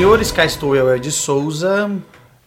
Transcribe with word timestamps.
senhores, 0.00 0.32
cá 0.32 0.46
estou 0.46 0.74
eu, 0.74 0.96
Ed 0.96 1.12
Souza. 1.12 1.90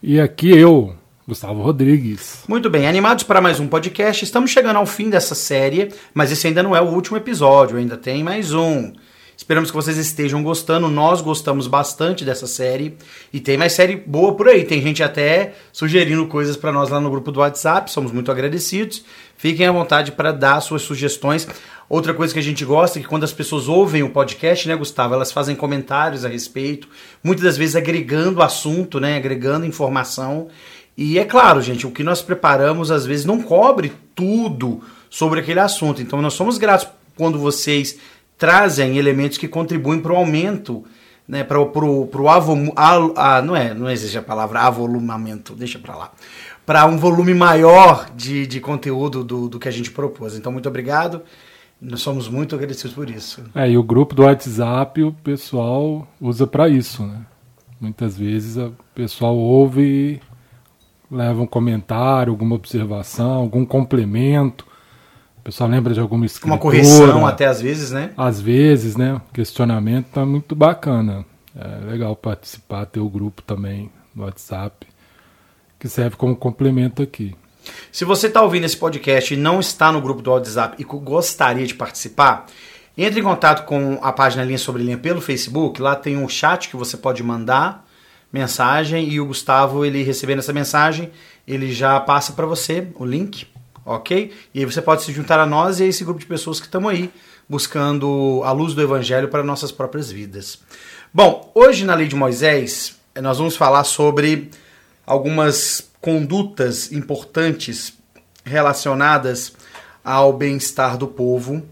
E 0.02 0.18
aqui 0.18 0.50
eu, 0.50 0.92
Gustavo 1.24 1.62
Rodrigues. 1.62 2.42
Muito 2.48 2.68
bem, 2.68 2.88
animados 2.88 3.22
para 3.22 3.40
mais 3.40 3.60
um 3.60 3.68
podcast. 3.68 4.24
Estamos 4.24 4.50
chegando 4.50 4.76
ao 4.76 4.86
fim 4.86 5.08
dessa 5.08 5.36
série, 5.36 5.94
mas 6.12 6.32
esse 6.32 6.48
ainda 6.48 6.64
não 6.64 6.74
é 6.74 6.80
o 6.80 6.86
último 6.86 7.16
episódio, 7.16 7.76
ainda 7.76 7.96
tem 7.96 8.24
mais 8.24 8.52
um. 8.52 8.92
Esperamos 9.36 9.70
que 9.70 9.76
vocês 9.76 9.96
estejam 9.96 10.42
gostando. 10.42 10.88
Nós 10.88 11.20
gostamos 11.20 11.66
bastante 11.66 12.24
dessa 12.24 12.46
série 12.46 12.96
e 13.32 13.40
tem 13.40 13.56
mais 13.56 13.72
série 13.72 13.96
boa 13.96 14.34
por 14.34 14.48
aí. 14.48 14.64
Tem 14.64 14.80
gente 14.80 15.02
até 15.02 15.54
sugerindo 15.72 16.26
coisas 16.26 16.56
para 16.56 16.72
nós 16.72 16.88
lá 16.88 17.00
no 17.00 17.10
grupo 17.10 17.32
do 17.32 17.40
WhatsApp. 17.40 17.90
Somos 17.90 18.12
muito 18.12 18.30
agradecidos. 18.30 19.04
Fiquem 19.36 19.66
à 19.66 19.72
vontade 19.72 20.12
para 20.12 20.32
dar 20.32 20.60
suas 20.60 20.82
sugestões. 20.82 21.48
Outra 21.88 22.14
coisa 22.14 22.32
que 22.32 22.38
a 22.38 22.42
gente 22.42 22.64
gosta 22.64 22.98
é 22.98 23.02
que 23.02 23.08
quando 23.08 23.24
as 23.24 23.32
pessoas 23.32 23.68
ouvem 23.68 24.02
o 24.02 24.10
podcast, 24.10 24.66
né, 24.68 24.76
Gustavo, 24.76 25.14
elas 25.14 25.32
fazem 25.32 25.54
comentários 25.54 26.24
a 26.24 26.28
respeito, 26.28 26.88
muitas 27.22 27.44
das 27.44 27.56
vezes 27.56 27.76
agregando 27.76 28.40
assunto, 28.40 28.98
né, 28.98 29.16
agregando 29.16 29.66
informação. 29.66 30.48
E 30.96 31.18
é 31.18 31.24
claro, 31.24 31.60
gente, 31.60 31.86
o 31.86 31.90
que 31.90 32.04
nós 32.04 32.22
preparamos 32.22 32.90
às 32.90 33.04
vezes 33.04 33.24
não 33.24 33.42
cobre 33.42 33.92
tudo 34.14 34.80
sobre 35.10 35.40
aquele 35.40 35.60
assunto. 35.60 36.00
Então 36.00 36.22
nós 36.22 36.34
somos 36.34 36.56
gratos 36.56 36.88
quando 37.16 37.38
vocês 37.38 37.98
trazem 38.38 38.96
elementos 38.96 39.38
que 39.38 39.48
contribuem 39.48 40.00
para 40.00 40.12
o 40.12 40.16
aumento, 40.16 40.84
né, 41.26 41.42
para 41.42 41.58
o 41.58 41.66
pro, 41.66 42.06
pro 42.06 42.28
avo, 42.28 42.72
a, 42.76 43.36
a, 43.36 43.42
não 43.42 43.56
é, 43.56 43.72
não 43.72 43.90
existe 43.90 44.18
a 44.18 44.22
palavra 44.22 44.60
avolumamento, 44.60 45.54
deixa 45.54 45.78
para 45.78 45.96
lá, 45.96 46.12
para 46.66 46.86
um 46.86 46.96
volume 46.96 47.34
maior 47.34 48.10
de, 48.14 48.46
de 48.46 48.60
conteúdo 48.60 49.24
do, 49.24 49.48
do 49.48 49.58
que 49.58 49.68
a 49.68 49.72
gente 49.72 49.90
propôs. 49.90 50.36
Então 50.36 50.52
muito 50.52 50.68
obrigado. 50.68 51.22
Nós 51.80 52.00
somos 52.00 52.28
muito 52.28 52.54
agradecidos 52.54 52.94
por 52.94 53.10
isso. 53.10 53.42
É, 53.54 53.70
e 53.70 53.76
o 53.76 53.82
grupo 53.82 54.14
do 54.14 54.22
WhatsApp 54.22 55.02
o 55.02 55.12
pessoal 55.12 56.06
usa 56.20 56.46
para 56.46 56.68
isso, 56.68 57.02
né? 57.04 57.20
Muitas 57.80 58.16
vezes 58.16 58.56
o 58.56 58.74
pessoal 58.94 59.36
ouve 59.36 60.20
leva 61.10 61.42
um 61.42 61.46
comentário, 61.46 62.32
alguma 62.32 62.56
observação, 62.56 63.32
algum 63.32 63.64
complemento. 63.64 64.66
O 65.44 65.50
pessoal 65.52 65.68
lembra 65.68 65.92
de 65.92 66.00
alguma 66.00 66.24
escritura. 66.24 66.54
Uma 66.54 66.58
correção 66.58 67.26
até 67.26 67.44
às 67.44 67.60
vezes, 67.60 67.90
né? 67.90 68.12
Às 68.16 68.40
vezes, 68.40 68.96
né? 68.96 69.12
O 69.12 69.20
questionamento 69.30 70.06
tá 70.06 70.24
muito 70.24 70.56
bacana. 70.56 71.22
É 71.54 71.84
legal 71.84 72.16
participar, 72.16 72.86
ter 72.86 73.00
o 73.00 73.10
grupo 73.10 73.42
também 73.42 73.90
no 74.14 74.24
WhatsApp, 74.24 74.86
que 75.78 75.86
serve 75.86 76.16
como 76.16 76.34
complemento 76.34 77.02
aqui. 77.02 77.36
Se 77.92 78.06
você 78.06 78.28
está 78.28 78.40
ouvindo 78.40 78.64
esse 78.64 78.78
podcast 78.78 79.34
e 79.34 79.36
não 79.36 79.60
está 79.60 79.92
no 79.92 80.00
grupo 80.00 80.22
do 80.22 80.30
WhatsApp 80.30 80.76
e 80.78 80.84
gostaria 80.84 81.66
de 81.66 81.74
participar, 81.74 82.46
entre 82.96 83.20
em 83.20 83.22
contato 83.22 83.66
com 83.66 83.98
a 84.00 84.12
página 84.12 84.44
Linha 84.44 84.56
Sobre 84.56 84.82
Linha 84.82 84.96
pelo 84.96 85.20
Facebook. 85.20 85.78
Lá 85.78 85.94
tem 85.94 86.16
um 86.16 86.26
chat 86.26 86.70
que 86.70 86.76
você 86.76 86.96
pode 86.96 87.22
mandar 87.22 87.86
mensagem 88.32 89.10
e 89.10 89.20
o 89.20 89.26
Gustavo, 89.26 89.84
ele 89.84 90.02
recebendo 90.02 90.38
essa 90.38 90.54
mensagem, 90.54 91.10
ele 91.46 91.70
já 91.70 92.00
passa 92.00 92.32
para 92.32 92.46
você 92.46 92.88
o 92.94 93.04
link, 93.04 93.46
ok? 93.84 94.32
E 94.52 94.60
aí 94.60 94.64
você 94.64 94.80
pode 94.80 95.02
se 95.02 95.12
juntar 95.12 95.38
a 95.38 95.46
nós 95.46 95.80
e 95.80 95.84
a 95.84 95.86
esse 95.86 96.04
grupo 96.04 96.20
de 96.20 96.26
pessoas 96.26 96.60
que 96.60 96.66
estão 96.66 96.88
aí 96.88 97.10
buscando 97.48 98.40
a 98.44 98.52
luz 98.52 98.74
do 98.74 98.82
Evangelho 98.82 99.28
para 99.28 99.42
nossas 99.42 99.70
próprias 99.70 100.10
vidas. 100.10 100.60
Bom, 101.12 101.50
hoje 101.54 101.84
na 101.84 101.94
Lei 101.94 102.08
de 102.08 102.16
Moisés, 102.16 102.96
nós 103.20 103.38
vamos 103.38 103.56
falar 103.56 103.84
sobre 103.84 104.50
algumas 105.06 105.90
condutas 106.00 106.92
importantes 106.92 107.94
relacionadas 108.44 109.52
ao 110.04 110.32
bem-estar 110.32 110.98
do 110.98 111.06
povo. 111.06 111.62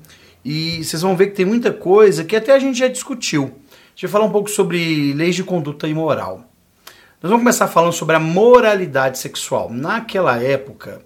E 0.45 0.83
vocês 0.83 1.03
vão 1.03 1.17
ver 1.17 1.29
que 1.29 1.37
tem 1.37 1.45
muita 1.45 1.73
coisa 1.73 2.25
que 2.25 2.37
até 2.37 2.53
a 2.53 2.59
gente 2.59 2.79
já 2.79 2.89
discutiu. 2.89 3.45
A 3.45 3.47
gente 3.95 4.03
vai 4.03 4.11
falar 4.11 4.25
um 4.25 4.33
pouco 4.33 4.51
sobre 4.51 5.13
leis 5.13 5.35
de 5.35 5.45
conduta 5.45 5.87
imoral. 5.87 6.49
Nós 7.23 7.31
vamos 7.31 7.43
começar 7.43 7.69
falando 7.69 7.93
sobre 7.93 8.17
a 8.17 8.21
moralidade 8.21 9.19
sexual. 9.19 9.71
Naquela 9.71 10.43
época, 10.43 11.03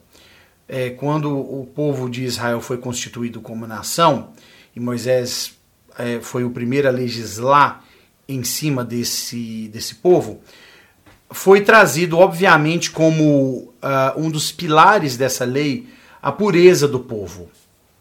é, 0.68 0.90
quando 0.90 1.36
o 1.36 1.66
povo 1.66 2.08
de 2.08 2.24
Israel 2.24 2.60
foi 2.60 2.78
constituído 2.78 3.40
como 3.40 3.66
nação, 3.66 4.30
e 4.74 4.80
Moisés 4.80 5.56
é, 5.98 6.20
foi 6.20 6.44
o 6.44 6.50
primeiro 6.50 6.88
a 6.88 6.90
legislar 6.90 7.84
em 8.28 8.42
cima 8.42 8.84
desse, 8.84 9.68
desse 9.68 9.96
povo, 9.96 10.40
foi 11.30 11.60
trazido, 11.60 12.18
obviamente, 12.18 12.90
como 12.90 13.72
uh, 13.82 14.18
um 14.18 14.30
dos 14.30 14.52
pilares 14.52 15.16
dessa 15.16 15.44
lei 15.44 15.88
a 16.22 16.30
pureza 16.30 16.86
do 16.86 17.00
povo. 17.00 17.48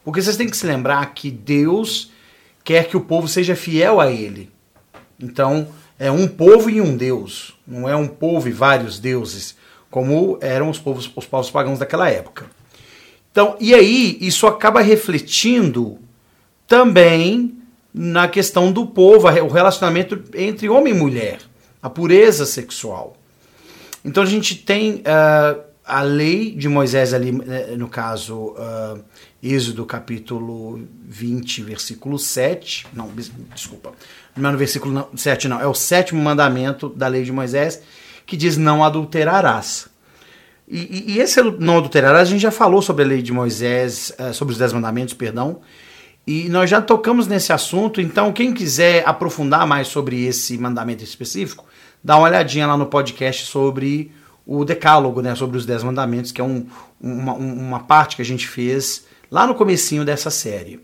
Porque 0.03 0.21
vocês 0.21 0.37
têm 0.37 0.47
que 0.47 0.57
se 0.57 0.65
lembrar 0.65 1.13
que 1.13 1.31
Deus 1.31 2.11
quer 2.63 2.87
que 2.87 2.97
o 2.97 3.01
povo 3.01 3.27
seja 3.27 3.55
fiel 3.55 3.99
a 3.99 4.11
Ele. 4.11 4.51
Então, 5.19 5.67
é 5.97 6.11
um 6.11 6.27
povo 6.27 6.69
e 6.69 6.81
um 6.81 6.95
Deus. 6.95 7.55
Não 7.65 7.87
é 7.87 7.95
um 7.95 8.07
povo 8.07 8.47
e 8.47 8.51
vários 8.51 8.99
deuses, 8.99 9.55
como 9.89 10.37
eram 10.41 10.69
os 10.69 10.77
povos, 10.77 11.11
os 11.15 11.25
povos 11.25 11.49
pagãos 11.49 11.79
daquela 11.79 12.09
época. 12.09 12.45
Então, 13.35 13.57
e 13.59 13.75
aí, 13.75 14.17
isso 14.21 14.47
acaba 14.47 14.79
refletindo 14.79 15.99
também 16.65 17.57
na 17.93 18.29
questão 18.29 18.71
do 18.71 18.87
povo, 18.87 19.27
o 19.27 19.49
relacionamento 19.49 20.23
entre 20.33 20.69
homem 20.69 20.93
e 20.93 20.97
mulher 20.97 21.39
a 21.85 21.89
pureza 21.89 22.45
sexual. 22.45 23.17
Então 24.05 24.23
a 24.23 24.25
gente 24.25 24.55
tem 24.55 25.01
uh, 25.01 25.61
a 25.85 26.01
lei 26.01 26.51
de 26.51 26.69
Moisés 26.69 27.13
ali, 27.13 27.33
né, 27.33 27.75
no 27.77 27.87
caso, 27.89 28.55
uh, 28.57 29.03
Êxodo 29.43 29.85
capítulo 29.85 30.81
20, 31.03 31.61
versículo 31.61 32.17
7. 32.17 32.87
Não, 32.91 33.11
desculpa. 33.53 33.91
Não 34.35 34.49
é 34.49 34.51
no 34.53 34.57
versículo 34.57 35.09
7, 35.15 35.47
não. 35.49 35.59
É 35.59 35.67
o 35.67 35.75
sétimo 35.75 36.23
mandamento 36.23 36.89
da 36.89 37.07
lei 37.07 37.23
de 37.23 37.31
Moisés, 37.31 37.81
que 38.25 38.35
diz: 38.35 38.57
Não 38.57 38.83
adulterarás. 38.83 39.87
E, 40.67 41.13
e, 41.13 41.19
esse 41.19 41.41
não 41.59 41.77
adulterarás, 41.77 42.27
a 42.27 42.31
gente 42.31 42.41
já 42.41 42.51
falou 42.51 42.81
sobre 42.81 43.03
a 43.03 43.07
lei 43.07 43.21
de 43.21 43.31
Moisés, 43.31 44.11
uh, 44.19 44.33
sobre 44.33 44.51
os 44.51 44.57
dez 44.57 44.73
mandamentos, 44.73 45.13
perdão. 45.13 45.61
E 46.25 46.49
nós 46.49 46.69
já 46.69 46.81
tocamos 46.81 47.27
nesse 47.27 47.53
assunto, 47.53 48.01
então 48.01 48.33
quem 48.33 48.51
quiser 48.51 49.07
aprofundar 49.07 49.67
mais 49.67 49.87
sobre 49.87 50.25
esse 50.25 50.57
mandamento 50.57 51.03
específico, 51.03 51.65
dá 52.03 52.17
uma 52.17 52.27
olhadinha 52.27 52.65
lá 52.65 52.75
no 52.75 52.87
podcast 52.87 53.45
sobre 53.45 54.11
o 54.45 54.65
Decálogo, 54.65 55.21
né, 55.21 55.35
sobre 55.35 55.57
os 55.57 55.65
Dez 55.67 55.83
Mandamentos, 55.83 56.31
que 56.31 56.41
é 56.41 56.43
um, 56.43 56.65
uma, 56.99 57.33
uma 57.33 57.79
parte 57.81 58.15
que 58.15 58.21
a 58.23 58.25
gente 58.25 58.47
fez 58.47 59.05
lá 59.29 59.45
no 59.45 59.53
comecinho 59.53 60.03
dessa 60.03 60.31
série. 60.31 60.83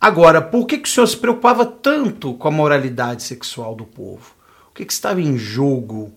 Agora, 0.00 0.40
por 0.40 0.66
que, 0.66 0.78
que 0.78 0.88
o 0.88 0.90
senhor 0.92 1.06
se 1.06 1.16
preocupava 1.16 1.64
tanto 1.64 2.34
com 2.34 2.48
a 2.48 2.50
moralidade 2.50 3.22
sexual 3.22 3.74
do 3.74 3.84
povo? 3.84 4.34
O 4.70 4.74
que, 4.74 4.84
que 4.84 4.92
estava 4.92 5.20
em 5.20 5.36
jogo 5.36 6.12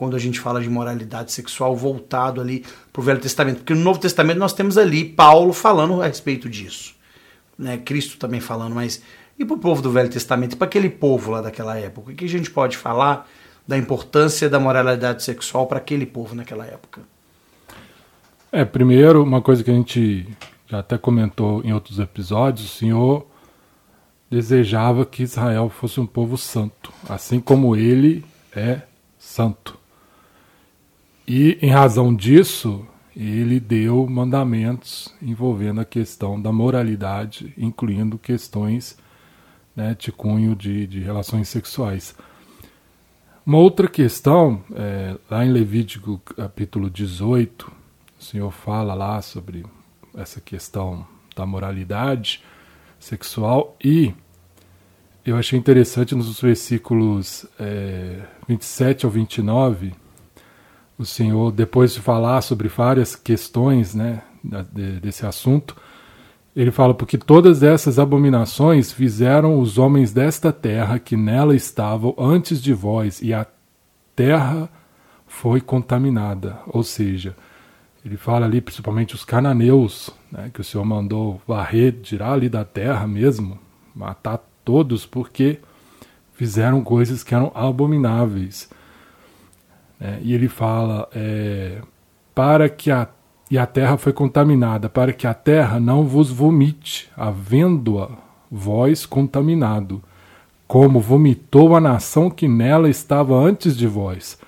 quando 0.00 0.16
a 0.16 0.18
gente 0.18 0.40
fala 0.40 0.62
de 0.62 0.70
moralidade 0.70 1.30
sexual 1.30 1.76
voltado 1.76 2.40
ali 2.40 2.64
para 2.90 3.00
o 3.00 3.04
Velho 3.04 3.20
Testamento? 3.20 3.58
Porque 3.58 3.74
no 3.74 3.82
Novo 3.82 4.00
Testamento 4.00 4.38
nós 4.38 4.54
temos 4.54 4.78
ali 4.78 5.04
Paulo 5.04 5.52
falando 5.52 6.00
a 6.00 6.06
respeito 6.06 6.48
disso. 6.48 6.94
Né? 7.58 7.76
Cristo 7.76 8.16
também 8.16 8.40
falando, 8.40 8.74
mas 8.74 9.02
e 9.38 9.44
para 9.44 9.54
o 9.54 9.58
povo 9.58 9.82
do 9.82 9.90
Velho 9.90 10.08
Testamento, 10.08 10.56
para 10.56 10.66
aquele 10.66 10.88
povo 10.88 11.32
lá 11.32 11.42
daquela 11.42 11.78
época? 11.78 12.12
O 12.12 12.14
que 12.14 12.24
a 12.24 12.28
gente 12.28 12.50
pode 12.50 12.78
falar 12.78 13.28
da 13.68 13.76
importância 13.76 14.48
da 14.48 14.58
moralidade 14.58 15.22
sexual 15.22 15.66
para 15.66 15.76
aquele 15.76 16.06
povo 16.06 16.34
naquela 16.34 16.64
época? 16.64 17.02
É, 18.50 18.64
primeiro, 18.64 19.22
uma 19.22 19.42
coisa 19.42 19.62
que 19.62 19.70
a 19.70 19.74
gente 19.74 20.26
já 20.66 20.78
até 20.78 20.96
comentou 20.96 21.62
em 21.62 21.74
outros 21.74 21.98
episódios, 21.98 22.72
o 22.72 22.74
Senhor 22.78 23.26
desejava 24.30 25.04
que 25.04 25.24
Israel 25.24 25.68
fosse 25.68 26.00
um 26.00 26.06
povo 26.06 26.38
santo, 26.38 26.90
assim 27.06 27.38
como 27.38 27.76
ele 27.76 28.24
é 28.56 28.80
santo. 29.18 29.78
E 31.32 31.56
em 31.62 31.70
razão 31.70 32.12
disso, 32.12 32.84
ele 33.16 33.60
deu 33.60 34.04
mandamentos 34.08 35.14
envolvendo 35.22 35.80
a 35.80 35.84
questão 35.84 36.42
da 36.42 36.50
moralidade, 36.50 37.54
incluindo 37.56 38.18
questões 38.18 38.98
né, 39.76 39.94
de 39.96 40.10
cunho 40.10 40.56
de, 40.56 40.88
de 40.88 40.98
relações 40.98 41.48
sexuais. 41.48 42.16
Uma 43.46 43.58
outra 43.58 43.86
questão, 43.86 44.60
é, 44.74 45.16
lá 45.30 45.46
em 45.46 45.52
Levítico 45.52 46.18
capítulo 46.18 46.90
18, 46.90 47.70
o 48.18 48.24
Senhor 48.24 48.50
fala 48.50 48.92
lá 48.92 49.22
sobre 49.22 49.64
essa 50.16 50.40
questão 50.40 51.06
da 51.36 51.46
moralidade 51.46 52.42
sexual 52.98 53.76
e 53.80 54.12
eu 55.24 55.36
achei 55.36 55.56
interessante 55.56 56.12
nos 56.12 56.40
versículos 56.40 57.46
é, 57.56 58.20
27 58.48 59.06
ao 59.06 59.12
29, 59.12 59.92
o 61.00 61.04
Senhor, 61.06 61.50
depois 61.50 61.94
de 61.94 62.00
falar 62.00 62.42
sobre 62.42 62.68
várias 62.68 63.16
questões 63.16 63.94
né, 63.94 64.20
desse 65.00 65.24
assunto, 65.24 65.74
ele 66.54 66.70
fala: 66.70 66.92
Porque 66.92 67.16
todas 67.16 67.62
essas 67.62 67.98
abominações 67.98 68.92
fizeram 68.92 69.58
os 69.58 69.78
homens 69.78 70.12
desta 70.12 70.52
terra 70.52 70.98
que 70.98 71.16
nela 71.16 71.56
estavam 71.56 72.14
antes 72.18 72.62
de 72.62 72.74
vós, 72.74 73.22
e 73.22 73.32
a 73.32 73.46
terra 74.14 74.68
foi 75.26 75.58
contaminada. 75.62 76.58
Ou 76.66 76.82
seja, 76.82 77.34
ele 78.04 78.18
fala 78.18 78.44
ali 78.44 78.60
principalmente 78.60 79.14
os 79.14 79.24
cananeus, 79.24 80.10
né, 80.30 80.50
que 80.52 80.60
o 80.60 80.64
Senhor 80.64 80.84
mandou 80.84 81.40
varrer, 81.48 81.94
tirar 82.02 82.34
ali 82.34 82.50
da 82.50 82.62
terra 82.62 83.06
mesmo, 83.06 83.58
matar 83.94 84.38
todos, 84.66 85.06
porque 85.06 85.60
fizeram 86.34 86.84
coisas 86.84 87.24
que 87.24 87.34
eram 87.34 87.50
abomináveis. 87.54 88.68
É, 90.00 90.18
e 90.22 90.34
ele 90.34 90.48
fala: 90.48 91.08
é, 91.14 91.80
para 92.34 92.68
que 92.68 92.90
a 92.90 93.08
e 93.50 93.58
a 93.58 93.66
terra 93.66 93.96
foi 93.96 94.12
contaminada, 94.12 94.88
para 94.88 95.12
que 95.12 95.26
a 95.26 95.34
terra 95.34 95.80
não 95.80 96.06
vos 96.06 96.30
vomite, 96.30 97.10
havendo-a 97.16 98.08
vós 98.48 99.04
contaminado, 99.04 100.00
como 100.68 101.00
vomitou 101.00 101.74
a 101.74 101.80
nação 101.80 102.30
que 102.30 102.46
nela 102.46 102.88
estava 102.88 103.34
antes 103.34 103.76
de 103.76 103.88
vós. 103.88 104.38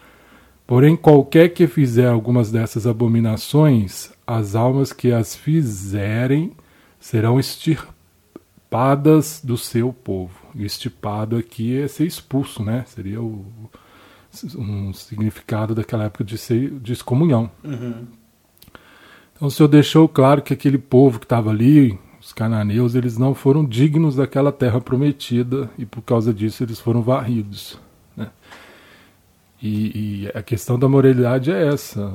Porém, 0.64 0.94
qualquer 0.94 1.48
que 1.48 1.66
fizer 1.66 2.06
algumas 2.06 2.52
dessas 2.52 2.86
abominações, 2.86 4.12
as 4.24 4.54
almas 4.54 4.92
que 4.92 5.10
as 5.10 5.34
fizerem 5.34 6.52
serão 7.00 7.40
extirpadas 7.40 9.40
do 9.42 9.58
seu 9.58 9.92
povo. 9.92 10.38
E 10.54 10.64
estipado 10.64 11.36
aqui 11.36 11.76
é 11.76 11.88
ser 11.88 12.06
expulso, 12.06 12.62
né? 12.62 12.84
Seria 12.86 13.20
o, 13.20 13.44
um 14.56 14.92
significado 14.92 15.74
daquela 15.74 16.04
época 16.04 16.24
de, 16.24 16.38
ser, 16.38 16.70
de 16.80 16.92
excomunhão. 16.92 17.50
Uhum. 17.62 18.06
Então 19.34 19.48
o 19.48 19.50
Senhor 19.50 19.68
deixou 19.68 20.08
claro 20.08 20.40
que 20.40 20.52
aquele 20.52 20.78
povo 20.78 21.18
que 21.18 21.24
estava 21.24 21.50
ali, 21.50 21.98
os 22.20 22.32
cananeus, 22.32 22.94
eles 22.94 23.18
não 23.18 23.34
foram 23.34 23.64
dignos 23.64 24.16
daquela 24.16 24.52
terra 24.52 24.80
prometida 24.80 25.68
e 25.76 25.84
por 25.84 26.02
causa 26.02 26.32
disso 26.32 26.62
eles 26.62 26.78
foram 26.78 27.02
varridos. 27.02 27.78
Né? 28.16 28.30
E, 29.60 30.24
e 30.24 30.32
a 30.34 30.42
questão 30.42 30.78
da 30.78 30.88
moralidade 30.88 31.50
é 31.50 31.66
essa. 31.66 32.12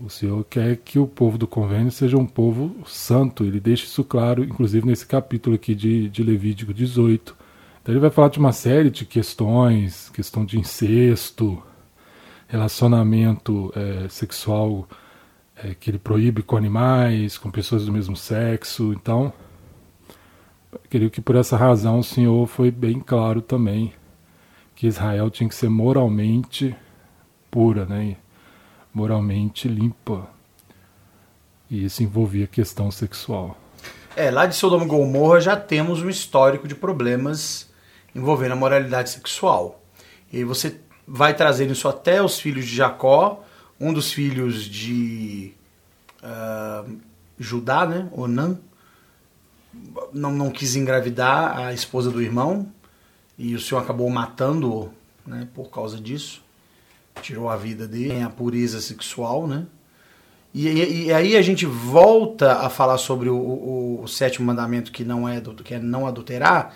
O 0.00 0.08
Senhor 0.08 0.44
quer 0.44 0.76
que 0.76 0.98
o 0.98 1.06
povo 1.06 1.36
do 1.36 1.46
convênio 1.46 1.90
seja 1.90 2.16
um 2.16 2.26
povo 2.26 2.76
santo. 2.86 3.44
Ele 3.44 3.58
deixa 3.58 3.84
isso 3.84 4.04
claro, 4.04 4.44
inclusive 4.44 4.86
nesse 4.86 5.04
capítulo 5.04 5.56
aqui 5.56 5.74
de, 5.74 6.08
de 6.08 6.22
Levítico 6.22 6.72
18. 6.72 7.36
Então 7.88 7.94
ele 7.94 8.02
vai 8.02 8.10
falar 8.10 8.28
de 8.28 8.38
uma 8.38 8.52
série 8.52 8.90
de 8.90 9.06
questões, 9.06 10.10
questão 10.10 10.44
de 10.44 10.58
incesto, 10.58 11.62
relacionamento 12.46 13.72
é, 13.74 14.06
sexual 14.10 14.86
é, 15.56 15.72
que 15.72 15.90
ele 15.90 15.98
proíbe 15.98 16.42
com 16.42 16.54
animais, 16.54 17.38
com 17.38 17.50
pessoas 17.50 17.86
do 17.86 17.92
mesmo 17.92 18.14
sexo. 18.14 18.92
Então, 18.92 19.32
creio 20.90 21.10
que 21.10 21.22
por 21.22 21.34
essa 21.34 21.56
razão 21.56 22.00
o 22.00 22.04
Senhor 22.04 22.46
foi 22.46 22.70
bem 22.70 23.00
claro 23.00 23.40
também 23.40 23.94
que 24.76 24.86
Israel 24.86 25.30
tinha 25.30 25.48
que 25.48 25.54
ser 25.54 25.70
moralmente 25.70 26.76
pura, 27.50 27.86
né? 27.86 28.18
moralmente 28.92 29.66
limpa. 29.66 30.28
E 31.70 31.86
isso 31.86 32.02
envolvia 32.02 32.46
questão 32.46 32.90
sexual. 32.90 33.56
É, 34.14 34.30
lá 34.30 34.44
de 34.44 34.54
Sodoma 34.54 34.84
e 34.84 34.88
Gomorra 34.88 35.40
já 35.40 35.56
temos 35.56 36.02
um 36.02 36.10
histórico 36.10 36.68
de 36.68 36.74
problemas 36.74 37.67
envolvendo 38.14 38.52
a 38.52 38.56
moralidade 38.56 39.10
sexual. 39.10 39.82
E 40.32 40.44
você 40.44 40.80
vai 41.06 41.34
trazer 41.34 41.70
isso 41.70 41.88
até 41.88 42.22
os 42.22 42.38
filhos 42.38 42.66
de 42.66 42.76
Jacó, 42.76 43.44
um 43.80 43.92
dos 43.92 44.12
filhos 44.12 44.64
de 44.64 45.52
uh, 46.22 46.98
Judá, 47.38 47.86
né, 47.86 48.08
Onan, 48.12 48.58
não, 50.12 50.32
não 50.32 50.50
quis 50.50 50.74
engravidar 50.74 51.58
a 51.58 51.72
esposa 51.72 52.10
do 52.10 52.20
irmão 52.20 52.70
e 53.38 53.54
o 53.54 53.60
senhor 53.60 53.80
acabou 53.80 54.08
matando-o 54.10 54.90
né, 55.26 55.46
por 55.54 55.70
causa 55.70 56.00
disso. 56.00 56.42
Tirou 57.22 57.48
a 57.48 57.56
vida 57.56 57.86
dele, 57.86 58.22
a 58.22 58.30
pureza 58.30 58.80
sexual, 58.80 59.46
né? 59.46 59.66
E, 60.54 60.66
e, 60.66 61.04
e, 61.04 61.12
aí 61.12 61.36
a 61.36 61.42
gente 61.42 61.66
volta 61.66 62.60
a 62.60 62.70
falar 62.70 62.96
sobre 62.96 63.28
o, 63.28 63.36
o, 63.36 64.02
o, 64.02 64.08
sétimo 64.08 64.46
mandamento 64.46 64.90
que 64.90 65.04
não 65.04 65.28
é 65.28 65.42
que 65.62 65.74
é 65.74 65.78
não 65.78 66.06
adulterar 66.06 66.74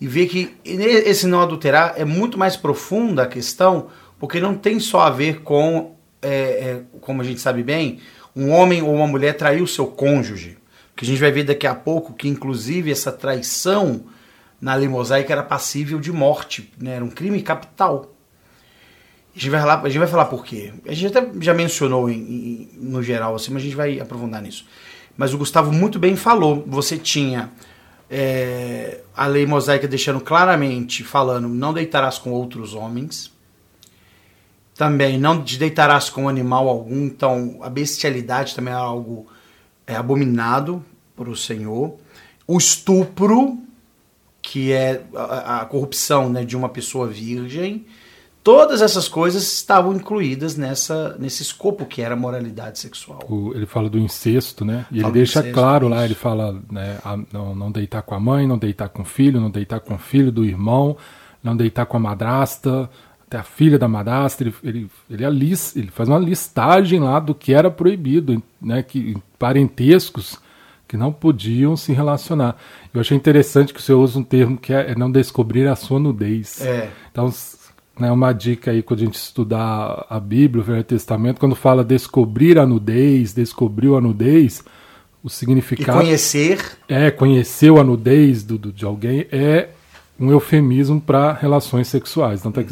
e 0.00 0.06
vê 0.06 0.26
que 0.26 0.56
esse 0.64 1.26
não 1.26 1.40
adulterar 1.40 1.94
é 1.96 2.04
muito 2.04 2.38
mais 2.38 2.56
profunda 2.56 3.24
a 3.24 3.26
questão 3.26 3.88
porque 4.18 4.40
não 4.40 4.54
tem 4.54 4.78
só 4.80 5.00
a 5.00 5.10
ver 5.10 5.42
com 5.42 5.96
é, 6.20 6.28
é, 6.30 6.82
como 7.00 7.22
a 7.22 7.24
gente 7.24 7.40
sabe 7.40 7.62
bem, 7.62 8.00
um 8.34 8.50
homem 8.50 8.82
ou 8.82 8.94
uma 8.94 9.06
mulher 9.06 9.36
traiu 9.36 9.66
seu 9.66 9.86
cônjuge. 9.86 10.58
Que 10.94 11.04
a 11.04 11.06
gente 11.08 11.20
vai 11.20 11.30
ver 11.30 11.44
daqui 11.44 11.66
a 11.66 11.74
pouco 11.74 12.12
que, 12.12 12.28
inclusive, 12.28 12.90
essa 12.90 13.12
traição 13.12 14.04
na 14.60 14.74
lei 14.74 14.88
mosaica 14.88 15.32
era 15.32 15.42
passível 15.42 16.00
de 16.00 16.10
morte, 16.10 16.72
né? 16.78 16.96
era 16.96 17.04
um 17.04 17.10
crime 17.10 17.40
capital. 17.40 18.12
A 19.34 19.38
gente 19.38 19.50
vai 19.50 19.60
falar, 19.60 19.80
a 19.84 19.88
gente 19.88 19.98
vai 19.98 20.08
falar 20.08 20.24
por 20.24 20.44
quê. 20.44 20.72
A 20.86 20.92
gente 20.92 21.16
até 21.16 21.30
já 21.40 21.54
mencionou 21.54 22.10
em, 22.10 22.18
em, 22.18 22.70
no 22.74 23.00
geral, 23.00 23.36
assim, 23.36 23.52
mas 23.52 23.62
a 23.62 23.64
gente 23.64 23.76
vai 23.76 24.00
aprofundar 24.00 24.42
nisso. 24.42 24.66
Mas 25.16 25.32
o 25.32 25.38
Gustavo 25.38 25.70
muito 25.72 25.98
bem 25.98 26.16
falou. 26.16 26.64
Você 26.66 26.98
tinha 26.98 27.52
é, 28.10 29.00
a 29.16 29.26
lei 29.26 29.44
mosaica 29.46 29.86
deixando 29.86 30.20
claramente, 30.20 31.04
falando, 31.04 31.48
não 31.48 31.72
deitarás 31.72 32.18
com 32.18 32.30
outros 32.30 32.74
homens. 32.74 33.32
Também 34.74 35.18
não 35.18 35.42
te 35.42 35.58
deitarás 35.58 36.08
com 36.08 36.28
animal 36.28 36.68
algum, 36.68 37.06
então 37.06 37.58
a 37.62 37.68
bestialidade 37.68 38.54
também 38.54 38.72
é 38.72 38.76
algo 38.76 39.26
é, 39.86 39.96
abominado 39.96 40.84
para 41.16 41.28
o 41.28 41.36
Senhor. 41.36 41.96
O 42.46 42.56
estupro, 42.56 43.58
que 44.40 44.72
é 44.72 45.02
a, 45.14 45.62
a 45.62 45.64
corrupção 45.66 46.30
né, 46.30 46.44
de 46.44 46.56
uma 46.56 46.68
pessoa 46.68 47.08
virgem, 47.08 47.84
todas 48.48 48.80
essas 48.80 49.06
coisas 49.06 49.42
estavam 49.42 49.94
incluídas 49.94 50.56
nessa, 50.56 51.14
nesse 51.18 51.42
escopo 51.42 51.84
que 51.84 52.00
era 52.00 52.14
a 52.14 52.16
moralidade 52.16 52.78
sexual. 52.78 53.18
O, 53.28 53.52
ele 53.54 53.66
fala 53.66 53.90
do 53.90 53.98
incesto, 53.98 54.64
né? 54.64 54.86
E 54.90 55.02
fala 55.02 55.08
ele 55.08 55.12
deixa 55.12 55.40
incesto, 55.40 55.54
claro 55.54 55.86
lá, 55.86 56.02
ele 56.02 56.14
fala 56.14 56.58
né, 56.72 56.96
a, 57.04 57.14
não, 57.30 57.54
não 57.54 57.70
deitar 57.70 58.00
com 58.00 58.14
a 58.14 58.20
mãe, 58.20 58.46
não 58.46 58.56
deitar 58.56 58.88
com 58.88 59.02
o 59.02 59.04
filho, 59.04 59.38
não 59.38 59.50
deitar 59.50 59.80
com 59.80 59.96
o 59.96 59.98
filho 59.98 60.32
do 60.32 60.46
irmão, 60.46 60.96
não 61.44 61.54
deitar 61.54 61.84
com 61.84 61.98
a 61.98 62.00
madrasta, 62.00 62.88
até 63.26 63.36
a 63.36 63.42
filha 63.42 63.78
da 63.78 63.86
madrasta, 63.86 64.42
ele, 64.42 64.54
ele, 64.64 64.90
ele, 65.10 65.24
ele 65.76 65.90
faz 65.90 66.08
uma 66.08 66.18
listagem 66.18 67.00
lá 67.00 67.20
do 67.20 67.34
que 67.34 67.52
era 67.52 67.70
proibido, 67.70 68.42
né, 68.62 68.82
que, 68.82 69.14
parentescos 69.38 70.38
que 70.88 70.96
não 70.96 71.12
podiam 71.12 71.76
se 71.76 71.92
relacionar. 71.92 72.56
Eu 72.94 73.02
achei 73.02 73.14
interessante 73.14 73.74
que 73.74 73.78
o 73.78 73.82
senhor 73.82 74.00
usa 74.00 74.18
um 74.18 74.24
termo 74.24 74.56
que 74.56 74.72
é, 74.72 74.92
é 74.92 74.94
não 74.94 75.12
descobrir 75.12 75.68
a 75.68 75.76
sua 75.76 75.98
nudez. 75.98 76.62
É. 76.62 76.88
Então, 77.12 77.30
né, 77.98 78.10
uma 78.10 78.32
dica 78.32 78.70
aí 78.70 78.82
quando 78.82 79.00
a 79.00 79.04
gente 79.04 79.14
estudar 79.14 80.06
a 80.08 80.20
Bíblia, 80.20 80.62
o 80.62 80.64
Velho 80.64 80.84
Testamento, 80.84 81.40
quando 81.40 81.54
fala 81.54 81.84
descobrir 81.84 82.58
a 82.58 82.66
nudez, 82.66 83.32
descobriu 83.32 83.96
a 83.96 84.00
nudez, 84.00 84.64
o 85.22 85.28
significado. 85.28 85.98
E 85.98 86.04
conhecer. 86.04 86.78
É, 86.88 87.10
conheceu 87.10 87.78
a 87.78 87.84
nudez 87.84 88.42
do, 88.44 88.56
do 88.56 88.72
de 88.72 88.84
alguém 88.84 89.26
é 89.32 89.68
um 90.18 90.30
eufemismo 90.30 91.00
para 91.00 91.32
relações 91.32 91.88
sexuais. 91.88 92.40
Então, 92.40 92.50
tá, 92.50 92.62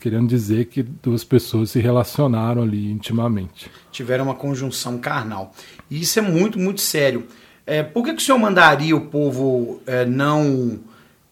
querendo 0.00 0.28
dizer 0.28 0.66
que 0.66 0.82
duas 0.82 1.24
pessoas 1.24 1.70
se 1.70 1.80
relacionaram 1.80 2.62
ali 2.62 2.90
intimamente. 2.90 3.70
Tiveram 3.90 4.24
uma 4.24 4.34
conjunção 4.34 4.98
carnal. 4.98 5.52
E 5.90 6.00
isso 6.00 6.18
é 6.18 6.22
muito, 6.22 6.58
muito 6.58 6.80
sério. 6.80 7.26
É, 7.66 7.82
por 7.82 8.04
que, 8.04 8.12
que 8.12 8.22
o 8.22 8.24
senhor 8.24 8.38
mandaria 8.38 8.94
o 8.94 9.06
povo 9.06 9.80
é, 9.86 10.04
não 10.04 10.78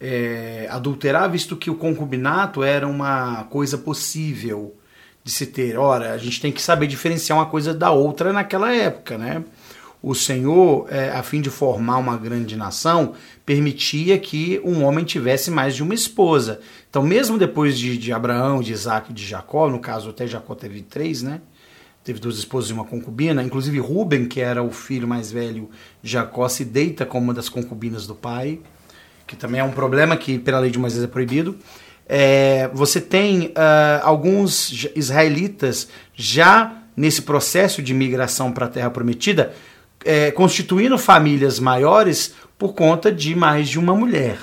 é, 0.00 0.66
adulterar, 0.70 1.30
visto 1.30 1.56
que 1.56 1.70
o 1.70 1.74
concubinato 1.74 2.62
era 2.62 2.86
uma 2.86 3.44
coisa 3.44 3.78
possível 3.78 4.74
de 5.22 5.32
se 5.32 5.46
ter? 5.46 5.78
Ora, 5.78 6.12
a 6.12 6.18
gente 6.18 6.40
tem 6.40 6.52
que 6.52 6.60
saber 6.60 6.86
diferenciar 6.86 7.38
uma 7.38 7.46
coisa 7.46 7.72
da 7.72 7.90
outra 7.90 8.32
naquela 8.32 8.72
época, 8.74 9.16
né? 9.16 9.44
o 10.04 10.14
Senhor, 10.14 10.86
é, 10.90 11.08
a 11.12 11.22
fim 11.22 11.40
de 11.40 11.48
formar 11.48 11.96
uma 11.96 12.14
grande 12.14 12.56
nação, 12.56 13.14
permitia 13.46 14.18
que 14.18 14.60
um 14.62 14.84
homem 14.84 15.02
tivesse 15.02 15.50
mais 15.50 15.74
de 15.74 15.82
uma 15.82 15.94
esposa. 15.94 16.60
Então, 16.90 17.02
mesmo 17.02 17.38
depois 17.38 17.78
de, 17.78 17.96
de 17.96 18.12
Abraão, 18.12 18.60
de 18.60 18.70
Isaac 18.70 19.10
e 19.10 19.14
de 19.14 19.26
Jacó, 19.26 19.70
no 19.70 19.78
caso 19.78 20.10
até 20.10 20.26
Jacó 20.26 20.54
teve 20.54 20.82
três, 20.82 21.22
né? 21.22 21.40
Teve 22.04 22.20
duas 22.20 22.36
esposas 22.36 22.68
e 22.68 22.74
uma 22.74 22.84
concubina. 22.84 23.42
Inclusive 23.42 23.78
Ruben, 23.78 24.28
que 24.28 24.42
era 24.42 24.62
o 24.62 24.70
filho 24.70 25.08
mais 25.08 25.32
velho 25.32 25.70
de 26.02 26.12
Jacó, 26.12 26.50
se 26.50 26.66
deita 26.66 27.06
com 27.06 27.18
uma 27.18 27.32
das 27.32 27.48
concubinas 27.48 28.06
do 28.06 28.14
pai, 28.14 28.60
que 29.26 29.36
também 29.36 29.60
é 29.60 29.64
um 29.64 29.72
problema 29.72 30.16
que 30.16 30.38
pela 30.38 30.58
lei 30.58 30.70
de 30.70 30.78
Moisés 30.78 31.02
é 31.02 31.06
proibido. 31.06 31.56
É, 32.06 32.68
você 32.72 33.00
tem 33.00 33.46
uh, 33.46 33.52
alguns 34.02 34.86
israelitas 34.94 35.88
já 36.14 36.82
nesse 36.96 37.22
processo 37.22 37.82
de 37.82 37.94
migração 37.94 38.52
para 38.52 38.66
a 38.66 38.68
Terra 38.68 38.90
Prometida 38.90 39.52
é, 40.04 40.30
constituindo 40.30 40.98
famílias 40.98 41.58
maiores 41.58 42.34
por 42.58 42.74
conta 42.74 43.10
de 43.10 43.34
mais 43.34 43.68
de 43.68 43.78
uma 43.78 43.94
mulher. 43.94 44.38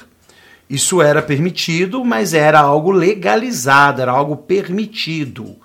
Isso 0.70 1.02
era 1.02 1.22
permitido, 1.22 2.04
mas 2.04 2.34
era 2.34 2.60
algo 2.60 2.92
legalizado, 2.92 4.02
era 4.02 4.12
algo 4.12 4.38
permitido. 4.38 5.56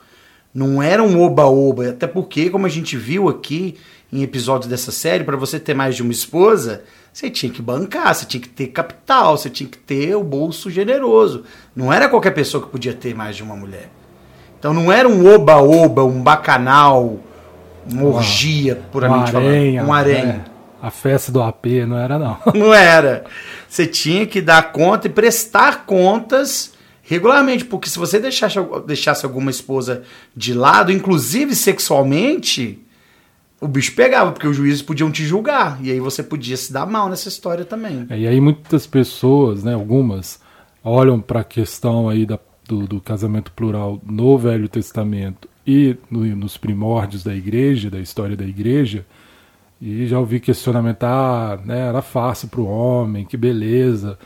Não 0.52 0.82
era 0.82 1.02
um 1.02 1.20
oba-oba, 1.20 1.90
até 1.90 2.06
porque, 2.06 2.50
como 2.50 2.66
a 2.66 2.68
gente 2.68 2.96
viu 2.96 3.28
aqui 3.28 3.76
em 4.12 4.22
episódios 4.22 4.68
dessa 4.68 4.92
série, 4.92 5.24
para 5.24 5.36
você 5.36 5.58
ter 5.58 5.74
mais 5.74 5.96
de 5.96 6.02
uma 6.02 6.12
esposa, 6.12 6.84
você 7.12 7.28
tinha 7.28 7.50
que 7.50 7.60
bancar, 7.60 8.14
você 8.14 8.24
tinha 8.24 8.40
que 8.40 8.48
ter 8.48 8.68
capital, 8.68 9.36
você 9.36 9.50
tinha 9.50 9.68
que 9.68 9.78
ter 9.78 10.14
o 10.14 10.22
bolso 10.22 10.70
generoso. 10.70 11.44
Não 11.74 11.92
era 11.92 12.08
qualquer 12.08 12.32
pessoa 12.32 12.62
que 12.62 12.70
podia 12.70 12.94
ter 12.94 13.14
mais 13.14 13.36
de 13.36 13.42
uma 13.42 13.56
mulher. 13.56 13.90
Então 14.58 14.72
não 14.72 14.92
era 14.92 15.08
um 15.08 15.26
oba-oba, 15.34 16.04
um 16.04 16.22
bacanal, 16.22 17.18
uma 17.90 18.04
orgia, 18.04 18.80
puramente 18.92 19.34
um 19.34 19.38
aranha, 19.38 19.80
falando. 19.80 19.88
Um 19.88 19.92
aranha. 19.92 20.44
É. 20.82 20.86
a 20.86 20.90
festa 20.90 21.32
do 21.32 21.42
AP, 21.42 21.66
não 21.86 21.98
era 21.98 22.18
não. 22.18 22.38
Não 22.54 22.74
era. 22.74 23.24
Você 23.68 23.86
tinha 23.86 24.26
que 24.26 24.40
dar 24.40 24.72
conta 24.72 25.06
e 25.06 25.10
prestar 25.10 25.84
contas 25.84 26.72
regularmente, 27.02 27.64
porque 27.64 27.88
se 27.88 27.98
você 27.98 28.18
deixasse, 28.18 28.58
deixasse 28.86 29.24
alguma 29.24 29.50
esposa 29.50 30.02
de 30.34 30.52
lado, 30.52 30.90
inclusive 30.90 31.54
sexualmente, 31.54 32.84
o 33.60 33.66
bicho 33.66 33.94
pegava, 33.94 34.32
porque 34.32 34.46
os 34.46 34.56
juízes 34.56 34.82
podiam 34.82 35.10
te 35.10 35.24
julgar, 35.24 35.78
e 35.82 35.90
aí 35.90 36.00
você 36.00 36.22
podia 36.22 36.56
se 36.56 36.72
dar 36.72 36.86
mal 36.86 37.08
nessa 37.08 37.28
história 37.28 37.64
também. 37.64 38.06
É, 38.10 38.18
e 38.18 38.26
aí 38.26 38.40
muitas 38.40 38.86
pessoas, 38.86 39.64
né, 39.64 39.74
algumas, 39.74 40.40
olham 40.84 41.20
para 41.20 41.40
a 41.40 41.44
questão 41.44 42.08
aí 42.08 42.26
da, 42.26 42.38
do, 42.66 42.86
do, 42.86 43.00
casamento 43.00 43.50
plural 43.52 44.00
no 44.04 44.36
Velho 44.36 44.68
Testamento 44.68 45.48
e 45.66 45.96
no, 46.10 46.24
nos 46.36 46.56
primórdios 46.56 47.24
da 47.24 47.34
igreja, 47.34 47.90
da 47.90 47.98
história 47.98 48.36
da 48.36 48.44
igreja, 48.44 49.06
e 49.80 50.06
já 50.06 50.18
ouvi 50.18 50.38
questionamento, 50.38 51.04
ah, 51.04 51.58
né, 51.64 51.88
era 51.88 52.02
fácil 52.02 52.48
para 52.48 52.60
o 52.60 52.66
homem, 52.66 53.24
que 53.24 53.36
beleza, 53.36 54.18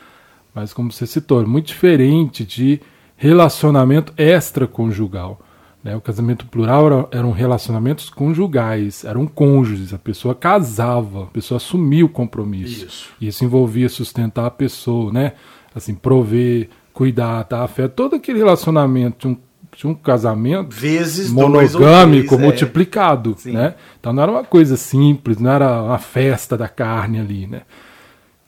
mas 0.55 0.73
como 0.73 0.91
você 0.91 1.07
citou, 1.07 1.43
é 1.43 1.47
muito 1.47 1.69
diferente 1.69 2.45
de 2.45 2.81
relacionamento 3.17 4.13
extraconjugal. 4.17 5.41
Né? 5.83 5.97
O 5.97 6.01
casamento 6.01 6.47
plural 6.47 6.87
era, 6.87 7.09
eram 7.11 7.31
relacionamentos 7.31 8.11
conjugais, 8.11 9.05
eram 9.05 9.27
cônjuges, 9.27 9.95
a 9.95 9.99
pessoa 9.99 10.35
casava, 10.35 11.25
a 11.25 11.27
pessoa 11.27 11.57
assumia 11.57 12.05
o 12.05 12.09
compromisso. 12.09 12.87
Isso. 12.87 13.09
E 13.21 13.29
isso 13.29 13.45
envolvia 13.45 13.89
sustentar 13.89 14.47
a 14.47 14.51
pessoa, 14.51 15.11
né? 15.13 15.33
Assim, 15.75 15.95
prover, 15.95 16.69
cuidar, 16.93 17.45
dar 17.45 17.63
afeto, 17.63 17.95
todo 17.95 18.17
aquele 18.17 18.39
relacionamento 18.39 19.21
de 19.21 19.29
um, 19.29 19.37
de 19.75 19.87
um 19.87 19.95
casamento 19.95 20.75
Vezes 20.75 21.31
monogâmico 21.31 22.29
três, 22.29 22.43
é. 22.43 22.45
multiplicado. 22.45 23.37
É. 23.47 23.51
Né? 23.51 23.75
Então 23.99 24.13
não 24.13 24.23
era 24.23 24.33
uma 24.33 24.45
coisa 24.45 24.77
simples, 24.77 25.39
não 25.39 25.51
era 25.51 25.83
uma 25.83 25.99
festa 25.99 26.59
da 26.59 26.69
carne 26.69 27.21
ali. 27.21 27.47
Né? 27.47 27.63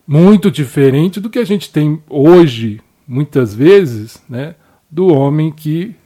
Muito 0.07 0.51
diferente 0.51 1.21
do 1.21 1.31
que 1.31 1.39
a 1.39 1.45
gente 1.45 1.73
tem 1.73 2.03
hoje, 2.11 2.81
muitas 3.07 3.55
vezes, 3.55 4.23
né? 4.29 4.55
do 4.91 5.07
homem 5.07 5.51
que 5.51 5.97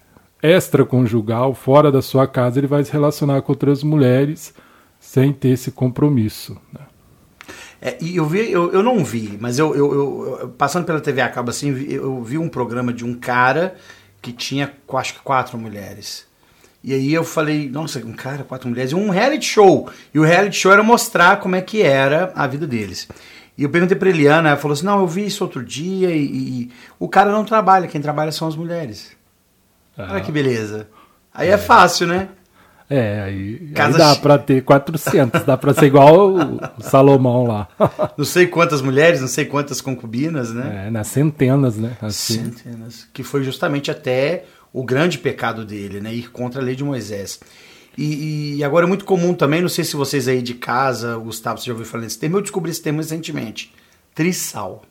extraconjugal, 0.42 1.54
fora 1.54 1.90
da 1.90 2.02
sua 2.02 2.26
casa, 2.26 2.58
ele 2.58 2.66
vai 2.66 2.84
se 2.84 2.92
relacionar 2.92 3.40
com 3.42 3.52
outras 3.52 3.82
mulheres 3.82 4.54
sem 5.00 5.32
ter 5.32 5.48
esse 5.48 5.70
compromisso. 5.70 6.56
Né? 6.72 6.80
É, 7.80 7.96
e 8.00 8.16
eu 8.16 8.26
vi, 8.26 8.50
eu, 8.50 8.72
eu 8.72 8.82
não 8.82 9.04
vi, 9.04 9.36
mas 9.40 9.58
eu, 9.58 9.74
eu, 9.74 10.38
eu 10.40 10.48
passando 10.50 10.84
pela 10.84 11.00
TV 11.00 11.20
acaba 11.20 11.50
assim, 11.50 11.68
eu 11.90 12.22
vi 12.22 12.38
um 12.38 12.48
programa 12.48 12.92
de 12.92 13.04
um 13.04 13.14
cara 13.14 13.76
que 14.20 14.32
tinha, 14.32 14.72
acho 14.94 15.14
que 15.14 15.20
quatro 15.20 15.58
mulheres. 15.58 16.26
E 16.82 16.94
aí 16.94 17.12
eu 17.12 17.24
falei, 17.24 17.68
nossa, 17.68 17.98
um 17.98 18.12
cara, 18.12 18.44
quatro 18.44 18.68
mulheres, 18.68 18.92
e 18.92 18.94
um 18.94 19.10
reality 19.10 19.44
show. 19.44 19.90
E 20.14 20.18
o 20.18 20.24
reality 20.24 20.56
show 20.56 20.72
era 20.72 20.82
mostrar 20.82 21.40
como 21.40 21.56
é 21.56 21.60
que 21.60 21.82
era 21.82 22.32
a 22.34 22.46
vida 22.46 22.66
deles. 22.66 23.08
E 23.58 23.62
eu 23.62 23.70
perguntei 23.70 23.96
pra 23.96 24.08
Eliana, 24.08 24.50
ela 24.50 24.58
falou 24.58 24.74
assim, 24.74 24.84
não, 24.84 25.00
eu 25.00 25.06
vi 25.06 25.26
isso 25.26 25.42
outro 25.42 25.64
dia 25.64 26.10
e, 26.10 26.24
e 26.24 26.70
o 26.98 27.08
cara 27.08 27.32
não 27.32 27.44
trabalha, 27.44 27.88
quem 27.88 28.00
trabalha 28.00 28.30
são 28.30 28.46
as 28.46 28.54
mulheres. 28.54 29.15
Ah. 29.96 30.12
Olha 30.12 30.20
que 30.20 30.32
beleza. 30.32 30.88
Aí 31.32 31.48
é, 31.48 31.52
é 31.52 31.58
fácil, 31.58 32.06
né? 32.06 32.28
É, 32.88 33.22
aí, 33.22 33.72
aí 33.74 33.92
dá 33.92 34.14
che... 34.14 34.20
para 34.20 34.38
ter 34.38 34.62
400, 34.62 35.42
dá 35.42 35.56
para 35.56 35.74
ser 35.74 35.86
igual 35.86 36.30
o, 36.30 36.56
o, 36.78 36.82
Salomão 36.82 37.44
lá. 37.44 37.68
não 38.16 38.24
sei 38.24 38.46
quantas 38.46 38.80
mulheres, 38.80 39.20
não 39.20 39.26
sei 39.26 39.44
quantas 39.44 39.80
concubinas, 39.80 40.52
né? 40.52 40.84
É, 40.86 40.90
nas 40.90 41.08
centenas, 41.08 41.76
né? 41.76 41.96
Assim. 42.00 42.44
Centenas. 42.44 43.08
Que 43.12 43.24
foi 43.24 43.42
justamente 43.42 43.90
até 43.90 44.44
o 44.72 44.84
grande 44.84 45.18
pecado 45.18 45.64
dele, 45.64 46.00
né? 46.00 46.14
Ir 46.14 46.30
contra 46.30 46.60
a 46.60 46.64
lei 46.64 46.76
de 46.76 46.84
Moisés. 46.84 47.40
E, 47.98 48.56
e, 48.58 48.64
agora 48.64 48.84
é 48.84 48.88
muito 48.88 49.04
comum 49.04 49.32
também, 49.32 49.62
não 49.62 49.70
sei 49.70 49.82
se 49.82 49.96
vocês 49.96 50.28
aí 50.28 50.42
de 50.42 50.54
casa, 50.54 51.16
Gustavo, 51.16 51.58
você 51.58 51.66
já 51.66 51.72
ouviu 51.72 51.86
falar 51.86 52.04
desse 52.04 52.18
termo, 52.18 52.36
eu 52.36 52.42
descobri 52.42 52.70
esse 52.70 52.82
termo 52.82 52.98
recentemente. 52.98 53.72
Trissal. 54.14 54.82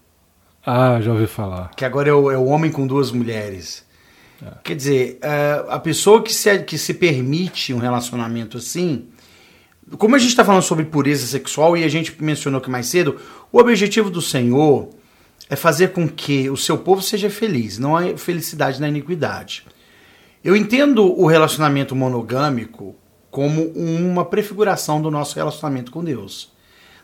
Ah, 0.65 0.99
já 0.99 1.11
ouvi 1.11 1.27
falar. 1.27 1.69
Que 1.75 1.85
agora 1.85 2.09
é 2.09 2.13
o, 2.13 2.31
é 2.31 2.37
o 2.37 2.45
homem 2.45 2.71
com 2.71 2.87
duas 2.87 3.11
mulheres. 3.11 3.84
É. 4.41 4.51
Quer 4.63 4.75
dizer, 4.75 5.19
é, 5.21 5.65
a 5.69 5.79
pessoa 5.79 6.21
que 6.21 6.33
se, 6.33 6.59
que 6.59 6.77
se 6.77 6.93
permite 6.93 7.73
um 7.73 7.77
relacionamento 7.77 8.57
assim, 8.57 9.07
como 9.97 10.15
a 10.15 10.19
gente 10.19 10.29
está 10.29 10.43
falando 10.43 10.63
sobre 10.63 10.85
pureza 10.85 11.27
sexual 11.27 11.77
e 11.77 11.83
a 11.83 11.87
gente 11.87 12.15
mencionou 12.23 12.59
que 12.59 12.69
mais 12.69 12.87
cedo, 12.87 13.19
o 13.51 13.59
objetivo 13.59 14.09
do 14.09 14.21
Senhor 14.21 14.89
é 15.49 15.55
fazer 15.55 15.89
com 15.89 16.07
que 16.07 16.49
o 16.49 16.57
seu 16.57 16.77
povo 16.77 17.01
seja 17.01 17.29
feliz, 17.29 17.77
não 17.77 17.95
há 17.95 18.17
felicidade 18.17 18.81
na 18.81 18.87
iniquidade. 18.87 19.63
Eu 20.43 20.55
entendo 20.55 21.03
o 21.03 21.25
relacionamento 21.25 21.95
monogâmico 21.95 22.95
como 23.29 23.63
uma 23.71 24.23
prefiguração 24.25 25.01
do 25.01 25.11
nosso 25.11 25.35
relacionamento 25.35 25.91
com 25.91 26.03
Deus. 26.03 26.51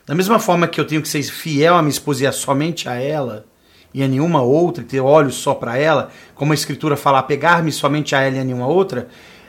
Da 0.06 0.14
mesma 0.14 0.38
forma 0.38 0.66
que 0.66 0.80
eu 0.80 0.86
tenho 0.86 1.02
que 1.02 1.08
ser 1.08 1.22
fiel 1.22 1.76
a 1.76 1.82
minha 1.82 1.90
esposa 1.90 2.26
e 2.26 2.32
somente 2.32 2.88
a 2.88 2.94
ela, 2.94 3.46
e 3.94 4.02
a 4.02 4.08
nenhuma 4.08 4.42
outra, 4.42 4.82
e 4.82 4.86
ter 4.86 5.00
olhos 5.00 5.34
só 5.34 5.54
para 5.54 5.76
ela, 5.76 6.10
como 6.34 6.52
a 6.52 6.54
Escritura 6.54 6.96
fala, 6.96 7.22
pegar-me 7.22 7.70
somente 7.70 8.14
a 8.14 8.20
ela 8.20 8.36
e 8.36 8.40
a 8.40 8.44
nenhuma 8.44 8.66
outra, 8.66 9.08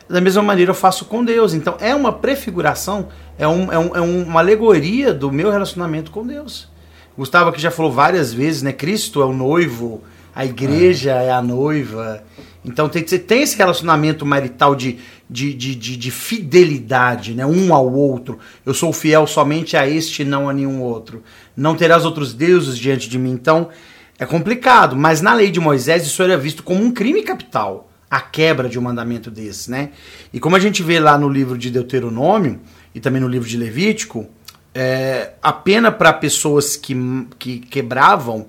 da 0.09 0.19
mesma 0.19 0.43
maneira 0.43 0.71
eu 0.71 0.75
faço 0.75 1.05
com 1.05 1.23
Deus. 1.23 1.53
Então 1.53 1.75
é 1.79 1.95
uma 1.95 2.11
prefiguração, 2.11 3.07
é, 3.37 3.47
um, 3.47 3.71
é, 3.71 3.79
um, 3.79 3.95
é 3.95 4.01
uma 4.01 4.39
alegoria 4.39 5.13
do 5.13 5.31
meu 5.31 5.49
relacionamento 5.49 6.11
com 6.11 6.25
Deus. 6.25 6.71
Gustavo 7.17 7.51
que 7.51 7.61
já 7.61 7.71
falou 7.71 7.91
várias 7.91 8.33
vezes, 8.33 8.61
né? 8.63 8.73
Cristo 8.73 9.21
é 9.21 9.25
o 9.25 9.33
noivo, 9.33 10.01
a 10.35 10.45
igreja 10.45 11.11
é, 11.11 11.27
é 11.27 11.31
a 11.31 11.41
noiva. 11.41 12.23
Então 12.65 12.87
tem, 12.87 13.03
tem 13.03 13.41
esse 13.41 13.57
relacionamento 13.57 14.25
marital 14.25 14.73
de, 14.73 14.97
de, 15.29 15.53
de, 15.53 15.75
de, 15.75 15.97
de 15.97 16.11
fidelidade, 16.11 17.33
né? 17.33 17.45
um 17.45 17.73
ao 17.73 17.91
outro. 17.91 18.39
Eu 18.65 18.73
sou 18.73 18.93
fiel 18.93 19.27
somente 19.27 19.75
a 19.75 19.87
este, 19.87 20.23
não 20.23 20.49
a 20.49 20.53
nenhum 20.53 20.81
outro. 20.81 21.21
Não 21.55 21.75
terás 21.75 22.05
outros 22.05 22.33
deuses 22.33 22.77
diante 22.77 23.09
de 23.09 23.19
mim. 23.19 23.31
Então 23.31 23.69
é 24.17 24.25
complicado, 24.25 24.95
mas 24.95 25.21
na 25.21 25.33
lei 25.33 25.49
de 25.49 25.59
Moisés 25.59 26.05
isso 26.05 26.21
era 26.21 26.37
visto 26.37 26.63
como 26.63 26.83
um 26.83 26.91
crime 26.91 27.23
capital, 27.23 27.89
a 28.09 28.21
quebra 28.21 28.69
de 28.69 28.77
um 28.77 28.81
mandamento 28.81 29.31
desse, 29.31 29.71
né? 29.71 29.89
E 30.31 30.39
como 30.39 30.55
a 30.55 30.59
gente 30.59 30.83
vê 30.83 30.99
lá 30.99 31.17
no 31.17 31.27
livro 31.27 31.57
de 31.57 31.71
Deuteronômio 31.71 32.61
e 32.93 32.99
também 32.99 33.21
no 33.21 33.27
livro 33.27 33.47
de 33.47 33.57
Levítico, 33.57 34.27
é, 34.73 35.33
a 35.41 35.51
pena 35.51 35.91
para 35.91 36.13
pessoas 36.13 36.75
que, 36.75 36.95
que 37.39 37.59
quebravam 37.59 38.47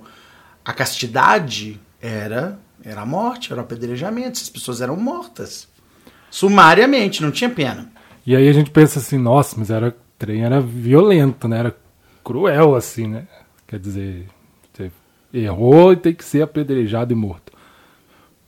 a 0.65 0.73
castidade 0.73 1.81
era, 2.01 2.59
era 2.83 3.03
a 3.03 3.07
morte, 3.07 3.53
era 3.53 3.61
o 3.61 3.65
apedrejamento, 3.65 4.33
essas 4.33 4.51
pessoas 4.51 4.81
eram 4.81 4.97
mortas. 4.97 5.69
Sumariamente, 6.31 7.23
não 7.23 7.31
tinha 7.31 7.49
pena. 7.51 7.91
E 8.27 8.35
aí 8.35 8.49
a 8.49 8.53
gente 8.53 8.71
pensa 8.71 8.99
assim, 8.99 9.19
nossa, 9.19 9.57
mas 9.59 9.71
era 9.71 9.95
trem 10.19 10.45
era 10.45 10.61
violento, 10.61 11.47
né? 11.47 11.59
Era 11.59 11.77
cruel 12.23 12.75
assim, 12.75 13.07
né? 13.07 13.27
Quer 13.67 13.79
dizer, 13.79 14.27
errou 15.35 15.93
e 15.93 15.97
tem 15.97 16.15
que 16.15 16.25
ser 16.25 16.43
apedrejado 16.43 17.13
e 17.13 17.17
morto. 17.17 17.53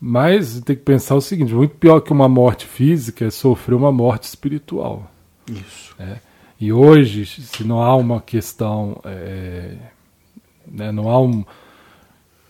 Mas 0.00 0.60
tem 0.60 0.76
que 0.76 0.82
pensar 0.82 1.14
o 1.14 1.20
seguinte: 1.20 1.54
muito 1.54 1.74
pior 1.76 2.00
que 2.00 2.12
uma 2.12 2.28
morte 2.28 2.66
física 2.66 3.24
é 3.24 3.30
sofrer 3.30 3.74
uma 3.74 3.90
morte 3.90 4.24
espiritual. 4.24 5.10
Isso. 5.50 5.94
É. 5.98 6.18
E 6.60 6.72
hoje, 6.72 7.26
se 7.26 7.64
não 7.64 7.82
há 7.82 7.94
uma 7.96 8.20
questão, 8.20 9.00
é, 9.04 9.76
né, 10.66 10.90
não 10.92 11.10
há 11.10 11.20
um, 11.20 11.44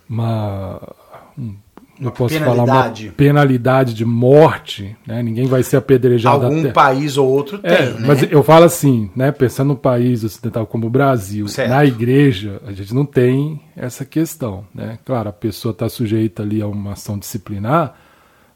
uma, 0.09 0.95
um 1.37 1.57
eu 2.01 2.13
posso 2.13 2.35
penalidade. 2.35 3.03
falar 3.03 3.11
uma 3.11 3.13
penalidade 3.17 3.95
de 3.95 4.05
morte, 4.05 4.97
né? 5.07 5.23
Ninguém 5.23 5.47
vai 5.47 5.63
ser 5.63 5.77
apedrejado. 5.77 6.45
Algum 6.45 6.61
até... 6.61 6.73
país 6.73 7.17
ou 7.17 7.29
outro 7.29 7.61
é, 7.63 7.77
tem, 7.77 7.87
é, 7.87 7.91
né? 7.93 8.07
Mas 8.07 8.23
eu 8.31 8.43
falo 8.43 8.65
assim, 8.65 9.11
né? 9.17 9.33
Pensando 9.33 9.69
no 9.69 9.77
país 9.77 10.23
ocidental 10.23 10.67
como 10.67 10.87
o 10.87 10.91
Brasil, 10.91 11.49
certo. 11.49 11.71
na 11.71 11.85
igreja 11.85 12.61
a 12.67 12.73
gente 12.73 12.95
não 12.95 13.05
tem 13.05 13.61
essa 13.75 14.05
questão, 14.05 14.65
né? 14.75 14.99
Claro, 15.05 15.29
a 15.29 15.33
pessoa 15.33 15.73
está 15.73 15.89
sujeita 15.89 16.43
ali 16.43 16.61
a 16.61 16.67
uma 16.67 16.93
ação 16.93 17.19
disciplinar, 17.19 17.95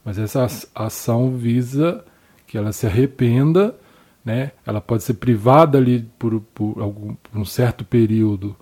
mas 0.05 0.19
essa 0.19 0.47
ação 0.75 1.37
visa 1.37 2.05
que 2.47 2.59
ela 2.59 2.73
se 2.73 2.87
arrependa, 2.87 3.75
né? 4.25 4.53
Ela 4.67 4.81
pode 4.81 5.03
ser 5.03 5.15
privada 5.15 5.79
ali 5.79 6.07
por, 6.19 6.41
por, 6.55 6.81
algum, 6.81 7.15
por 7.15 7.39
um 7.39 7.45
certo 7.45 7.85
período 7.85 8.55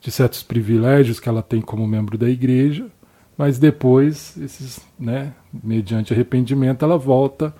de 0.00 0.10
certos 0.10 0.42
privilégios 0.42 1.18
que 1.18 1.28
ela 1.28 1.42
tem 1.42 1.60
como 1.60 1.86
membro 1.86 2.18
da 2.18 2.28
igreja 2.28 2.86
mas 3.36 3.58
depois, 3.58 4.36
esses, 4.36 4.80
né, 4.98 5.34
mediante 5.52 6.12
arrependimento, 6.12 6.84
ela 6.84 6.96
volta 6.96 7.54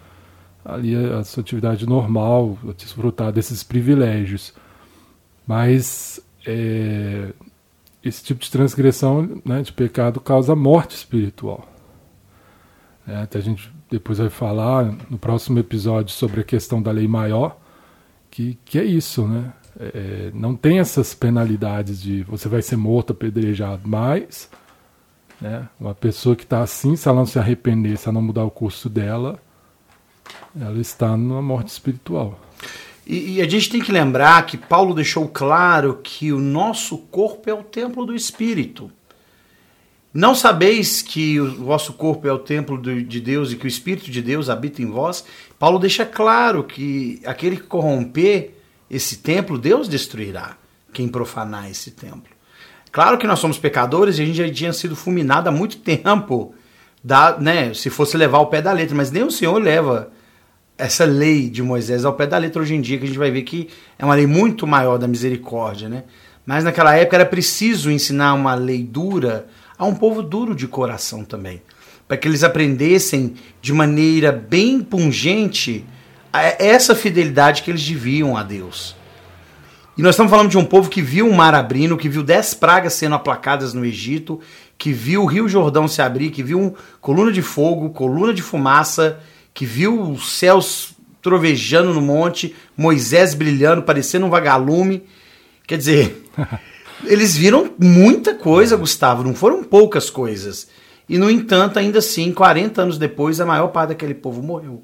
ali 0.64 0.94
à 0.94 1.22
sua 1.24 1.42
atividade 1.42 1.86
normal, 1.86 2.56
a 2.68 2.72
desfrutar 2.72 3.32
desses 3.32 3.62
privilégios. 3.62 4.54
Mas 5.46 6.20
é, 6.46 7.32
esse 8.02 8.22
tipo 8.22 8.40
de 8.40 8.50
transgressão 8.50 9.42
né, 9.44 9.62
de 9.62 9.72
pecado 9.72 10.20
causa 10.20 10.54
morte 10.54 10.96
espiritual. 10.96 11.68
É, 13.06 13.16
até 13.16 13.38
a 13.38 13.42
gente 13.42 13.70
depois 13.90 14.18
vai 14.18 14.30
falar 14.30 14.94
no 15.10 15.18
próximo 15.18 15.58
episódio 15.58 16.12
sobre 16.12 16.40
a 16.40 16.44
questão 16.44 16.80
da 16.80 16.90
lei 16.90 17.06
maior, 17.06 17.58
que, 18.30 18.58
que 18.64 18.78
é 18.78 18.84
isso, 18.84 19.26
né? 19.26 19.52
É, 19.78 20.30
não 20.32 20.54
tem 20.54 20.78
essas 20.78 21.14
penalidades 21.14 22.00
de 22.00 22.22
você 22.22 22.48
vai 22.48 22.62
ser 22.62 22.76
morto, 22.76 23.12
apedrejado, 23.12 23.82
mas 23.84 24.48
né? 25.40 25.68
Uma 25.78 25.94
pessoa 25.94 26.36
que 26.36 26.44
está 26.44 26.62
assim, 26.62 26.96
se 26.96 27.08
ela 27.08 27.18
não 27.18 27.26
se 27.26 27.38
arrepender, 27.38 27.96
se 27.96 28.08
ela 28.08 28.14
não 28.14 28.22
mudar 28.22 28.44
o 28.44 28.50
curso 28.50 28.88
dela, 28.88 29.38
ela 30.58 30.80
está 30.80 31.16
numa 31.16 31.42
morte 31.42 31.68
espiritual. 31.68 32.38
E, 33.06 33.34
e, 33.34 33.42
a 33.42 33.48
gente 33.48 33.68
tem 33.68 33.82
que 33.82 33.92
lembrar 33.92 34.46
que 34.46 34.56
Paulo 34.56 34.94
deixou 34.94 35.28
claro 35.28 36.00
que 36.02 36.32
o 36.32 36.40
nosso 36.40 36.96
corpo 36.96 37.50
é 37.50 37.54
o 37.54 37.62
templo 37.62 38.06
do 38.06 38.14
Espírito. 38.14 38.90
Não 40.12 40.34
sabeis 40.34 41.02
que 41.02 41.38
o 41.40 41.64
vosso 41.64 41.92
corpo 41.94 42.26
é 42.26 42.32
o 42.32 42.38
templo 42.38 42.80
de 42.80 43.20
Deus 43.20 43.52
e 43.52 43.56
que 43.56 43.66
o 43.66 43.68
Espírito 43.68 44.10
de 44.10 44.22
Deus 44.22 44.48
habita 44.48 44.80
em 44.80 44.86
vós? 44.86 45.24
Paulo 45.58 45.78
deixa 45.78 46.06
claro 46.06 46.62
que 46.62 47.20
aquele 47.26 47.56
que 47.56 47.64
corromper 47.64 48.54
esse 48.88 49.18
templo, 49.18 49.58
Deus 49.58 49.88
destruirá 49.88 50.56
quem 50.92 51.08
profanar 51.08 51.68
esse 51.68 51.90
templo. 51.90 52.33
Claro 52.94 53.18
que 53.18 53.26
nós 53.26 53.40
somos 53.40 53.58
pecadores 53.58 54.18
e 54.18 54.22
a 54.22 54.24
gente 54.24 54.36
já 54.36 54.48
tinha 54.48 54.72
sido 54.72 54.94
fulminado 54.94 55.48
há 55.48 55.50
muito 55.50 55.78
tempo, 55.78 56.54
da, 57.02 57.36
né, 57.40 57.74
se 57.74 57.90
fosse 57.90 58.16
levar 58.16 58.38
ao 58.38 58.46
pé 58.46 58.62
da 58.62 58.70
letra, 58.70 58.94
mas 58.94 59.10
nem 59.10 59.24
o 59.24 59.32
Senhor 59.32 59.60
leva 59.60 60.12
essa 60.78 61.04
lei 61.04 61.50
de 61.50 61.60
Moisés 61.60 62.04
ao 62.04 62.12
pé 62.12 62.24
da 62.24 62.38
letra 62.38 62.62
hoje 62.62 62.72
em 62.72 62.80
dia, 62.80 62.96
que 62.96 63.02
a 63.02 63.06
gente 63.08 63.18
vai 63.18 63.32
ver 63.32 63.42
que 63.42 63.68
é 63.98 64.04
uma 64.04 64.14
lei 64.14 64.28
muito 64.28 64.64
maior 64.64 64.96
da 64.96 65.08
misericórdia, 65.08 65.88
né? 65.88 66.04
Mas 66.46 66.62
naquela 66.62 66.94
época 66.94 67.16
era 67.16 67.26
preciso 67.26 67.90
ensinar 67.90 68.32
uma 68.32 68.54
lei 68.54 68.84
dura 68.84 69.48
a 69.76 69.84
um 69.84 69.96
povo 69.96 70.22
duro 70.22 70.54
de 70.54 70.68
coração 70.68 71.24
também, 71.24 71.60
para 72.06 72.16
que 72.16 72.28
eles 72.28 72.44
aprendessem 72.44 73.34
de 73.60 73.72
maneira 73.72 74.30
bem 74.30 74.80
pungente 74.80 75.84
essa 76.60 76.94
fidelidade 76.94 77.64
que 77.64 77.72
eles 77.72 77.84
deviam 77.84 78.36
a 78.36 78.44
Deus. 78.44 78.94
E 79.96 80.02
nós 80.02 80.14
estamos 80.14 80.30
falando 80.30 80.50
de 80.50 80.58
um 80.58 80.64
povo 80.64 80.90
que 80.90 81.00
viu 81.00 81.28
o 81.28 81.34
mar 81.34 81.54
abrindo, 81.54 81.96
que 81.96 82.08
viu 82.08 82.22
dez 82.22 82.52
pragas 82.52 82.94
sendo 82.94 83.14
aplacadas 83.14 83.72
no 83.72 83.84
Egito, 83.84 84.40
que 84.76 84.92
viu 84.92 85.22
o 85.22 85.26
Rio 85.26 85.48
Jordão 85.48 85.86
se 85.86 86.02
abrir, 86.02 86.30
que 86.30 86.42
viu 86.42 86.58
um 86.58 86.74
coluna 87.00 87.30
de 87.30 87.42
fogo, 87.42 87.90
coluna 87.90 88.34
de 88.34 88.42
fumaça, 88.42 89.20
que 89.52 89.64
viu 89.64 90.10
os 90.10 90.32
céus 90.32 90.94
trovejando 91.22 91.94
no 91.94 92.02
monte, 92.02 92.54
Moisés 92.76 93.34
brilhando, 93.34 93.82
parecendo 93.82 94.26
um 94.26 94.30
vagalume. 94.30 95.04
Quer 95.64 95.78
dizer, 95.78 96.24
eles 97.06 97.36
viram 97.36 97.70
muita 97.78 98.34
coisa, 98.34 98.76
Gustavo, 98.76 99.22
não 99.22 99.34
foram 99.34 99.62
poucas 99.62 100.10
coisas. 100.10 100.68
E, 101.08 101.18
no 101.18 101.30
entanto, 101.30 101.78
ainda 101.78 102.00
assim, 102.00 102.32
40 102.32 102.82
anos 102.82 102.98
depois, 102.98 103.40
a 103.40 103.46
maior 103.46 103.68
parte 103.68 103.90
daquele 103.90 104.14
povo 104.14 104.42
morreu. 104.42 104.82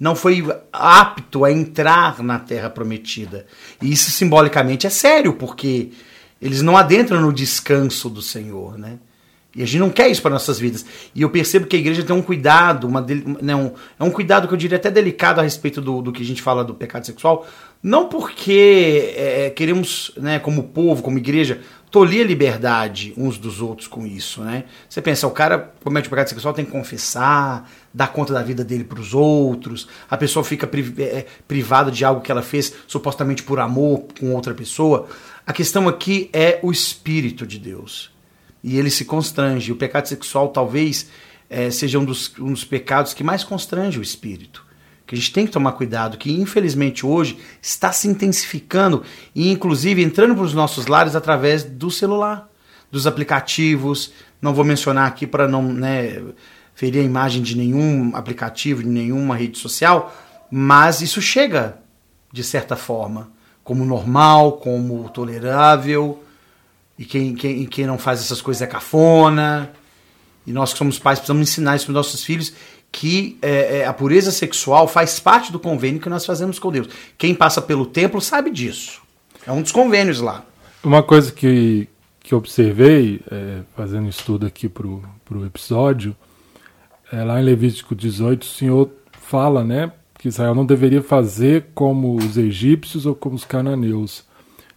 Não 0.00 0.16
foi 0.16 0.42
apto 0.72 1.44
a 1.44 1.52
entrar 1.52 2.22
na 2.22 2.38
terra 2.38 2.70
prometida. 2.70 3.46
E 3.82 3.92
isso 3.92 4.10
simbolicamente 4.10 4.86
é 4.86 4.90
sério, 4.90 5.34
porque 5.34 5.90
eles 6.40 6.62
não 6.62 6.74
adentram 6.74 7.20
no 7.20 7.32
descanso 7.32 8.08
do 8.08 8.22
Senhor, 8.22 8.78
né? 8.78 8.98
E 9.54 9.62
a 9.62 9.66
gente 9.66 9.80
não 9.80 9.90
quer 9.90 10.08
isso 10.08 10.22
para 10.22 10.30
nossas 10.30 10.60
vidas. 10.60 10.86
E 11.12 11.22
eu 11.22 11.28
percebo 11.28 11.66
que 11.66 11.74
a 11.74 11.78
igreja 11.78 12.04
tem 12.04 12.14
um 12.14 12.22
cuidado, 12.22 12.86
uma, 12.86 13.04
não, 13.42 13.64
né, 13.64 13.72
é 13.98 14.04
um 14.04 14.10
cuidado 14.10 14.46
que 14.46 14.54
eu 14.54 14.58
diria 14.58 14.76
até 14.76 14.90
delicado 14.90 15.40
a 15.40 15.42
respeito 15.42 15.80
do, 15.80 16.00
do 16.00 16.12
que 16.12 16.22
a 16.22 16.24
gente 16.24 16.40
fala 16.40 16.64
do 16.64 16.72
pecado 16.72 17.04
sexual. 17.04 17.46
Não 17.82 18.08
porque 18.08 19.12
é, 19.16 19.50
queremos, 19.50 20.12
né, 20.16 20.38
como 20.38 20.62
povo, 20.68 21.02
como 21.02 21.18
igreja, 21.18 21.60
tolir 21.90 22.24
a 22.24 22.28
liberdade 22.28 23.12
uns 23.16 23.38
dos 23.38 23.60
outros 23.60 23.88
com 23.88 24.06
isso, 24.06 24.40
né? 24.42 24.64
Você 24.88 25.02
pensa, 25.02 25.26
o 25.26 25.32
cara 25.32 25.72
comete 25.82 26.06
o 26.06 26.10
pecado 26.10 26.28
sexual, 26.28 26.54
tem 26.54 26.64
que 26.64 26.70
confessar, 26.70 27.68
dar 27.92 28.12
conta 28.12 28.32
da 28.32 28.42
vida 28.42 28.64
dele 28.64 28.84
para 28.84 29.00
os 29.00 29.14
outros, 29.14 29.88
a 30.08 30.16
pessoa 30.16 30.44
fica 30.44 30.70
é, 30.98 31.26
privada 31.46 31.90
de 31.90 32.04
algo 32.04 32.20
que 32.20 32.30
ela 32.30 32.42
fez 32.42 32.72
supostamente 32.86 33.42
por 33.42 33.58
amor 33.58 34.04
com 34.18 34.32
outra 34.34 34.54
pessoa. 34.54 35.08
A 35.46 35.52
questão 35.52 35.88
aqui 35.88 36.30
é 36.32 36.60
o 36.62 36.70
Espírito 36.70 37.46
de 37.46 37.58
Deus 37.58 38.10
e 38.62 38.78
ele 38.78 38.90
se 38.90 39.04
constrange. 39.04 39.72
O 39.72 39.76
pecado 39.76 40.06
sexual 40.06 40.48
talvez 40.48 41.08
é, 41.48 41.70
seja 41.70 41.98
um 41.98 42.04
dos, 42.04 42.32
um 42.38 42.52
dos 42.52 42.64
pecados 42.64 43.12
que 43.12 43.24
mais 43.24 43.42
constrange 43.42 43.98
o 43.98 44.02
espírito. 44.02 44.64
Que 45.06 45.16
a 45.16 45.18
gente 45.18 45.32
tem 45.32 45.44
que 45.44 45.52
tomar 45.52 45.72
cuidado, 45.72 46.16
que 46.16 46.30
infelizmente 46.30 47.04
hoje 47.04 47.38
está 47.60 47.90
se 47.90 48.06
intensificando 48.06 49.02
e 49.34 49.50
inclusive 49.50 50.02
entrando 50.02 50.36
para 50.36 50.44
os 50.44 50.54
nossos 50.54 50.86
lares 50.86 51.16
através 51.16 51.64
do 51.64 51.90
celular, 51.90 52.48
dos 52.92 53.08
aplicativos. 53.08 54.12
Não 54.40 54.54
vou 54.54 54.64
mencionar 54.64 55.08
aqui 55.08 55.26
para 55.26 55.48
não 55.48 55.62
né, 55.62 56.22
ferir 56.80 57.02
a 57.02 57.04
imagem 57.04 57.42
de 57.42 57.58
nenhum 57.58 58.16
aplicativo, 58.16 58.82
de 58.82 58.88
nenhuma 58.88 59.36
rede 59.36 59.58
social, 59.58 60.16
mas 60.50 61.02
isso 61.02 61.20
chega 61.20 61.76
de 62.32 62.42
certa 62.42 62.74
forma 62.74 63.28
como 63.62 63.84
normal, 63.84 64.52
como 64.52 65.06
tolerável 65.10 66.24
e 66.98 67.04
quem, 67.04 67.34
quem, 67.34 67.66
quem 67.66 67.86
não 67.86 67.98
faz 67.98 68.20
essas 68.20 68.40
coisas 68.40 68.62
é 68.62 68.66
cafona. 68.66 69.70
E 70.46 70.52
nós 70.52 70.72
que 70.72 70.78
somos 70.78 70.98
pais 70.98 71.18
precisamos 71.18 71.50
ensinar 71.50 71.76
isso 71.76 71.84
para 71.84 71.90
os 71.90 71.96
nossos 71.96 72.24
filhos 72.24 72.54
que 72.90 73.36
é, 73.42 73.80
é, 73.80 73.86
a 73.86 73.92
pureza 73.92 74.32
sexual 74.32 74.88
faz 74.88 75.20
parte 75.20 75.52
do 75.52 75.60
convênio 75.60 76.00
que 76.00 76.08
nós 76.08 76.24
fazemos 76.24 76.58
com 76.58 76.72
Deus. 76.72 76.88
Quem 77.18 77.34
passa 77.34 77.60
pelo 77.60 77.84
templo 77.84 78.22
sabe 78.22 78.50
disso. 78.50 79.02
É 79.46 79.52
um 79.52 79.60
dos 79.60 79.70
convênios 79.70 80.22
lá. 80.22 80.46
Uma 80.82 81.02
coisa 81.02 81.30
que, 81.30 81.86
que 82.20 82.34
observei, 82.34 83.20
é, 83.30 83.58
fazendo 83.76 84.08
estudo 84.08 84.46
aqui 84.46 84.66
para 84.66 84.86
o 84.86 85.44
episódio, 85.44 86.16
é, 87.12 87.24
lá 87.24 87.40
em 87.40 87.44
Levítico 87.44 87.94
18, 87.94 88.42
o 88.42 88.46
Senhor 88.46 88.90
fala 89.12 89.64
né, 89.64 89.92
que 90.18 90.28
Israel 90.28 90.54
não 90.54 90.64
deveria 90.64 91.02
fazer 91.02 91.66
como 91.74 92.16
os 92.16 92.36
egípcios 92.36 93.06
ou 93.06 93.14
como 93.14 93.34
os 93.34 93.44
cananeus. 93.44 94.24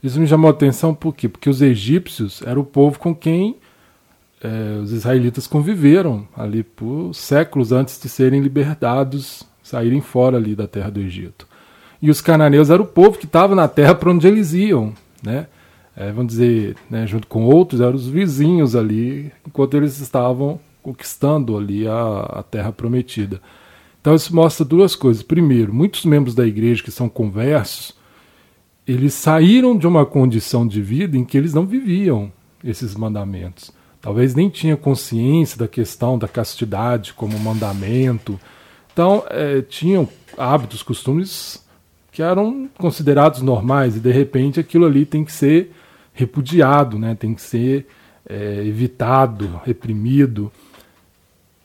Isso 0.01 0.19
me 0.19 0.27
chamou 0.27 0.49
a 0.49 0.51
atenção 0.51 0.93
por 0.93 1.15
quê? 1.15 1.29
Porque 1.29 1.49
os 1.49 1.61
egípcios 1.61 2.41
eram 2.45 2.61
o 2.61 2.65
povo 2.65 2.99
com 2.99 3.15
quem 3.15 3.57
é, 4.43 4.79
os 4.81 4.91
israelitas 4.91 5.47
conviveram 5.47 6.27
ali 6.35 6.63
por 6.63 7.13
séculos 7.13 7.71
antes 7.71 8.01
de 8.01 8.09
serem 8.09 8.41
libertados, 8.41 9.43
saírem 9.63 10.01
fora 10.01 10.35
ali 10.35 10.55
da 10.55 10.67
terra 10.67 10.89
do 10.89 10.99
Egito. 10.99 11.47
E 12.01 12.09
os 12.09 12.19
cananeus 12.19 12.69
eram 12.69 12.83
o 12.83 12.87
povo 12.87 13.17
que 13.17 13.25
estava 13.25 13.55
na 13.55 13.67
terra 13.67 13.95
para 13.95 14.11
onde 14.11 14.27
eles 14.27 14.53
iam, 14.53 14.93
né? 15.23 15.47
É, 15.95 16.11
vamos 16.11 16.33
dizer, 16.33 16.75
né, 16.89 17.05
junto 17.05 17.27
com 17.27 17.45
outros, 17.45 17.79
eram 17.79 17.93
os 17.93 18.07
vizinhos 18.07 18.75
ali, 18.75 19.31
enquanto 19.47 19.77
eles 19.77 19.99
estavam 20.01 20.59
conquistando 20.83 21.57
ali 21.57 21.87
a, 21.87 22.19
a 22.19 22.43
terra 22.43 22.71
prometida. 22.71 23.41
Então 23.99 24.13
isso 24.13 24.35
mostra 24.35 24.65
duas 24.65 24.95
coisas. 24.95 25.23
Primeiro, 25.23 25.73
muitos 25.73 26.05
membros 26.05 26.35
da 26.35 26.45
igreja 26.45 26.83
que 26.83 26.91
são 26.91 27.07
conversos, 27.07 27.95
eles 28.85 29.13
saíram 29.13 29.77
de 29.77 29.87
uma 29.87 30.05
condição 30.05 30.67
de 30.67 30.81
vida 30.81 31.17
em 31.17 31.23
que 31.23 31.37
eles 31.37 31.53
não 31.53 31.65
viviam 31.65 32.31
esses 32.63 32.93
mandamentos. 32.95 33.71
Talvez 34.01 34.35
nem 34.35 34.49
tinham 34.49 34.75
consciência 34.75 35.57
da 35.57 35.67
questão 35.67 36.19
da 36.19 36.27
castidade 36.27 37.13
como 37.13 37.39
mandamento. 37.39 38.37
Então, 38.91 39.23
é, 39.29 39.61
tinham 39.61 40.07
hábitos, 40.37 40.83
costumes 40.83 41.65
que 42.11 42.21
eram 42.21 42.69
considerados 42.77 43.41
normais 43.41 43.95
e 43.95 43.99
de 43.99 44.11
repente 44.11 44.59
aquilo 44.59 44.85
ali 44.85 45.05
tem 45.05 45.23
que 45.23 45.31
ser 45.31 45.71
repudiado, 46.13 46.99
né? 46.99 47.15
tem 47.15 47.33
que 47.33 47.41
ser 47.41 47.87
é, 48.29 48.63
evitado, 48.65 49.59
reprimido. 49.65 50.51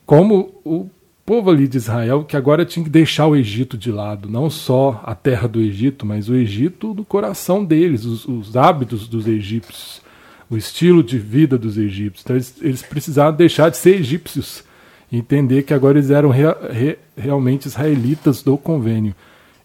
Como 0.08 0.54
o 0.64 0.88
povo 1.26 1.50
ali 1.50 1.68
de 1.68 1.76
Israel 1.76 2.24
que 2.24 2.34
agora 2.34 2.64
tinha 2.64 2.82
que 2.82 2.88
deixar 2.88 3.26
o 3.26 3.36
Egito 3.36 3.76
de 3.76 3.92
lado, 3.92 4.26
não 4.26 4.48
só 4.48 5.02
a 5.04 5.14
terra 5.14 5.46
do 5.46 5.60
Egito, 5.60 6.06
mas 6.06 6.30
o 6.30 6.34
Egito 6.34 6.94
do 6.94 7.04
coração 7.04 7.62
deles, 7.62 8.06
os, 8.06 8.26
os 8.26 8.56
hábitos 8.56 9.06
dos 9.06 9.28
egípcios, 9.28 10.00
o 10.48 10.56
estilo 10.56 11.02
de 11.02 11.18
vida 11.18 11.58
dos 11.58 11.76
egípcios. 11.76 12.22
Então 12.24 12.36
eles, 12.36 12.54
eles 12.62 12.82
precisavam 12.82 13.36
deixar 13.36 13.68
de 13.68 13.76
ser 13.76 13.96
egípcios 14.00 14.64
e 15.12 15.18
entender 15.18 15.64
que 15.64 15.74
agora 15.74 15.98
eles 15.98 16.08
eram 16.10 16.30
re, 16.30 16.44
re, 16.70 16.98
realmente 17.14 17.66
israelitas 17.66 18.42
do 18.42 18.56
convênio. 18.56 19.14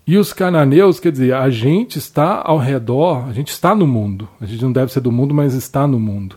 E 0.05 0.17
os 0.17 0.33
cananeus, 0.33 0.99
quer 0.99 1.13
dizer, 1.13 1.35
a 1.35 1.49
gente 1.49 1.97
está 1.97 2.41
ao 2.43 2.57
redor, 2.57 3.29
a 3.29 3.31
gente 3.31 3.47
está 3.47 3.73
no 3.73 3.87
mundo. 3.87 4.27
A 4.41 4.45
gente 4.45 4.61
não 4.61 4.73
deve 4.73 4.91
ser 4.91 4.99
do 4.99 5.09
mundo, 5.09 5.33
mas 5.33 5.53
está 5.53 5.87
no 5.87 6.01
mundo. 6.01 6.35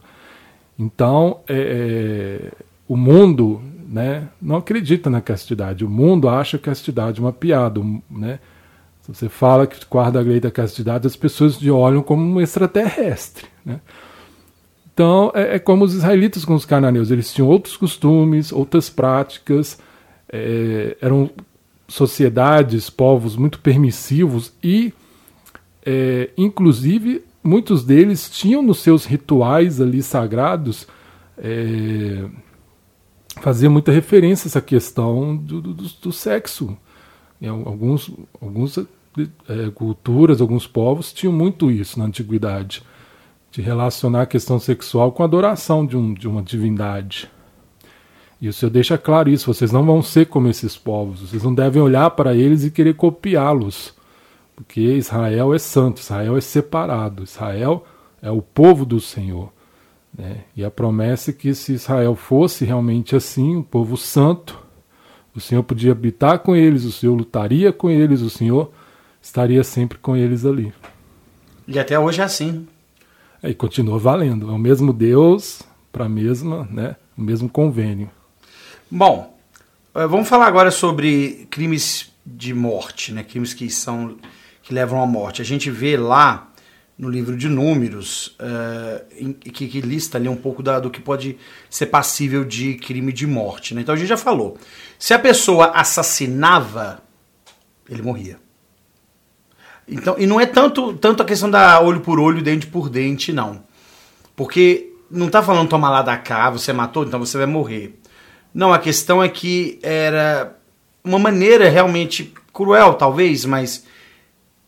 Então, 0.79 1.41
é, 1.49 2.53
é 2.53 2.65
o 2.87 2.97
mundo 2.97 3.61
né, 3.89 4.29
não 4.41 4.57
acredita 4.57 5.09
na 5.09 5.21
castidade. 5.21 5.85
O 5.85 5.89
mundo 5.89 6.29
acha 6.29 6.57
a 6.57 6.61
castidade 6.61 7.21
uma 7.21 7.33
piada. 7.33 7.81
Né? 8.11 8.39
Se 9.03 9.15
você 9.15 9.29
fala 9.29 9.67
que 9.67 9.79
guarda 9.89 10.19
a 10.19 10.23
lei 10.23 10.41
da 10.41 10.51
castidade, 10.51 11.07
as 11.07 11.17
pessoas 11.17 11.57
te 11.57 11.71
olham 11.71 12.03
como 12.03 12.23
um 12.23 12.41
extraterrestre. 12.41 13.47
Né? 13.65 13.81
Então, 14.93 15.31
é, 15.35 15.57
é, 15.57 15.59
como 15.59 15.85
os 15.85 15.95
israelitas 15.95 16.45
com 16.45 16.55
os 16.55 16.65
cananeus. 16.65 17.11
Eles 17.11 17.33
tinham 17.33 17.49
outros 17.49 17.77
costumes, 17.77 18.51
outras 18.51 18.89
práticas, 18.89 19.79
é, 20.33 20.97
eram 21.01 21.31
sociedades, 21.87 22.91
povos 22.91 23.37
muito 23.37 23.61
permissivos 23.61 24.53
e, 24.63 24.93
é, 25.85 26.31
inclusive, 26.37 27.23
muitos 27.45 27.85
deles 27.85 28.29
tinham 28.29 28.61
nos 28.61 28.79
seus 28.79 29.05
rituais 29.05 29.81
ali 29.81 30.03
sagrados 30.03 30.87
é, 31.39 32.25
fazia 33.41 33.71
muita 33.71 33.93
referência 33.93 34.47
a 34.47 34.51
essa 34.51 34.61
questão 34.61 35.37
do, 35.37 35.61
do, 35.61 35.73
do 35.75 36.13
sexo. 36.13 36.77
Em 37.41 37.49
alguns, 37.49 38.11
alguns 38.41 38.79
é, 38.79 39.71
culturas, 39.75 40.41
alguns 40.41 40.67
povos 40.67 41.13
tinham 41.13 41.33
muito 41.33 41.71
isso 41.71 41.99
na 41.99 42.07
antiguidade, 42.07 42.83
de 43.51 43.63
relacionar 43.63 44.23
a 44.23 44.27
questão 44.27 44.59
sexual 44.59 45.13
com 45.13 45.23
a 45.23 45.27
adoração 45.27 45.87
de, 45.87 45.97
um, 45.97 46.13
de 46.13 46.29
uma 46.29 46.43
divindade. 46.43 47.31
E 48.41 48.49
o 48.49 48.53
Senhor 48.53 48.71
deixa 48.71 48.99
claro 48.99 49.31
isso: 49.31 49.53
vocês 49.53 49.73
não 49.73 49.85
vão 49.85 50.03
ser 50.03 50.27
como 50.27 50.49
esses 50.49 50.77
povos, 50.77 51.21
vocês 51.21 51.43
não 51.43 51.55
devem 51.55 51.81
olhar 51.81 52.11
para 52.11 52.35
eles 52.35 52.65
e 52.65 52.71
querer 52.71 52.95
copiá-los, 52.95 53.95
Porque 54.55 54.81
Israel 54.81 55.55
é 55.55 55.59
santo, 55.59 56.01
Israel 56.01 56.37
é 56.37 56.41
separado, 56.41 57.23
Israel 57.23 57.87
é 58.21 58.31
o 58.31 58.43
povo 58.43 58.85
do 58.85 59.01
Senhor. 59.01 59.56
Né? 60.17 60.39
E 60.57 60.65
a 60.65 60.71
promessa 60.71 61.31
é 61.31 61.35
que 61.35 61.55
se 61.55 61.75
Israel 61.75 62.15
fosse 62.15 62.65
realmente 62.65 63.15
assim, 63.15 63.57
um 63.57 63.63
povo 63.63 63.97
santo, 63.97 64.59
o 65.35 65.41
Senhor 65.41 65.63
podia 65.63 65.93
habitar 65.93 66.39
com 66.39 66.57
eles, 66.57 66.85
o 66.85 66.93
Senhor 66.93 67.15
lutaria 67.15 67.73
com 67.73 67.91
eles, 67.91 68.23
o 68.23 68.31
Senhor 68.31 68.73
estaria 69.21 69.63
sempre 69.63 69.99
com 69.99 70.17
eles 70.17 70.47
ali. 70.47 70.73
E 71.69 71.79
até 71.79 71.99
hoje 71.99 72.21
é 72.21 72.25
assim. 72.25 72.67
É, 73.43 73.51
e 73.51 73.55
continua 73.55 73.99
valendo. 73.99 74.51
É 74.51 74.53
o 74.53 74.59
mesmo 74.59 74.93
Deus 74.93 75.63
para 75.93 76.07
a 76.07 76.09
mesma, 76.09 76.67
né, 76.71 76.97
o 77.17 77.23
mesmo 77.23 77.49
convênio. 77.49 78.11
Bom, 78.91 79.37
eh, 79.95 80.07
vamos 80.07 80.29
falar 80.29 80.47
agora 80.47 80.71
sobre 80.71 81.47
crimes 81.51 82.13
de 82.25 82.55
morte, 82.55 83.13
né, 83.13 83.23
crimes 83.23 83.53
que 83.53 83.69
são 83.69 84.17
que 84.63 84.75
levam 84.75 85.01
à 85.01 85.07
morte. 85.07 85.43
A 85.43 85.45
gente 85.45 85.71
vê 85.71 85.97
lá 85.97 86.51
no 86.99 87.11
livro 87.11 87.37
de 87.37 87.49
Números, 87.49 88.37
uh, 88.41 89.35
que, 89.35 89.69
que, 89.69 89.81
lista 89.81 90.17
ali 90.17 90.29
um 90.29 90.37
pouco 90.37 90.63
da, 90.63 90.81
do 90.81 90.91
que 90.91 91.01
pode 91.01 91.37
ser 91.69 91.87
passível 91.87 92.45
de 92.45 92.75
crime 92.75 93.13
de 93.13 93.27
morte. 93.27 93.75
Né? 93.75 93.83
Então 93.83 93.95
a 93.95 93.99
gente 93.99 94.09
já 94.09 94.17
falou. 94.17 94.57
Se 94.99 95.13
a 95.13 95.19
pessoa 95.19 95.73
assassinava, 95.73 97.03
ele 97.89 98.01
morria. 98.01 98.39
Então, 99.87 100.17
e 100.19 100.27
não 100.27 100.41
é 100.41 100.47
tanto, 100.47 100.95
tanto 100.95 101.23
a 101.23 101.27
questão 101.27 101.51
da 101.51 101.81
olho 101.81 102.01
por 102.01 102.19
olho, 102.19 102.43
dente 102.43 102.67
por 102.67 102.89
dente, 102.89 103.33
não. 103.33 103.63
Porque 104.35 104.93
não 105.11 105.27
está 105.27 105.43
falando 105.43 105.69
tomar 105.69 105.91
lá 105.91 106.03
da 106.03 106.17
cá, 106.17 106.51
você 106.51 106.73
matou, 106.73 107.05
então 107.05 107.21
você 107.21 107.37
vai 107.37 107.47
morrer. 107.47 107.99
Não, 108.53 108.73
a 108.73 108.79
questão 108.79 109.23
é 109.23 109.29
que 109.29 109.79
era 109.83 110.57
uma 111.05 111.19
maneira 111.19 111.69
realmente 111.69 112.33
cruel, 112.53 112.95
talvez, 112.95 113.45
mas 113.45 113.85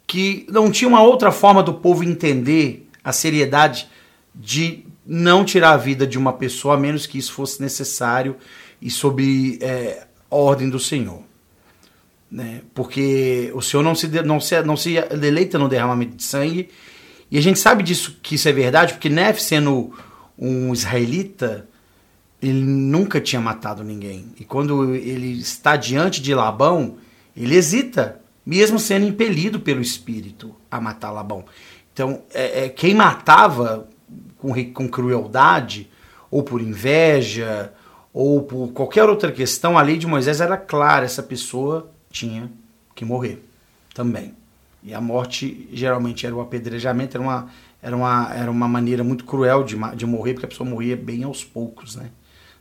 que 0.08 0.46
não 0.48 0.70
tinha 0.70 0.88
uma 0.88 1.02
outra 1.02 1.30
forma 1.30 1.62
do 1.62 1.74
povo 1.74 2.02
entender 2.02 2.88
a 3.04 3.12
seriedade 3.12 3.86
de 4.34 4.86
não 5.06 5.44
tirar 5.44 5.72
a 5.72 5.76
vida 5.76 6.06
de 6.06 6.16
uma 6.16 6.32
pessoa, 6.32 6.74
a 6.74 6.78
menos 6.78 7.06
que 7.06 7.18
isso 7.18 7.32
fosse 7.32 7.60
necessário 7.60 8.36
e 8.80 8.90
sob 8.90 9.58
é, 9.60 10.06
ordem 10.30 10.70
do 10.70 10.80
Senhor. 10.80 11.22
Né? 12.30 12.62
Porque 12.74 13.52
o 13.54 13.60
Senhor 13.60 13.82
não 13.82 13.94
se, 13.94 14.08
não, 14.22 14.40
se, 14.40 14.62
não 14.62 14.76
se 14.76 14.98
deleita 15.18 15.58
no 15.58 15.68
derramamento 15.68 16.16
de 16.16 16.24
sangue, 16.24 16.70
e 17.30 17.36
a 17.36 17.42
gente 17.42 17.58
sabe 17.58 17.82
disso 17.82 18.18
que 18.22 18.36
isso 18.36 18.48
é 18.48 18.52
verdade, 18.52 18.94
porque 18.94 19.10
Nef, 19.10 19.42
sendo 19.42 19.92
um 20.38 20.72
israelita, 20.72 21.68
ele 22.40 22.62
nunca 22.62 23.20
tinha 23.20 23.42
matado 23.42 23.84
ninguém. 23.84 24.32
E 24.40 24.44
quando 24.44 24.94
ele 24.94 25.38
está 25.38 25.76
diante 25.76 26.22
de 26.22 26.34
Labão, 26.34 26.96
ele 27.36 27.54
hesita 27.54 28.22
mesmo 28.48 28.78
sendo 28.78 29.04
impelido 29.04 29.60
pelo 29.60 29.82
espírito 29.82 30.54
a 30.70 30.80
matar 30.80 31.10
Labão. 31.10 31.44
Então, 31.92 32.22
é, 32.32 32.64
é, 32.64 32.68
quem 32.70 32.94
matava 32.94 33.86
com, 34.38 34.54
com 34.72 34.88
crueldade, 34.88 35.86
ou 36.30 36.42
por 36.42 36.62
inveja, 36.62 37.70
ou 38.10 38.40
por 38.40 38.68
qualquer 38.68 39.06
outra 39.06 39.30
questão, 39.30 39.76
a 39.76 39.82
lei 39.82 39.98
de 39.98 40.06
Moisés 40.06 40.40
era 40.40 40.56
clara: 40.56 41.04
essa 41.04 41.22
pessoa 41.22 41.90
tinha 42.10 42.50
que 42.94 43.04
morrer 43.04 43.44
também. 43.92 44.34
E 44.82 44.94
a 44.94 45.00
morte 45.00 45.68
geralmente 45.70 46.24
era 46.24 46.34
o 46.34 46.40
apedrejamento, 46.40 47.18
era 47.18 47.22
uma, 47.22 47.50
era 47.82 47.94
uma, 47.94 48.34
era 48.34 48.50
uma 48.50 48.66
maneira 48.66 49.04
muito 49.04 49.26
cruel 49.26 49.62
de, 49.62 49.76
de 49.94 50.06
morrer, 50.06 50.32
porque 50.32 50.46
a 50.46 50.48
pessoa 50.48 50.66
morria 50.66 50.96
bem 50.96 51.22
aos 51.22 51.44
poucos, 51.44 51.96
né? 51.96 52.08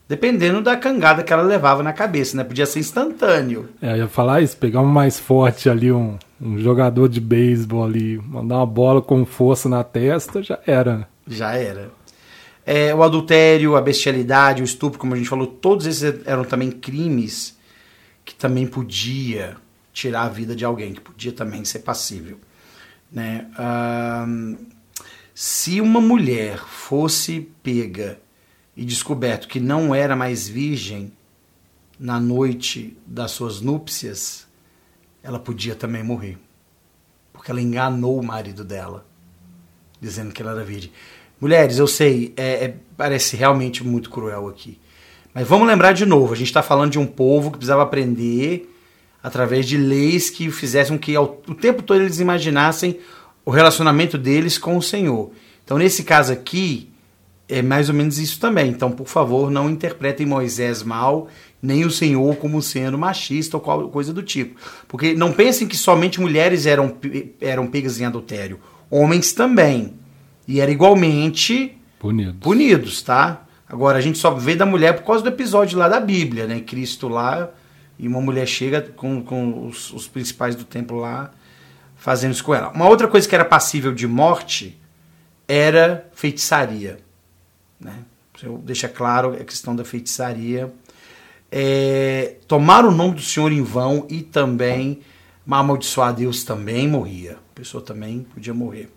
Dependendo 0.08 0.62
da 0.62 0.74
cangada 0.74 1.22
que 1.22 1.32
ela 1.32 1.42
levava 1.42 1.82
na 1.82 1.92
cabeça, 1.92 2.34
né? 2.36 2.42
Podia 2.42 2.64
ser 2.64 2.78
instantâneo. 2.78 3.68
É, 3.82 3.92
eu 3.92 3.96
ia 3.98 4.08
falar 4.08 4.40
isso, 4.40 4.56
pegar 4.56 4.80
um 4.80 4.86
mais 4.86 5.20
forte 5.20 5.68
ali, 5.68 5.92
um, 5.92 6.16
um 6.40 6.58
jogador 6.58 7.08
de 7.08 7.20
beisebol 7.20 7.84
ali, 7.84 8.18
mandar 8.18 8.56
uma 8.56 8.66
bola 8.66 9.02
com 9.02 9.26
força 9.26 9.68
na 9.68 9.84
testa, 9.84 10.42
já 10.42 10.58
era. 10.66 11.06
Já 11.26 11.52
era. 11.52 11.90
É, 12.64 12.94
o 12.94 13.02
adultério, 13.02 13.76
a 13.76 13.82
bestialidade, 13.82 14.62
o 14.62 14.64
estupro, 14.64 14.98
como 14.98 15.12
a 15.12 15.16
gente 15.16 15.28
falou, 15.28 15.46
todos 15.46 15.86
esses 15.86 16.26
eram 16.26 16.44
também 16.44 16.70
crimes 16.70 17.58
que 18.24 18.34
também 18.34 18.66
podia 18.66 19.56
tirar 19.92 20.22
a 20.22 20.28
vida 20.28 20.54
de 20.54 20.64
alguém, 20.64 20.92
que 20.94 21.00
podia 21.00 21.32
também 21.32 21.64
ser 21.64 21.80
passível. 21.80 22.38
Né? 23.10 23.46
se 25.34 25.80
uma 25.80 26.00
mulher 26.00 26.58
fosse 26.58 27.48
pega 27.62 28.18
e 28.78 28.84
descoberto 28.84 29.48
que 29.48 29.58
não 29.58 29.92
era 29.92 30.14
mais 30.14 30.48
virgem 30.48 31.10
na 31.98 32.20
noite 32.20 32.96
das 33.04 33.32
suas 33.32 33.60
núpcias, 33.60 34.46
ela 35.20 35.40
podia 35.40 35.74
também 35.74 36.04
morrer. 36.04 36.38
Porque 37.32 37.50
ela 37.50 37.60
enganou 37.60 38.16
o 38.20 38.24
marido 38.24 38.62
dela, 38.62 39.04
dizendo 40.00 40.32
que 40.32 40.40
ela 40.40 40.52
era 40.52 40.62
virgem. 40.62 40.92
Mulheres, 41.40 41.78
eu 41.78 41.88
sei, 41.88 42.32
é, 42.36 42.66
é, 42.66 42.76
parece 42.96 43.34
realmente 43.34 43.82
muito 43.82 44.10
cruel 44.10 44.46
aqui. 44.46 44.78
Mas 45.34 45.48
vamos 45.48 45.66
lembrar 45.66 45.90
de 45.90 46.06
novo: 46.06 46.32
a 46.32 46.36
gente 46.36 46.46
está 46.46 46.62
falando 46.62 46.92
de 46.92 47.00
um 47.00 47.06
povo 47.06 47.50
que 47.50 47.58
precisava 47.58 47.82
aprender 47.82 48.72
através 49.20 49.66
de 49.66 49.76
leis 49.76 50.30
que 50.30 50.52
fizessem 50.52 50.96
que 50.96 51.16
ao, 51.16 51.42
o 51.48 51.54
tempo 51.54 51.82
todo 51.82 52.00
eles 52.00 52.20
imaginassem 52.20 53.00
o 53.44 53.50
relacionamento 53.50 54.16
deles 54.16 54.56
com 54.56 54.76
o 54.76 54.82
Senhor. 54.82 55.32
Então, 55.64 55.78
nesse 55.78 56.04
caso 56.04 56.32
aqui, 56.32 56.92
é 57.48 57.62
mais 57.62 57.88
ou 57.88 57.94
menos 57.94 58.18
isso 58.18 58.38
também. 58.38 58.70
Então, 58.70 58.90
por 58.90 59.08
favor, 59.08 59.50
não 59.50 59.70
interpretem 59.70 60.26
Moisés 60.26 60.82
mal, 60.82 61.28
nem 61.62 61.84
o 61.84 61.90
Senhor 61.90 62.36
como 62.36 62.60
sendo 62.60 62.98
machista 62.98 63.56
ou 63.56 63.60
qual 63.62 63.88
coisa 63.88 64.12
do 64.12 64.22
tipo. 64.22 64.60
Porque 64.86 65.14
não 65.14 65.32
pensem 65.32 65.66
que 65.66 65.76
somente 65.76 66.20
mulheres 66.20 66.66
eram, 66.66 66.94
eram 67.40 67.66
pegas 67.66 68.00
em 68.00 68.04
adultério. 68.04 68.60
Homens 68.90 69.32
também. 69.32 69.94
E 70.46 70.60
eram 70.60 70.72
igualmente 70.72 71.76
punidos. 71.98 72.40
punidos, 72.40 73.02
tá? 73.02 73.46
Agora, 73.66 73.98
a 73.98 74.00
gente 74.00 74.18
só 74.18 74.30
vê 74.30 74.54
da 74.54 74.64
mulher 74.64 74.94
por 74.94 75.04
causa 75.04 75.22
do 75.22 75.28
episódio 75.28 75.78
lá 75.78 75.88
da 75.88 76.00
Bíblia, 76.00 76.46
né? 76.46 76.60
Cristo 76.60 77.08
lá, 77.08 77.50
e 77.98 78.08
uma 78.08 78.20
mulher 78.20 78.46
chega 78.46 78.80
com, 78.80 79.22
com 79.22 79.66
os, 79.66 79.92
os 79.92 80.06
principais 80.06 80.54
do 80.54 80.64
templo 80.64 80.98
lá, 80.98 81.30
fazendo 81.96 82.32
isso 82.32 82.44
com 82.44 82.54
ela. 82.54 82.70
Uma 82.70 82.88
outra 82.88 83.08
coisa 83.08 83.28
que 83.28 83.34
era 83.34 83.44
passível 83.44 83.92
de 83.92 84.06
morte 84.06 84.78
era 85.46 86.08
feitiçaria. 86.14 86.98
Né? 87.80 88.04
Eu 88.42 88.58
deixa 88.58 88.88
claro 88.88 89.32
a 89.32 89.44
questão 89.44 89.74
da 89.74 89.84
feitiçaria. 89.84 90.72
É, 91.50 92.36
tomar 92.46 92.84
o 92.84 92.90
nome 92.90 93.14
do 93.14 93.22
Senhor 93.22 93.50
em 93.50 93.62
vão 93.62 94.06
e 94.08 94.22
também 94.22 95.00
amaldiçoar 95.56 96.12
Deus 96.12 96.44
também 96.44 96.86
morria. 96.86 97.38
A 97.52 97.54
pessoa 97.54 97.82
também 97.82 98.26
podia 98.34 98.52
morrer. 98.52 98.90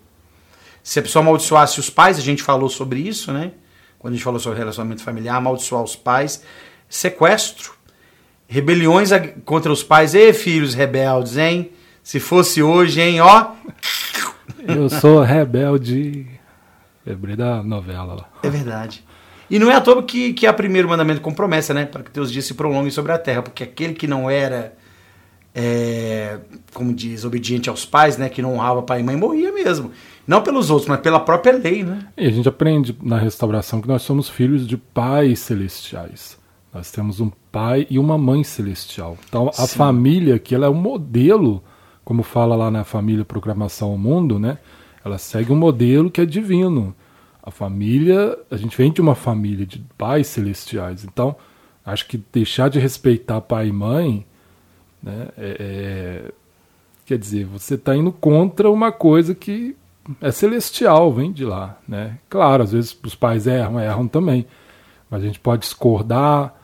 Se 0.82 0.98
a 0.98 1.02
pessoa 1.02 1.22
amaldiçoasse 1.22 1.80
os 1.80 1.88
pais, 1.88 2.18
a 2.18 2.20
gente 2.20 2.42
falou 2.42 2.68
sobre 2.68 3.00
isso, 3.00 3.32
né? 3.32 3.52
Quando 3.98 4.14
a 4.14 4.16
gente 4.16 4.24
falou 4.24 4.40
sobre 4.40 4.58
relacionamento 4.58 5.02
familiar, 5.02 5.36
amaldiçoar 5.36 5.82
os 5.82 5.94
pais, 5.94 6.42
sequestro, 6.88 7.72
rebeliões 8.48 9.10
contra 9.44 9.72
os 9.72 9.82
pais, 9.82 10.14
e 10.14 10.32
filhos 10.32 10.74
rebeldes, 10.74 11.36
hein? 11.36 11.70
Se 12.02 12.18
fosse 12.18 12.62
hoje, 12.62 13.00
hein, 13.00 13.20
ó. 13.20 13.52
Eu 14.66 14.88
sou 14.90 15.22
rebelde. 15.22 16.26
Lembrei 17.04 17.36
da 17.36 17.62
novela 17.62 18.14
lá. 18.14 18.28
É 18.42 18.50
verdade. 18.50 19.04
E 19.50 19.58
não 19.58 19.70
é 19.70 19.74
à 19.74 19.80
toa 19.80 20.02
que, 20.02 20.32
que 20.32 20.46
é 20.46 20.50
o 20.50 20.54
primeiro 20.54 20.88
mandamento 20.88 21.20
com 21.20 21.32
promessa, 21.32 21.74
né? 21.74 21.84
Para 21.84 22.02
que 22.02 22.10
teus 22.10 22.32
dias 22.32 22.44
se 22.44 22.54
prolonguem 22.54 22.90
sobre 22.90 23.12
a 23.12 23.18
terra. 23.18 23.42
Porque 23.42 23.62
aquele 23.62 23.92
que 23.92 24.06
não 24.06 24.30
era, 24.30 24.72
é, 25.54 26.38
como 26.72 26.94
diz, 26.94 27.24
obediente 27.24 27.68
aos 27.68 27.84
pais, 27.84 28.16
né? 28.16 28.28
Que 28.28 28.40
não 28.40 28.54
honrava 28.54 28.82
pai 28.82 29.00
e 29.00 29.02
mãe, 29.02 29.16
morria 29.16 29.52
mesmo. 29.52 29.90
Não 30.26 30.40
pelos 30.40 30.70
outros, 30.70 30.88
mas 30.88 31.00
pela 31.00 31.20
própria 31.20 31.52
lei, 31.52 31.82
né? 31.82 32.06
E 32.16 32.26
a 32.26 32.30
gente 32.30 32.48
aprende 32.48 32.96
na 33.02 33.18
restauração 33.18 33.80
que 33.80 33.88
nós 33.88 34.02
somos 34.02 34.28
filhos 34.28 34.66
de 34.66 34.76
pais 34.76 35.40
celestiais. 35.40 36.38
Nós 36.72 36.90
temos 36.90 37.20
um 37.20 37.30
pai 37.50 37.86
e 37.90 37.98
uma 37.98 38.16
mãe 38.16 38.42
celestial. 38.42 39.18
Então 39.28 39.48
a 39.48 39.66
Sim. 39.66 39.76
família 39.76 40.38
que 40.38 40.54
ela 40.54 40.66
é 40.66 40.70
um 40.70 40.74
modelo, 40.74 41.62
como 42.02 42.22
fala 42.22 42.56
lá 42.56 42.70
na 42.70 42.84
família 42.84 43.24
Proclamação 43.24 43.90
ao 43.90 43.98
Mundo, 43.98 44.38
né? 44.38 44.56
Ela 45.04 45.18
segue 45.18 45.52
um 45.52 45.56
modelo 45.56 46.10
que 46.10 46.20
é 46.20 46.26
divino. 46.26 46.94
A 47.42 47.50
família, 47.50 48.38
a 48.50 48.56
gente 48.56 48.76
vem 48.76 48.92
de 48.92 49.00
uma 49.00 49.14
família 49.14 49.66
de 49.66 49.78
pais 49.98 50.28
celestiais. 50.28 51.04
Então, 51.04 51.34
acho 51.84 52.06
que 52.06 52.22
deixar 52.32 52.70
de 52.70 52.78
respeitar 52.78 53.40
pai 53.40 53.68
e 53.68 53.72
mãe, 53.72 54.24
né, 55.02 55.28
é, 55.36 55.56
é, 55.58 56.32
quer 57.04 57.18
dizer, 57.18 57.44
você 57.44 57.74
está 57.74 57.96
indo 57.96 58.12
contra 58.12 58.70
uma 58.70 58.92
coisa 58.92 59.34
que 59.34 59.76
é 60.20 60.30
celestial, 60.30 61.12
vem 61.12 61.32
de 61.32 61.44
lá. 61.44 61.78
Né? 61.86 62.18
Claro, 62.28 62.62
às 62.62 62.72
vezes 62.72 62.96
os 63.02 63.14
pais 63.14 63.46
erram, 63.46 63.80
erram 63.80 64.06
também. 64.06 64.46
Mas 65.10 65.22
a 65.22 65.26
gente 65.26 65.40
pode 65.40 65.62
discordar, 65.62 66.54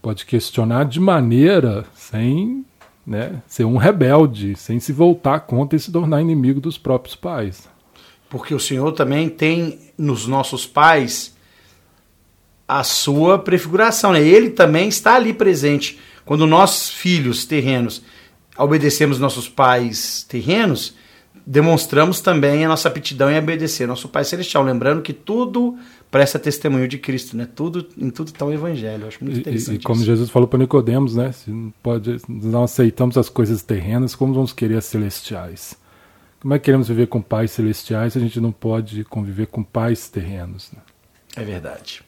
pode 0.00 0.24
questionar 0.24 0.84
de 0.84 1.00
maneira 1.00 1.84
sem 1.94 2.64
né, 3.06 3.42
ser 3.46 3.64
um 3.64 3.76
rebelde, 3.76 4.54
sem 4.54 4.78
se 4.78 4.92
voltar 4.92 5.40
contra 5.40 5.76
e 5.76 5.80
se 5.80 5.90
tornar 5.90 6.20
inimigo 6.20 6.60
dos 6.60 6.78
próprios 6.78 7.16
pais. 7.16 7.68
Porque 8.30 8.54
o 8.54 8.60
Senhor 8.60 8.92
também 8.92 9.28
tem 9.28 9.78
nos 9.96 10.26
nossos 10.26 10.66
pais 10.66 11.36
a 12.66 12.84
sua 12.84 13.38
prefiguração. 13.38 14.12
Né? 14.12 14.20
Ele 14.20 14.50
também 14.50 14.88
está 14.88 15.14
ali 15.14 15.32
presente. 15.32 15.98
Quando 16.24 16.46
nós, 16.46 16.90
filhos 16.90 17.46
terrenos, 17.46 18.02
obedecemos 18.58 19.18
nossos 19.18 19.48
pais 19.48 20.26
terrenos, 20.28 20.94
demonstramos 21.46 22.20
também 22.20 22.66
a 22.66 22.68
nossa 22.68 22.88
aptidão 22.88 23.30
em 23.30 23.38
obedecer 23.38 23.88
nosso 23.88 24.08
Pai 24.08 24.24
Celestial. 24.24 24.62
Lembrando 24.62 25.00
que 25.00 25.14
tudo 25.14 25.78
presta 26.10 26.38
testemunho 26.38 26.86
de 26.86 26.98
Cristo, 26.98 27.34
né? 27.34 27.48
Tudo, 27.54 27.86
em 27.96 28.10
tudo 28.10 28.28
está 28.28 28.44
o 28.44 28.52
Evangelho. 28.52 29.04
Eu 29.04 29.08
acho 29.08 29.24
muito 29.24 29.40
interessante. 29.40 29.76
E, 29.76 29.80
e 29.80 29.82
como 29.82 29.96
isso. 29.96 30.06
Jesus 30.06 30.28
falou 30.28 30.46
para 30.46 30.58
Nicodemos, 30.58 31.16
né? 31.16 31.32
Se 31.32 31.50
não, 31.50 31.72
pode, 31.82 32.20
não 32.28 32.64
aceitamos 32.64 33.16
as 33.16 33.30
coisas 33.30 33.62
terrenas, 33.62 34.14
como 34.14 34.34
vamos 34.34 34.52
querer 34.52 34.76
as 34.76 34.84
celestiais? 34.84 35.74
Como 36.40 36.54
é 36.54 36.58
que 36.58 36.66
queremos 36.66 36.88
viver 36.88 37.08
com 37.08 37.20
pais 37.20 37.50
celestiais 37.50 38.12
se 38.12 38.18
a 38.18 38.22
gente 38.22 38.40
não 38.40 38.52
pode 38.52 39.04
conviver 39.04 39.46
com 39.46 39.62
pais 39.62 40.08
terrenos? 40.08 40.70
Né? 40.72 40.80
É 41.36 41.44
verdade. 41.44 42.02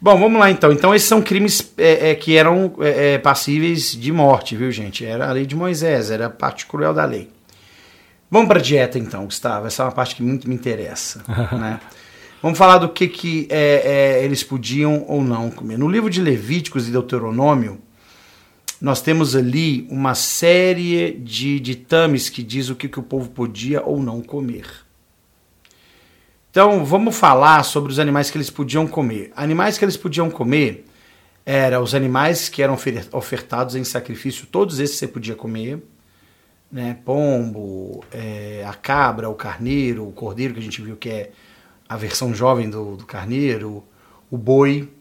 Bom, 0.00 0.18
vamos 0.18 0.38
lá 0.38 0.50
então. 0.50 0.70
Então, 0.70 0.94
esses 0.94 1.08
são 1.08 1.22
crimes 1.22 1.72
é, 1.78 2.10
é, 2.10 2.14
que 2.14 2.36
eram 2.36 2.74
é, 2.80 3.14
é 3.14 3.18
passíveis 3.18 3.92
de 3.92 4.12
morte, 4.12 4.54
viu, 4.54 4.70
gente? 4.70 5.04
Era 5.04 5.28
a 5.28 5.32
lei 5.32 5.46
de 5.46 5.56
Moisés, 5.56 6.10
era 6.10 6.26
a 6.26 6.30
parte 6.30 6.66
cruel 6.66 6.92
da 6.92 7.06
lei. 7.06 7.30
Vamos 8.30 8.48
para 8.48 8.58
a 8.58 8.62
dieta 8.62 8.98
então, 8.98 9.24
Gustavo. 9.24 9.66
Essa 9.66 9.82
é 9.82 9.86
uma 9.86 9.92
parte 9.92 10.16
que 10.16 10.22
muito 10.22 10.46
me 10.46 10.54
interessa. 10.54 11.22
né? 11.58 11.80
Vamos 12.42 12.58
falar 12.58 12.76
do 12.76 12.90
que, 12.90 13.08
que 13.08 13.48
é, 13.50 14.18
é, 14.18 14.24
eles 14.24 14.42
podiam 14.42 15.06
ou 15.08 15.22
não 15.22 15.50
comer. 15.50 15.78
No 15.78 15.88
livro 15.88 16.10
de 16.10 16.20
Levíticos 16.20 16.86
e 16.86 16.90
Deuteronômio, 16.90 17.78
nós 18.84 19.00
temos 19.00 19.34
ali 19.34 19.86
uma 19.90 20.14
série 20.14 21.12
de 21.12 21.58
ditames 21.58 22.28
que 22.28 22.42
diz 22.42 22.68
o 22.68 22.76
que, 22.76 22.88
que 22.88 23.00
o 23.00 23.02
povo 23.02 23.30
podia 23.30 23.82
ou 23.82 24.00
não 24.00 24.20
comer. 24.20 24.66
Então, 26.50 26.84
vamos 26.84 27.16
falar 27.16 27.64
sobre 27.64 27.90
os 27.90 27.98
animais 27.98 28.30
que 28.30 28.36
eles 28.36 28.50
podiam 28.50 28.86
comer. 28.86 29.32
Animais 29.34 29.76
que 29.78 29.84
eles 29.84 29.96
podiam 29.96 30.30
comer 30.30 30.84
eram 31.44 31.82
os 31.82 31.94
animais 31.94 32.48
que 32.48 32.62
eram 32.62 32.76
ofertados 33.12 33.74
em 33.74 33.84
sacrifício, 33.84 34.46
todos 34.46 34.78
esses 34.78 34.96
você 34.96 35.08
podia 35.08 35.34
comer 35.34 35.82
né? 36.74 36.98
Pombo, 37.04 38.04
é, 38.10 38.64
a 38.66 38.74
cabra, 38.74 39.30
o 39.30 39.34
carneiro, 39.36 40.08
o 40.08 40.10
cordeiro, 40.10 40.54
que 40.54 40.58
a 40.58 40.62
gente 40.62 40.82
viu 40.82 40.96
que 40.96 41.08
é 41.08 41.30
a 41.88 41.96
versão 41.96 42.34
jovem 42.34 42.68
do, 42.68 42.96
do 42.96 43.06
carneiro, 43.06 43.84
o 44.28 44.36
boi. 44.36 44.92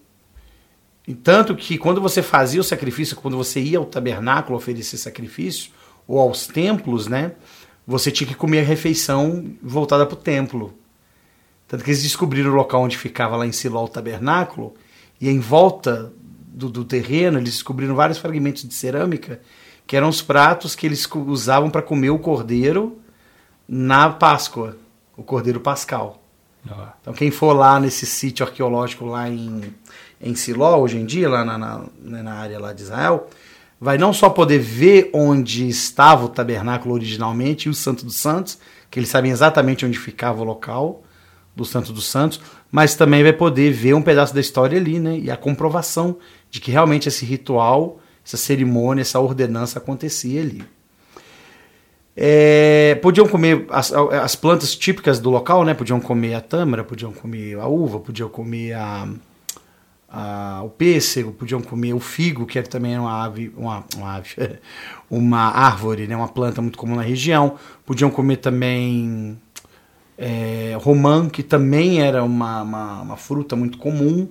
Tanto 1.24 1.56
que 1.56 1.78
quando 1.78 2.00
você 2.00 2.22
fazia 2.22 2.62
o 2.62 2.64
sacrifício, 2.64 3.16
quando 3.16 3.36
você 3.36 3.60
ia 3.60 3.78
ao 3.78 3.86
tabernáculo 3.86 4.58
oferecer 4.58 4.98
sacrifício, 4.98 5.72
ou 6.08 6.20
aos 6.20 6.48
templos, 6.48 7.08
né? 7.08 7.34
Você 7.86 8.12
tinha 8.12 8.28
que 8.28 8.36
comer 8.36 8.62
a 8.62 8.64
refeição 8.64 9.54
voltada 9.62 10.06
para 10.06 10.14
o 10.14 10.18
templo. 10.18 10.74
Tanto 11.68 11.84
que 11.84 11.90
eles 11.90 12.04
descobriram 12.04 12.52
o 12.52 12.56
local 12.56 12.82
onde 12.82 12.98
ficava 12.98 13.36
lá 13.36 13.46
em 13.46 13.52
Siló 13.52 13.84
o 13.84 13.90
tabernáculo, 13.90 14.74
e 15.20 15.30
em 15.30 15.40
volta 15.40 16.14
do, 16.48 16.70
do 16.70 16.86
terreno 16.86 17.40
eles 17.40 17.54
descobriram 17.54 17.96
vários 17.96 18.18
fragmentos 18.18 18.68
de 18.68 18.74
cerâmica 18.74 19.42
que 19.86 19.98
eram 19.98 20.08
os 20.08 20.22
pratos 20.22 20.76
que 20.76 20.86
eles 20.86 21.08
usavam 21.14 21.70
para 21.70 21.82
comer 21.82 22.10
o 22.10 22.20
cordeiro 22.20 23.00
na 23.68 24.10
Páscoa, 24.10 24.78
o 25.18 25.24
cordeiro 25.24 25.60
pascal. 25.60 26.24
Ah. 26.70 26.94
Então 27.02 27.14
quem 27.14 27.32
for 27.32 27.54
lá 27.54 27.80
nesse 27.80 28.06
sítio 28.06 28.46
arqueológico 28.46 29.06
lá 29.06 29.30
em, 29.30 29.74
em 30.24 30.36
Siló, 30.36 30.78
hoje 30.78 30.98
em 30.98 31.06
dia, 31.06 31.30
lá 31.30 31.44
na, 31.44 31.58
na, 31.58 31.86
né, 32.02 32.22
na 32.24 32.34
área 32.34 32.60
lá 32.60 32.74
de 32.74 32.82
Israel, 32.82 33.28
vai 33.80 33.98
não 33.98 34.14
só 34.14 34.30
poder 34.30 34.60
ver 34.60 35.10
onde 35.14 35.68
estava 35.68 36.26
o 36.26 36.30
tabernáculo 36.30 36.94
originalmente 36.96 37.68
e 37.68 37.70
o 37.70 37.74
Santo 37.74 38.06
dos 38.06 38.16
Santos, 38.16 38.58
que 38.90 39.00
eles 39.00 39.10
sabem 39.10 39.32
exatamente 39.32 39.86
onde 39.86 40.00
ficava 40.00 40.42
o 40.42 40.46
local 40.46 41.04
do 41.56 41.66
Santo 41.66 41.92
dos 41.92 42.08
Santos, 42.08 42.42
mas 42.72 42.96
também 42.96 43.22
vai 43.22 43.34
poder 43.34 43.72
ver 43.72 43.94
um 43.94 44.02
pedaço 44.02 44.34
da 44.34 44.42
história 44.42 44.80
ali, 44.80 45.00
né? 45.00 45.20
E 45.20 45.30
a 45.30 45.38
comprovação 45.38 46.18
de 46.50 46.60
que 46.60 46.72
realmente 46.72 47.08
esse 47.08 47.26
ritual 47.26 48.00
essa 48.26 48.38
cerimônia, 48.38 49.02
essa 49.02 49.20
ordenança 49.20 49.80
acontecia 49.80 50.42
ali. 50.42 50.64
É, 52.16 52.96
podiam 53.02 53.28
comer 53.28 53.66
as, 53.70 53.92
as, 53.92 54.36
plantas 54.36 54.76
típicas 54.76 55.20
do 55.20 55.30
local, 55.30 55.66
né? 55.66 55.74
Podiam 55.74 56.00
comer 56.00 56.36
a 56.36 56.42
tâmara, 56.42 56.84
podiam 56.84 57.12
comer 57.12 57.60
a 57.60 57.68
uva, 57.68 58.00
podiam 58.00 58.30
comer 58.30 58.74
a, 58.74 59.10
a, 60.14 60.62
o 60.64 60.70
pêssego, 60.70 61.32
podiam 61.32 61.62
comer 61.62 61.94
o 61.94 62.00
figo, 62.00 62.46
que 62.46 62.60
é 62.60 62.62
também 62.62 62.98
uma 62.98 63.24
ave, 63.24 63.52
uma, 63.58 63.84
uma, 63.98 64.16
ave, 64.18 64.30
uma 65.10 65.40
árvore, 65.40 66.06
né? 66.06 66.16
Uma 66.16 66.30
planta 66.30 66.62
muito 66.62 66.78
comum 66.78 66.96
na 66.96 67.02
região. 67.02 67.58
Podiam 67.86 68.12
comer 68.12 68.38
também 68.38 69.38
é, 70.18 70.78
romã, 70.80 71.28
que 71.28 71.42
também 71.42 72.02
era 72.02 72.24
uma, 72.24 72.62
uma, 72.62 73.02
uma 73.02 73.18
fruta 73.18 73.56
muito 73.56 73.80
comum 73.80 74.30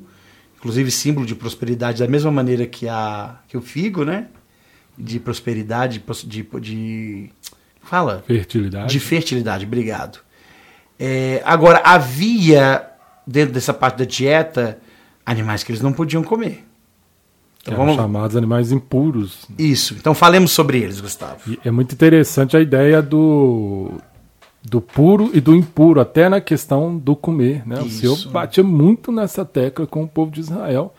inclusive 0.63 0.93
símbolo 0.93 1.27
de 1.27 1.35
prosperidade, 1.35 1.99
da 1.99 2.09
mesma 2.09 2.31
maneira 2.31 2.65
que, 2.69 2.89
a, 2.89 3.35
que 3.49 3.57
o 3.57 3.61
figo, 3.61 4.05
né? 4.05 4.29
De 4.97 5.19
prosperidade, 5.19 6.01
de, 6.25 6.47
de. 6.61 7.31
Fala? 7.83 8.23
Fertilidade. 8.25 8.93
De 8.93 9.01
fertilidade, 9.01 9.67
obrigado. 9.67 10.21
É, 11.01 11.43
agora, 11.45 11.83
havia, 11.85 12.89
dentro 13.27 13.53
dessa 13.53 13.75
parte 13.75 13.99
da 13.99 14.05
dieta, 14.05 14.79
animais 15.25 15.63
que 15.63 15.73
eles 15.73 15.83
não 15.83 15.93
podiam 15.93 16.23
comer. 16.23 16.65
Então, 17.63 17.77
vamos... 17.77 17.97
chamados 17.97 18.37
animais 18.37 18.73
impuros. 18.73 19.47
Isso. 19.57 19.95
Então 19.95 20.15
falemos 20.15 20.51
sobre 20.51 20.81
eles, 20.81 21.01
Gustavo. 21.01 21.41
E 21.49 21.59
é 21.65 21.71
muito 21.71 21.95
interessante 21.95 22.57
a 22.57 22.61
ideia 22.61 23.01
do 23.01 24.01
do 24.65 24.81
puro 24.81 25.31
e 25.35 25.41
do 25.41 25.57
impuro, 25.57 26.01
até 26.01 26.29
na 26.29 26.41
questão 26.41 26.97
do 26.97 27.17
comer. 27.17 27.67
Né? 27.67 27.81
O 27.81 27.89
Senhor 27.89 28.17
batia 28.29 28.63
muito 28.63 29.11
nessa 29.11 29.45
tecla 29.45 29.87
com 29.87 30.05
o 30.05 30.09
povo 30.09 30.31
de 30.31 30.41
Israel. 30.41 30.95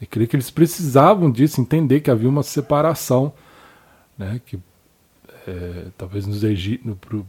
E 0.00 0.06
creio 0.06 0.28
que 0.28 0.36
eles 0.36 0.50
precisavam 0.50 1.30
disso, 1.30 1.60
entender 1.60 2.00
que 2.00 2.10
havia 2.10 2.28
uma 2.28 2.42
separação. 2.42 3.32
Né? 4.18 4.40
Que 4.44 4.58
é, 5.48 5.86
talvez 5.96 6.26
nos 6.26 6.44
Egi 6.44 6.78
no, 6.84 6.94
pro, 6.94 7.26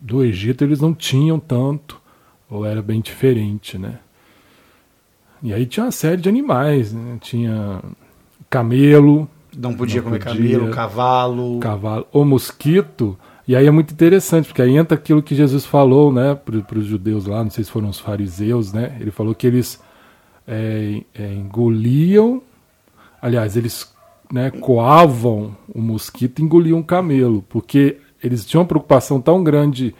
do 0.00 0.24
Egito 0.24 0.64
eles 0.64 0.80
não 0.80 0.92
tinham 0.92 1.38
tanto, 1.38 2.00
ou 2.48 2.66
era 2.66 2.82
bem 2.82 3.00
diferente. 3.00 3.78
Né? 3.78 4.00
E 5.42 5.52
aí 5.52 5.66
tinha 5.66 5.86
uma 5.86 5.92
série 5.92 6.20
de 6.20 6.28
animais, 6.28 6.92
né? 6.92 7.18
tinha 7.20 7.80
camelo. 8.48 9.28
Não 9.56 9.74
podia 9.74 10.00
não 10.00 10.04
comer 10.10 10.24
podia, 10.24 10.58
camelo, 10.58 10.70
cavalo. 10.70 11.60
Cavalo. 11.60 12.06
O 12.12 12.24
mosquito 12.24 13.18
e 13.50 13.56
aí 13.56 13.66
é 13.66 13.70
muito 13.72 13.92
interessante, 13.92 14.46
porque 14.46 14.62
aí 14.62 14.76
entra 14.76 14.96
aquilo 14.96 15.20
que 15.20 15.34
Jesus 15.34 15.66
falou 15.66 16.12
né, 16.12 16.36
para 16.36 16.78
os 16.78 16.86
judeus 16.86 17.26
lá, 17.26 17.42
não 17.42 17.50
sei 17.50 17.64
se 17.64 17.70
foram 17.72 17.88
os 17.88 17.98
fariseus, 17.98 18.72
né? 18.72 18.96
Ele 19.00 19.10
falou 19.10 19.34
que 19.34 19.44
eles 19.44 19.82
é, 20.46 21.02
é, 21.12 21.34
engoliam, 21.34 22.40
aliás, 23.20 23.56
eles 23.56 23.92
né, 24.32 24.52
coavam 24.52 25.56
o 25.74 25.80
mosquito 25.80 26.38
e 26.38 26.44
engoliam 26.44 26.78
o 26.78 26.84
camelo, 26.84 27.44
porque 27.48 27.98
eles 28.22 28.46
tinham 28.46 28.62
uma 28.62 28.68
preocupação 28.68 29.20
tão 29.20 29.42
grande 29.42 29.96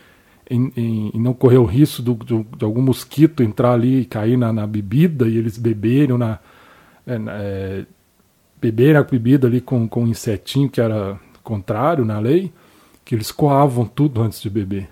em, 0.51 0.73
em, 0.77 1.11
em 1.15 1.21
não 1.21 1.33
correr 1.33 1.59
o 1.59 1.65
risco 1.65 2.03
do, 2.03 2.15
do, 2.15 2.45
de 2.57 2.65
algum 2.65 2.83
mosquito 2.83 3.43
entrar 3.43 3.73
ali 3.73 4.01
e 4.01 4.05
cair 4.05 4.37
na, 4.37 4.53
na 4.53 4.67
bebida 4.67 5.29
e 5.29 5.39
eles 5.39 5.57
beberem 5.57 6.19
na, 6.19 6.41
é, 7.07 7.21
é, 7.29 7.87
beberem 8.61 8.97
a 8.97 9.05
bebida 9.05 9.47
ali 9.47 9.61
com, 9.61 9.89
com 9.89 10.03
um 10.03 10.09
insetinho 10.09 10.69
que 10.69 10.81
era 10.81 11.19
contrário 11.43 12.05
na 12.05 12.19
lei, 12.19 12.53
que 13.05 13.15
eles 13.15 13.31
coavam 13.31 13.87
tudo 13.87 14.21
antes 14.21 14.43
de 14.43 14.51
beber. 14.51 14.89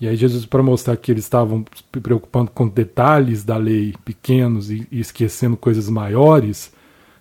E 0.00 0.06
aí 0.06 0.16
Jesus, 0.16 0.44
para 0.44 0.62
mostrar 0.62 0.96
que 0.96 1.10
eles 1.10 1.24
estavam 1.24 1.64
se 1.74 1.82
preocupando 2.00 2.50
com 2.50 2.68
detalhes 2.68 3.44
da 3.44 3.56
lei 3.56 3.94
pequenos 4.04 4.70
e, 4.70 4.86
e 4.90 5.00
esquecendo 5.00 5.56
coisas 5.56 5.88
maiores, 5.88 6.72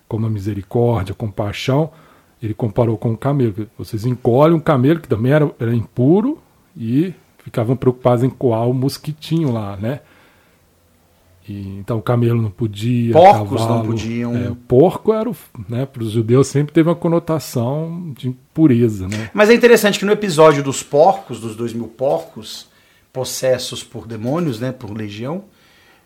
como 0.07 0.25
a 0.25 0.29
misericórdia, 0.29 1.13
a 1.13 1.15
compaixão, 1.15 1.91
ele 2.43 2.53
comparou 2.53 2.97
com 2.97 3.13
o 3.13 3.17
camelo. 3.17 3.67
Vocês 3.77 4.05
encolhem 4.05 4.57
um 4.57 4.59
camelo 4.59 4.99
que 4.99 5.07
também 5.07 5.31
era, 5.31 5.49
era 5.57 5.73
impuro 5.73 6.39
e 6.75 7.13
ficavam 7.45 7.75
preocupados 7.75 8.23
em 8.23 8.29
coar 8.29 8.67
o 8.67 8.73
mosquitinho 8.73 9.51
lá, 9.51 9.77
né? 9.77 9.99
E, 11.47 11.77
então 11.77 11.99
o 11.99 12.01
camelo 12.01 12.41
não 12.41 12.49
podia. 12.49 13.13
Porcos 13.13 13.61
cavalo, 13.61 13.83
não 13.83 13.85
podiam. 13.85 14.35
É, 14.35 14.51
porco 14.67 15.13
era, 15.13 15.31
né, 15.69 15.85
para 15.85 16.01
os 16.01 16.09
judeus 16.09 16.47
sempre 16.47 16.73
teve 16.73 16.89
uma 16.89 16.95
conotação 16.95 18.11
de 18.17 18.29
impureza, 18.29 19.07
né? 19.07 19.29
Mas 19.31 19.51
é 19.51 19.53
interessante 19.53 19.99
que 19.99 20.05
no 20.05 20.11
episódio 20.11 20.63
dos 20.63 20.81
porcos, 20.81 21.39
dos 21.39 21.55
dois 21.55 21.71
mil 21.71 21.87
porcos, 21.87 22.67
possessos 23.13 23.83
por 23.83 24.07
demônios, 24.07 24.59
né, 24.59 24.71
por 24.71 24.91
legião, 24.91 25.43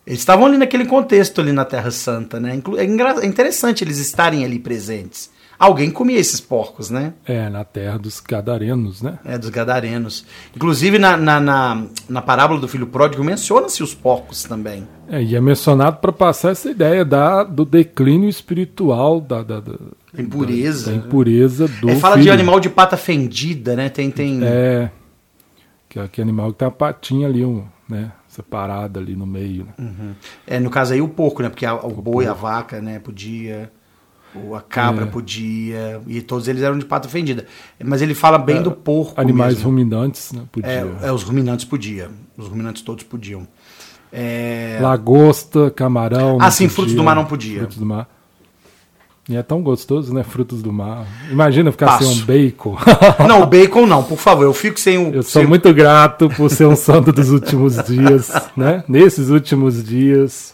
eles 0.10 0.22
estavam 0.22 0.48
ali 0.48 0.58
naquele 0.58 0.86
contexto 0.86 1.40
ali 1.40 1.52
na 1.52 1.64
Terra 1.64 1.92
Santa, 1.92 2.40
né? 2.40 2.60
É, 2.78 2.82
é 2.82 3.26
interessante 3.28 3.84
eles 3.84 4.00
estarem 4.00 4.44
ali 4.44 4.58
presentes. 4.58 5.30
Alguém 5.60 5.92
comia 5.92 6.18
esses 6.18 6.40
porcos, 6.40 6.90
né? 6.90 7.14
É, 7.26 7.48
na 7.48 7.64
terra 7.64 8.00
dos 8.00 8.20
gadarenos, 8.20 9.04
né? 9.04 9.20
É, 9.24 9.38
dos 9.38 9.50
gadarenos. 9.50 10.26
Inclusive, 10.56 10.98
na, 10.98 11.16
na, 11.16 11.40
na, 11.40 11.84
na 12.08 12.22
parábola 12.24 12.60
do 12.60 12.68
filho 12.68 12.88
pródigo, 12.88 13.24
menciona-se 13.24 13.84
os 13.84 13.94
porcos 13.94 14.44
também. 14.46 14.88
É, 15.08 15.22
e 15.22 15.36
é 15.36 15.42
mencionado 15.42 15.98
para 15.98 16.12
passar 16.12 16.54
essa 16.54 16.72
ideia 16.72 17.06
da, 17.06 17.44
do 17.44 17.64
declínio 17.64 18.30
espiritual, 18.30 19.22
da, 19.22 19.44
da, 19.44 19.60
da 19.60 19.76
impureza. 20.18 20.92
Da, 20.92 20.98
da 20.98 21.06
impureza 21.06 21.68
do. 21.68 21.90
É, 21.90 21.96
fala 21.98 22.16
filho. 22.16 22.24
de 22.24 22.32
animal 22.32 22.60
de 22.60 22.70
pata 22.70 22.98
fendida, 22.98 23.76
né? 23.76 23.90
Tem. 23.90 24.10
tem... 24.10 24.40
É. 24.44 24.90
Que 25.88 26.00
é 26.00 26.04
aquele 26.04 26.30
animal 26.30 26.52
que 26.52 26.60
tem 26.60 26.68
a 26.68 26.72
patinha 26.72 27.28
ali, 27.28 27.46
um, 27.46 27.64
né? 27.88 28.12
Separada 28.40 29.02
ali 29.02 29.16
no 29.18 29.26
meio. 29.26 29.66
Né? 29.66 29.74
Uhum. 29.80 30.14
É, 30.48 30.60
no 30.62 30.70
caso 30.70 30.94
aí 30.94 31.02
o 31.02 31.10
porco, 31.10 31.44
né? 31.44 31.50
Porque 31.50 31.66
a, 31.66 31.76
o, 31.76 31.88
o 31.88 32.02
boi, 32.02 32.26
porco. 32.26 32.30
a 32.32 32.34
vaca, 32.34 32.82
né? 32.82 32.98
Podia. 33.00 33.70
O- 34.34 34.56
A 34.56 34.62
cabra 34.62 35.06
É. 35.06 35.08
podia, 35.08 36.00
e 36.08 36.22
todos 36.22 36.48
eles 36.48 36.62
eram 36.62 36.78
de 36.78 36.86
pata 36.86 37.10
fendida. 37.10 37.46
Mas 37.84 38.02
ele 38.02 38.14
fala 38.14 38.38
bem 38.38 38.58
É, 38.58 38.62
do 38.62 38.72
porco 38.72 39.20
Animais 39.20 39.56
mesmo. 39.56 39.70
ruminantes, 39.72 40.32
né? 40.32 40.44
Podia. 40.52 40.70
É, 40.72 41.08
é, 41.08 41.12
os 41.12 41.24
ruminantes 41.24 41.66
podiam. 41.66 42.12
Os 42.38 42.48
ruminantes 42.48 42.82
todos 42.84 43.04
podiam. 43.04 43.46
É, 44.12 44.78
Lagosta, 44.82 45.70
camarão. 45.72 46.38
Ah, 46.40 46.50
sim, 46.52 46.68
frutos 46.70 46.94
do 46.94 47.04
mar 47.04 47.16
não 47.16 47.26
podia. 47.26 47.60
Frutos 47.60 47.78
do 47.78 47.86
mar. 47.86 48.08
E 49.30 49.36
é 49.36 49.44
tão 49.44 49.62
gostoso, 49.62 50.12
né? 50.12 50.24
Frutos 50.24 50.64
do 50.64 50.74
mar. 50.74 51.06
Imagina 51.30 51.72
ficar 51.72 51.86
Passo. 51.86 52.04
sem 52.12 52.24
um 52.24 52.26
bacon. 52.26 52.76
Não, 53.28 53.44
o 53.44 53.46
bacon 53.46 53.86
não, 53.86 54.04
por 54.04 54.18
favor. 54.18 54.44
Eu 54.44 54.54
fico 54.56 54.80
sem 54.80 54.98
o. 54.98 55.14
Eu 55.14 55.22
sou 55.22 55.42
sem- 55.44 55.46
muito 55.48 55.72
grato 55.72 56.28
por 56.32 56.50
ser 56.50 56.66
um 56.66 56.76
santo 56.76 57.12
dos 57.12 57.30
últimos 57.30 57.76
dias, 57.84 58.32
né? 58.58 58.84
Nesses 58.88 59.30
últimos 59.30 59.84
dias, 59.84 60.54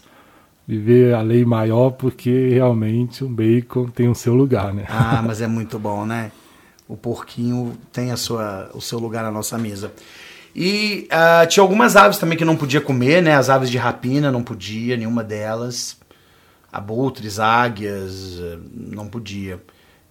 viver 0.67 1.13
a 1.15 1.21
lei 1.21 1.45
maior, 1.45 1.91
porque 1.91 2.49
realmente 2.49 3.23
um 3.23 3.33
bacon 3.33 3.85
tem 3.87 4.09
o 4.09 4.15
seu 4.15 4.35
lugar, 4.35 4.73
né? 4.73 4.83
Ah, 4.89 5.23
mas 5.25 5.39
é 5.41 5.47
muito 5.47 5.79
bom, 5.79 6.05
né? 6.05 6.31
O 6.85 6.97
porquinho 6.97 7.77
tem 7.93 8.11
a 8.11 8.17
sua, 8.17 8.69
o 8.73 8.81
seu 8.81 8.99
lugar 8.99 9.23
na 9.23 9.31
nossa 9.31 9.57
mesa. 9.57 9.91
E 10.53 11.07
ah, 11.09 11.45
tinha 11.47 11.61
algumas 11.63 11.95
aves 11.95 12.17
também 12.17 12.37
que 12.37 12.43
não 12.43 12.57
podia 12.57 12.81
comer, 12.81 13.21
né? 13.23 13.35
As 13.35 13.49
aves 13.49 13.69
de 13.69 13.77
rapina 13.77 14.31
não 14.33 14.43
podia, 14.43 14.97
nenhuma 14.97 15.23
delas. 15.23 15.95
Abutres, 16.75 17.39
águias, 17.39 18.39
eh, 18.41 18.57
não 18.73 19.07
podia. 19.07 19.61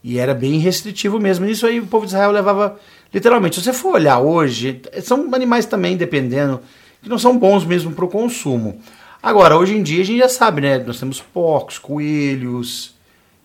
E 0.02 0.18
era 0.18 0.34
bem 0.34 0.58
restritivo 0.58 1.20
mesmo. 1.20 1.46
Isso 1.46 1.66
aí 1.66 1.78
o 1.78 1.86
povo 1.86 2.06
de 2.06 2.12
Israel 2.12 2.30
levava 2.30 2.78
literalmente. 3.12 3.56
Se 3.56 3.62
você 3.62 3.72
for 3.72 3.94
olhar 3.94 4.18
hoje, 4.18 4.80
são 5.02 5.28
animais 5.34 5.66
também, 5.66 5.96
dependendo, 5.96 6.60
que 7.02 7.08
não 7.08 7.18
são 7.18 7.38
bons 7.38 7.64
mesmo 7.64 7.92
para 7.92 8.04
o 8.04 8.08
consumo. 8.08 8.78
Agora, 9.22 9.56
hoje 9.56 9.76
em 9.76 9.82
dia 9.82 10.02
a 10.02 10.04
gente 10.04 10.18
já 10.18 10.28
sabe, 10.28 10.60
né? 10.60 10.78
Nós 10.78 10.98
temos 10.98 11.20
porcos, 11.20 11.78
coelhos, 11.78 12.94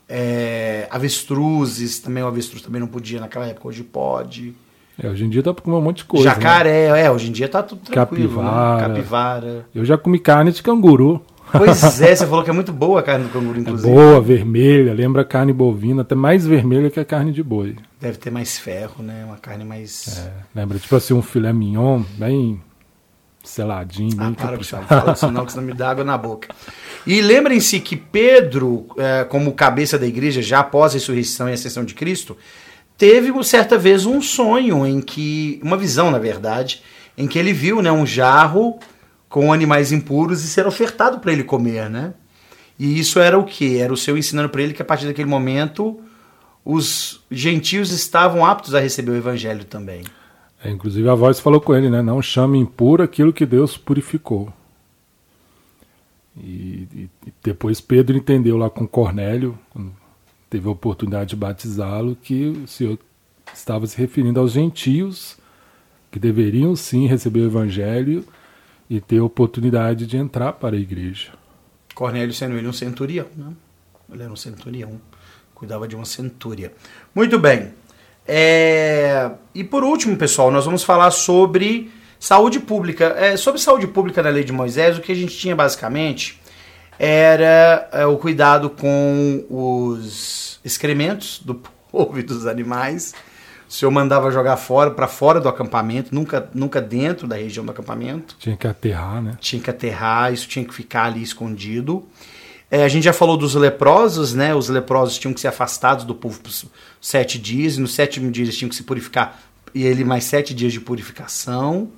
é, 0.07 0.87
avestruzes, 0.89 1.99
também 1.99 2.23
o 2.23 2.27
avestruz 2.27 2.61
também 2.61 2.81
não 2.81 2.87
podia 2.87 3.19
naquela 3.19 3.47
época, 3.47 3.67
hoje 3.67 3.83
pode. 3.83 4.53
É, 5.01 5.07
hoje 5.07 5.23
em 5.23 5.29
dia 5.29 5.41
pra 5.41 5.53
comer 5.53 5.77
um 5.77 5.81
monte 5.81 5.97
de 5.97 6.05
coisa. 6.05 6.27
né? 6.27 6.35
Jacaré, 6.35 7.01
é, 7.05 7.11
hoje 7.11 7.29
em 7.29 7.31
dia 7.31 7.47
tá 7.47 7.63
tudo 7.63 7.81
tranquilo. 7.81 8.27
Capivara. 8.35 8.75
Né? 8.75 8.87
Capivara. 8.95 9.65
Eu 9.73 9.85
já 9.85 9.97
comi 9.97 10.19
carne 10.19 10.51
de 10.51 10.61
canguru. 10.61 11.21
Pois 11.51 12.01
é, 12.01 12.15
você 12.15 12.25
falou 12.27 12.43
que 12.43 12.49
é 12.49 12.53
muito 12.53 12.71
boa 12.71 12.99
a 12.99 13.03
carne 13.03 13.25
do 13.25 13.31
canguru, 13.31 13.57
É 13.57 13.61
inclusive. 13.61 13.91
boa, 13.93 14.21
vermelha, 14.21 14.93
lembra 14.93 15.25
carne 15.25 15.51
bovina, 15.53 16.01
até 16.03 16.15
mais 16.15 16.45
vermelha 16.45 16.89
que 16.89 16.99
a 16.99 17.05
carne 17.05 17.31
de 17.31 17.41
boi. 17.43 17.75
Deve 17.99 18.17
ter 18.17 18.29
mais 18.31 18.57
ferro, 18.59 19.03
né? 19.03 19.23
Uma 19.25 19.37
carne 19.37 19.65
mais. 19.65 20.19
É, 20.25 20.31
lembra, 20.59 20.77
tipo 20.77 20.95
assim, 20.95 21.13
um 21.13 21.21
filé 21.21 21.51
mignon, 21.51 22.03
bem 22.17 22.61
seladinho, 23.43 24.15
Ah, 24.19 24.25
bem 24.25 24.33
para 24.33 24.59
fala 24.63 25.13
isso 25.13 25.31
não, 25.31 25.45
que 25.45 25.51
senão 25.51 25.65
me 25.65 25.73
dá 25.73 25.89
água 25.89 26.03
na 26.03 26.17
boca. 26.17 26.49
E 27.07 27.21
lembrem-se 27.21 27.79
que 27.79 27.95
Pedro, 27.95 28.87
eh, 28.97 29.23
como 29.23 29.53
cabeça 29.53 29.97
da 29.97 30.05
igreja, 30.05 30.41
já 30.41 30.59
após 30.59 30.91
a 30.91 30.95
ressurreição 30.95 31.49
e 31.49 31.53
ascensão 31.53 31.83
de 31.83 31.93
Cristo, 31.93 32.37
teve 32.97 33.31
uma 33.31 33.43
certa 33.43 33.77
vez 33.77 34.05
um 34.05 34.21
sonho 34.21 34.85
em 34.85 35.01
que, 35.01 35.59
uma 35.63 35.77
visão 35.77 36.11
na 36.11 36.19
verdade, 36.19 36.81
em 37.17 37.27
que 37.27 37.39
ele 37.39 37.53
viu 37.53 37.81
né, 37.81 37.91
um 37.91 38.05
jarro 38.05 38.77
com 39.29 39.53
animais 39.53 39.91
impuros 39.91 40.43
e 40.43 40.47
ser 40.47 40.65
ofertado 40.65 41.19
para 41.19 41.31
ele 41.31 41.43
comer, 41.43 41.89
né? 41.89 42.13
E 42.77 42.99
isso 42.99 43.19
era 43.19 43.37
o 43.37 43.43
que? 43.45 43.77
Era 43.77 43.93
o 43.93 43.97
seu 43.97 44.17
ensinando 44.17 44.49
para 44.49 44.61
ele 44.63 44.73
que 44.73 44.81
a 44.81 44.85
partir 44.85 45.05
daquele 45.05 45.29
momento 45.29 45.99
os 46.65 47.21
gentios 47.29 47.91
estavam 47.91 48.45
aptos 48.45 48.73
a 48.73 48.79
receber 48.79 49.11
o 49.11 49.15
evangelho 49.15 49.63
também. 49.65 50.03
É, 50.63 50.69
inclusive 50.69 51.07
a 51.07 51.15
voz 51.15 51.39
falou 51.39 51.61
com 51.61 51.75
ele, 51.75 51.89
né? 51.89 52.01
Não 52.01 52.21
chame 52.21 52.57
impuro 52.57 53.03
aquilo 53.03 53.31
que 53.31 53.45
Deus 53.45 53.77
purificou. 53.77 54.51
E, 56.37 56.87
e- 56.93 57.09
e 57.27 57.33
depois 57.43 57.79
Pedro 57.81 58.17
entendeu 58.17 58.57
lá 58.57 58.69
com 58.69 58.87
Cornélio, 58.87 59.57
teve 60.49 60.67
a 60.67 60.71
oportunidade 60.71 61.31
de 61.31 61.35
batizá-lo, 61.35 62.15
que 62.15 62.47
o 62.49 62.67
Senhor 62.67 62.97
estava 63.53 63.85
se 63.87 63.97
referindo 63.97 64.39
aos 64.39 64.51
gentios 64.53 65.37
que 66.11 66.19
deveriam 66.19 66.75
sim 66.75 67.07
receber 67.07 67.41
o 67.41 67.45
evangelho 67.45 68.25
e 68.89 68.99
ter 68.99 69.19
a 69.19 69.23
oportunidade 69.23 70.07
de 70.07 70.17
entrar 70.17 70.53
para 70.53 70.75
a 70.75 70.79
igreja. 70.79 71.31
Cornélio 71.93 72.33
sendo 72.33 72.57
ele 72.57 72.67
um 72.67 72.73
centurião, 72.73 73.27
né? 73.35 73.53
Ele 74.11 74.23
era 74.23 74.31
um 74.31 74.35
centurião, 74.35 74.99
cuidava 75.53 75.87
de 75.87 75.95
uma 75.95 76.05
centúria. 76.05 76.73
Muito 77.13 77.37
bem. 77.37 77.73
É, 78.27 79.31
E 79.53 79.63
por 79.63 79.83
último, 79.83 80.15
pessoal, 80.17 80.49
nós 80.49 80.65
vamos 80.65 80.83
falar 80.83 81.11
sobre 81.11 81.91
saúde 82.19 82.59
pública. 82.59 83.15
É, 83.17 83.37
sobre 83.37 83.61
saúde 83.61 83.87
pública 83.87 84.23
na 84.23 84.29
lei 84.29 84.43
de 84.43 84.51
Moisés, 84.51 84.97
o 84.97 85.01
que 85.01 85.11
a 85.11 85.15
gente 85.15 85.37
tinha 85.37 85.55
basicamente 85.55 86.39
era 86.97 87.89
é, 87.93 88.05
o 88.05 88.17
cuidado 88.17 88.69
com 88.69 89.45
os 89.49 90.59
excrementos 90.65 91.39
do 91.39 91.55
povo 91.91 92.19
e 92.19 92.23
dos 92.23 92.45
animais. 92.45 93.13
O 93.69 93.71
senhor 93.71 93.91
mandava 93.91 94.31
jogar 94.31 94.57
fora, 94.57 94.89
para 94.89 95.07
fora 95.07 95.39
do 95.39 95.47
acampamento, 95.47 96.13
nunca, 96.13 96.49
nunca 96.55 96.81
dentro 96.81 97.27
da 97.27 97.35
região 97.35 97.63
do 97.63 97.71
acampamento 97.71 98.35
Tinha 98.39 98.57
que 98.57 98.65
aterrar, 98.65 99.21
né? 99.21 99.37
tinha 99.39 99.61
que 99.61 99.69
aterrar, 99.69 100.33
isso 100.33 100.47
tinha 100.47 100.65
que 100.65 100.73
ficar 100.73 101.05
ali 101.05 101.21
escondido. 101.21 102.03
É, 102.71 102.83
a 102.83 102.87
gente 102.87 103.03
já 103.03 103.13
falou 103.13 103.37
dos 103.37 103.53
leprosos, 103.53 104.33
né? 104.33 104.55
Os 104.55 104.69
leprosos 104.69 105.19
tinham 105.19 105.35
que 105.35 105.39
ser 105.39 105.49
afastados 105.49 106.03
do 106.03 106.15
povo 106.15 106.39
por 106.39 106.51
sete 106.99 107.37
dias, 107.37 107.77
e 107.77 107.79
no 107.79 107.87
sétimo 107.87 108.31
dia 108.31 108.43
eles 108.43 108.57
tinham 108.57 108.69
que 108.69 108.75
se 108.75 108.81
purificar, 108.81 109.39
e 109.73 109.83
ele 109.83 110.03
mais 110.03 110.23
sete 110.23 110.51
dias 110.51 110.73
de 110.73 110.79
purificação, 110.79 111.91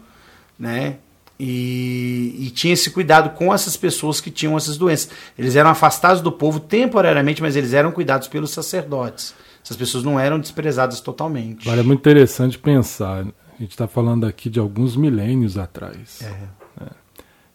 né? 0.60 0.98
E, 1.40 2.36
e 2.38 2.50
tinha 2.52 2.74
esse 2.74 2.90
cuidado 2.92 3.30
com 3.30 3.54
essas 3.54 3.78
pessoas 3.78 4.20
que 4.20 4.30
tinham 4.30 4.58
essas 4.58 4.78
doenças. 4.78 5.10
Eles 5.40 5.56
eram 5.56 5.70
afastados 5.70 6.22
do 6.22 6.34
povo 6.34 6.60
temporariamente, 6.60 7.42
mas 7.42 7.56
eles 7.56 7.72
eram 7.72 7.94
cuidados 7.94 8.28
pelos 8.28 8.52
sacerdotes. 8.52 9.34
Essas 9.64 9.78
pessoas 9.78 10.04
não 10.04 10.20
eram 10.20 10.40
desprezadas 10.40 11.00
totalmente. 11.00 11.68
Agora 11.68 11.82
é 11.82 11.84
muito 11.84 12.00
interessante 12.00 12.58
pensar. 12.58 13.22
A 13.22 13.62
gente 13.62 13.72
está 13.72 13.88
falando 13.88 14.26
aqui 14.26 14.50
de 14.50 14.60
alguns 14.60 14.96
milênios 14.96 15.58
atrás. 15.58 16.22
É. 16.22 16.84
né? 16.84 16.90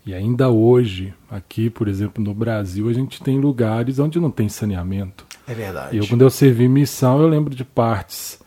E 0.04 0.14
ainda 0.14 0.48
hoje, 0.48 1.12
aqui, 1.28 1.68
por 1.68 1.88
exemplo, 1.88 2.22
no 2.22 2.32
Brasil, 2.32 2.88
a 2.88 2.92
gente 2.92 3.20
tem 3.20 3.40
lugares 3.40 3.98
onde 3.98 4.20
não 4.20 4.30
tem 4.30 4.48
saneamento. 4.48 5.26
É 5.48 5.54
verdade. 5.54 5.96
Eu, 5.96 6.06
quando 6.06 6.22
eu 6.22 6.30
servi 6.30 6.68
missão, 6.68 7.20
eu 7.20 7.28
lembro 7.28 7.54
de 7.54 7.64
partes 7.64 8.38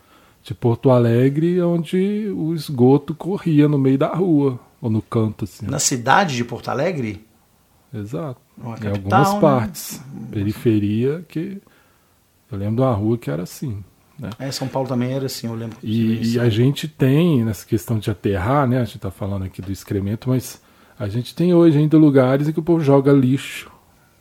de 0.42 0.54
Porto 0.54 0.90
Alegre 0.90 1.60
onde 1.60 2.32
o 2.34 2.54
esgoto 2.54 3.14
corria 3.14 3.68
no 3.68 3.78
meio 3.78 3.98
da 3.98 4.08
rua, 4.08 4.58
ou 4.80 4.88
no 4.88 5.02
canto, 5.02 5.44
assim. 5.44 5.66
Na 5.66 5.78
cidade 5.78 6.34
de 6.34 6.44
Porto 6.44 6.70
Alegre, 6.70 7.26
Exato. 7.92 8.40
Uma 8.56 8.76
em 8.76 8.80
capital, 8.80 9.18
algumas 9.18 9.34
né? 9.34 9.40
partes. 9.40 10.02
Periferia 10.30 11.24
que. 11.28 11.60
Eu 12.50 12.58
lembro 12.58 12.76
de 12.76 12.82
uma 12.82 12.92
rua 12.94 13.16
que 13.18 13.30
era 13.30 13.42
assim. 13.42 13.82
Né? 14.18 14.30
é, 14.38 14.50
São 14.50 14.68
Paulo 14.68 14.86
também 14.88 15.12
era 15.12 15.26
assim, 15.26 15.46
eu 15.46 15.54
lembro. 15.54 15.78
E, 15.82 16.34
e 16.34 16.38
a 16.38 16.48
gente 16.50 16.86
tem, 16.86 17.44
nessa 17.44 17.64
questão 17.66 17.98
de 17.98 18.10
aterrar, 18.10 18.66
né? 18.68 18.78
A 18.80 18.84
gente 18.84 18.96
está 18.96 19.10
falando 19.10 19.44
aqui 19.44 19.62
do 19.62 19.72
excremento, 19.72 20.28
mas 20.28 20.60
a 20.98 21.08
gente 21.08 21.34
tem 21.34 21.54
hoje 21.54 21.78
ainda 21.78 21.96
lugares 21.96 22.46
em 22.48 22.52
que 22.52 22.60
o 22.60 22.62
povo 22.62 22.80
joga 22.82 23.12
lixo 23.12 23.70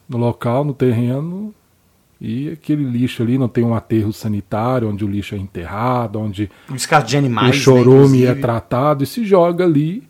no 0.07 0.17
local, 0.17 0.63
no 0.63 0.73
terreno, 0.73 1.53
e 2.21 2.49
aquele 2.49 2.83
lixo 2.83 3.21
ali 3.21 3.37
não 3.37 3.47
tem 3.47 3.63
um 3.63 3.73
aterro 3.75 4.11
sanitário, 4.13 4.89
onde 4.89 5.03
o 5.03 5.07
lixo 5.07 5.35
é 5.35 5.37
enterrado, 5.37 6.19
onde 6.19 6.49
descarte 6.69 7.09
de 7.09 7.17
animais. 7.17 7.49
o 7.49 7.53
né, 7.57 7.63
chorume 7.63 8.17
é 8.19 8.21
inclusive. 8.23 8.41
tratado, 8.41 9.03
e 9.03 9.07
se 9.07 9.25
joga 9.25 9.63
ali 9.65 10.07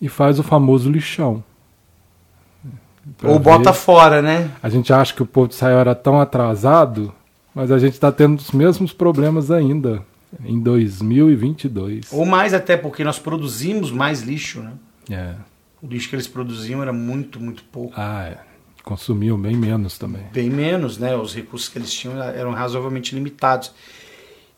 e 0.00 0.08
faz 0.08 0.38
o 0.38 0.42
famoso 0.42 0.90
lixão. 0.90 1.42
Pra 3.18 3.30
Ou 3.30 3.38
ver- 3.38 3.44
bota 3.44 3.72
fora, 3.72 4.20
né? 4.22 4.50
A 4.62 4.68
gente 4.68 4.92
acha 4.92 5.14
que 5.14 5.22
o 5.22 5.26
povo 5.26 5.48
de 5.48 5.54
Israel 5.54 5.78
era 5.78 5.94
tão 5.94 6.20
atrasado, 6.20 7.12
mas 7.54 7.70
a 7.70 7.78
gente 7.78 7.92
está 7.94 8.10
tendo 8.10 8.38
os 8.38 8.50
mesmos 8.50 8.92
problemas 8.92 9.50
ainda 9.50 10.02
em 10.44 10.58
2022. 10.60 12.06
Ou 12.12 12.24
mais 12.26 12.52
até 12.54 12.76
porque 12.76 13.04
nós 13.04 13.18
produzimos 13.18 13.90
mais 13.90 14.22
lixo, 14.22 14.60
né? 14.60 14.72
É. 15.10 15.34
O 15.82 15.86
lixo 15.86 16.08
que 16.08 16.16
eles 16.16 16.26
produziam 16.26 16.82
era 16.82 16.92
muito, 16.92 17.38
muito 17.40 17.62
pouco. 17.64 17.92
Ah, 17.96 18.24
é. 18.26 18.38
Consumiam 18.82 19.38
bem 19.38 19.56
menos 19.56 19.96
também. 19.96 20.22
Bem 20.32 20.50
menos, 20.50 20.98
né? 20.98 21.16
Os 21.16 21.34
recursos 21.34 21.68
que 21.68 21.78
eles 21.78 21.92
tinham 21.92 22.20
eram 22.22 22.50
razoavelmente 22.52 23.14
limitados. 23.14 23.72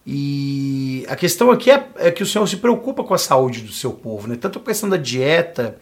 E 0.04 1.04
a 1.08 1.16
questão 1.16 1.50
aqui 1.50 1.70
é, 1.70 1.88
é 1.96 2.10
que 2.12 2.22
o 2.22 2.26
Senhor 2.26 2.46
se 2.46 2.56
preocupa 2.58 3.02
com 3.02 3.12
a 3.12 3.18
saúde 3.18 3.60
do 3.62 3.72
seu 3.72 3.92
povo, 3.92 4.28
né? 4.28 4.36
Tanto 4.36 4.58
a 4.58 4.62
questão 4.62 4.88
da 4.88 4.96
dieta, 4.96 5.78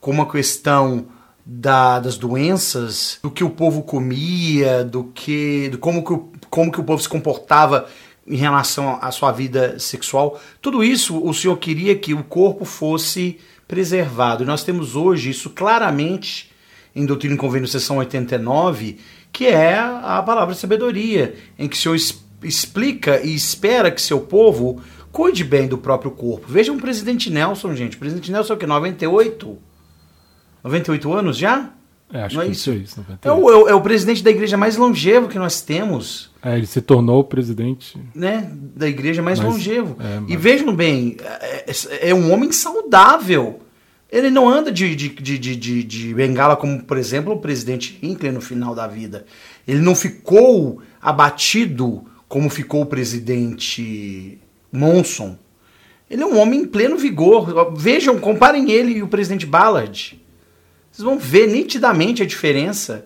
como 0.00 0.22
a 0.22 0.30
questão 0.30 1.06
da- 1.46 2.00
das 2.00 2.18
doenças, 2.18 3.18
do 3.22 3.30
que 3.30 3.44
o 3.44 3.50
povo 3.50 3.82
comia, 3.82 4.84
do 4.84 5.04
que, 5.04 5.68
do 5.70 5.78
como, 5.78 6.04
que 6.04 6.12
o, 6.12 6.32
como 6.50 6.70
que 6.72 6.80
o 6.80 6.84
povo 6.84 7.02
se 7.02 7.08
comportava 7.08 7.86
em 8.26 8.36
relação 8.36 8.98
à 9.00 9.10
sua 9.10 9.32
vida 9.32 9.78
sexual. 9.78 10.40
Tudo 10.60 10.84
isso 10.84 11.18
o 11.22 11.32
Senhor 11.32 11.56
queria 11.56 11.94
que 11.96 12.12
o 12.14 12.22
corpo 12.22 12.64
fosse 12.64 13.38
preservado. 13.66 14.42
E 14.42 14.46
nós 14.46 14.62
temos 14.64 14.96
hoje 14.96 15.30
isso 15.30 15.50
claramente 15.50 16.50
em 16.94 17.06
Doutrina 17.06 17.34
e 17.34 17.38
Convênio, 17.38 17.68
seção 17.68 17.98
89, 17.98 18.98
que 19.32 19.46
é 19.46 19.78
a 19.78 20.22
palavra 20.24 20.54
sabedoria, 20.54 21.34
em 21.58 21.68
que 21.68 21.76
o 21.76 21.78
Senhor 21.78 21.96
explica 22.42 23.20
e 23.24 23.34
espera 23.34 23.90
que 23.90 24.00
seu 24.00 24.20
povo 24.20 24.80
cuide 25.12 25.42
bem 25.44 25.66
do 25.66 25.78
próprio 25.78 26.10
corpo. 26.10 26.46
Vejam 26.48 26.76
o 26.76 26.80
presidente 26.80 27.30
Nelson, 27.30 27.74
gente. 27.74 27.96
O 27.96 27.98
presidente 27.98 28.30
Nelson 28.30 28.52
é 28.52 28.56
o 28.56 28.58
que? 28.58 28.66
98? 28.66 29.58
98 30.64 31.12
anos 31.12 31.36
já? 31.36 31.70
É, 32.12 32.22
acho 32.22 32.36
Não 32.36 32.42
é 32.42 32.46
que 32.46 32.52
isso? 32.52 32.70
isso 32.72 33.00
é 33.00 33.02
isso. 33.02 33.18
É 33.22 33.28
é 33.28 33.32
o- 33.32 33.68
é 33.68 33.74
o 33.74 33.80
presidente 33.80 34.22
da 34.22 34.30
igreja 34.30 34.56
mais 34.56 34.76
longevo 34.76 35.28
que 35.28 35.38
nós 35.38 35.60
temos. 35.60 36.27
É, 36.42 36.56
ele 36.56 36.66
se 36.66 36.80
tornou 36.80 37.20
o 37.20 37.24
presidente. 37.24 37.98
né, 38.14 38.48
da 38.52 38.88
igreja 38.88 39.20
mais 39.22 39.40
Mas- 39.40 39.48
longevo. 39.52 39.96
é, 40.00 40.16
E 40.28 40.34
mas- 40.34 40.40
vejam 40.42 40.74
bem, 40.74 41.16
é, 41.20 42.10
é 42.10 42.14
um 42.14 42.32
homem 42.32 42.52
saudável. 42.52 43.60
Ele 44.10 44.30
não 44.30 44.48
anda 44.48 44.72
de, 44.72 44.94
de, 44.96 45.08
de, 45.10 45.36
de, 45.38 45.84
de- 45.84 46.14
bengala 46.14 46.56
como, 46.56 46.82
por 46.82 46.96
exemplo, 46.96 47.32
o 47.34 47.38
presidente 47.40 47.98
Hinckley 48.02 48.32
no 48.32 48.40
final 48.40 48.74
da 48.74 48.86
vida. 48.86 49.26
Ele 49.66 49.80
não 49.80 49.94
ficou 49.94 50.80
abatido 51.02 52.04
como 52.26 52.48
ficou 52.48 52.82
o 52.82 52.86
presidente 52.86 54.38
Monson. 54.72 55.36
Ele 56.10 56.22
é 56.22 56.26
um 56.26 56.38
homem 56.38 56.60
em 56.60 56.66
pleno 56.66 56.96
vigor. 56.96 57.74
Vejam, 57.76 58.18
comparem 58.18 58.70
ele 58.70 58.92
e 58.98 59.02
o 59.02 59.08
presidente 59.08 59.44
Ballard. 59.44 60.18
Vocês 60.90 61.04
vão 61.04 61.18
ver 61.18 61.46
nitidamente 61.48 62.22
a 62.22 62.26
diferença 62.26 63.04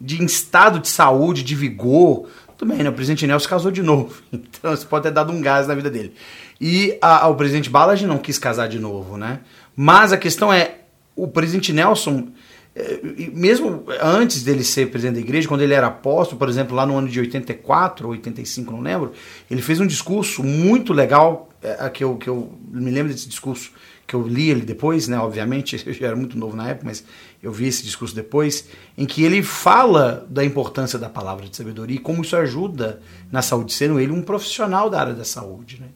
de 0.00 0.22
estado 0.24 0.78
de 0.78 0.88
saúde, 0.88 1.42
de 1.42 1.54
vigor. 1.56 2.28
Tudo 2.58 2.74
bem, 2.74 2.82
né? 2.82 2.90
O 2.90 2.92
presidente 2.92 3.26
Nelson 3.26 3.48
casou 3.48 3.70
de 3.70 3.82
novo. 3.82 4.20
Então 4.58 4.74
isso 4.74 4.86
pode 4.86 5.04
ter 5.04 5.12
dado 5.12 5.32
um 5.32 5.40
gás 5.40 5.66
na 5.68 5.74
vida 5.74 5.88
dele. 5.88 6.12
E 6.60 6.98
a- 7.00 7.24
a- 7.24 7.28
o 7.28 7.36
presidente 7.36 7.70
Ballard 7.70 8.04
não 8.06 8.18
quis 8.18 8.36
casar 8.38 8.68
de 8.68 8.78
novo, 8.80 9.16
né? 9.16 9.40
Mas 9.76 10.12
a 10.12 10.16
questão 10.18 10.52
é, 10.52 10.78
o 11.14 11.28
presidente 11.28 11.72
Nelson, 11.72 12.28
eh, 12.74 12.98
mesmo 13.32 13.84
antes 14.02 14.42
dele 14.42 14.64
ser 14.64 14.90
presidente 14.90 15.14
da 15.14 15.20
igreja, 15.20 15.46
quando 15.46 15.60
ele 15.60 15.72
era 15.74 15.86
apóstolo, 15.86 16.36
por 16.38 16.48
exemplo, 16.48 16.74
lá 16.74 16.84
no 16.84 16.96
ano 16.98 17.08
de 17.08 17.20
84 17.20 18.06
ou 18.06 18.12
85, 18.12 18.72
não 18.72 18.80
lembro, 18.80 19.12
ele 19.48 19.62
fez 19.62 19.78
um 19.78 19.86
discurso 19.86 20.42
muito 20.42 20.92
legal, 20.92 21.48
eh, 21.62 21.88
que 21.90 22.02
eu, 22.02 22.16
que 22.16 22.28
eu 22.28 22.52
me 22.72 22.90
lembro 22.90 23.12
desse 23.12 23.28
discurso, 23.28 23.70
que 24.08 24.14
eu 24.14 24.26
li 24.26 24.48
ele 24.48 24.62
depois, 24.62 25.06
né, 25.06 25.18
obviamente, 25.18 25.80
eu 25.86 25.92
já 25.92 26.06
era 26.06 26.16
muito 26.16 26.36
novo 26.36 26.56
na 26.56 26.70
época, 26.70 26.86
mas 26.86 27.04
eu 27.42 27.52
vi 27.52 27.66
esse 27.66 27.84
discurso 27.84 28.14
depois, 28.14 28.66
em 28.96 29.04
que 29.04 29.22
ele 29.22 29.42
fala 29.42 30.26
da 30.30 30.42
importância 30.42 30.98
da 30.98 31.10
palavra 31.10 31.46
de 31.46 31.54
sabedoria 31.54 31.96
e 31.96 32.00
como 32.00 32.22
isso 32.22 32.34
ajuda 32.34 33.00
na 33.30 33.42
saúde, 33.42 33.72
sendo 33.74 34.00
ele 34.00 34.10
um 34.10 34.22
profissional 34.22 34.88
da 34.88 34.98
área 34.98 35.14
da 35.14 35.24
saúde. 35.24 35.78
Né? 35.78 35.88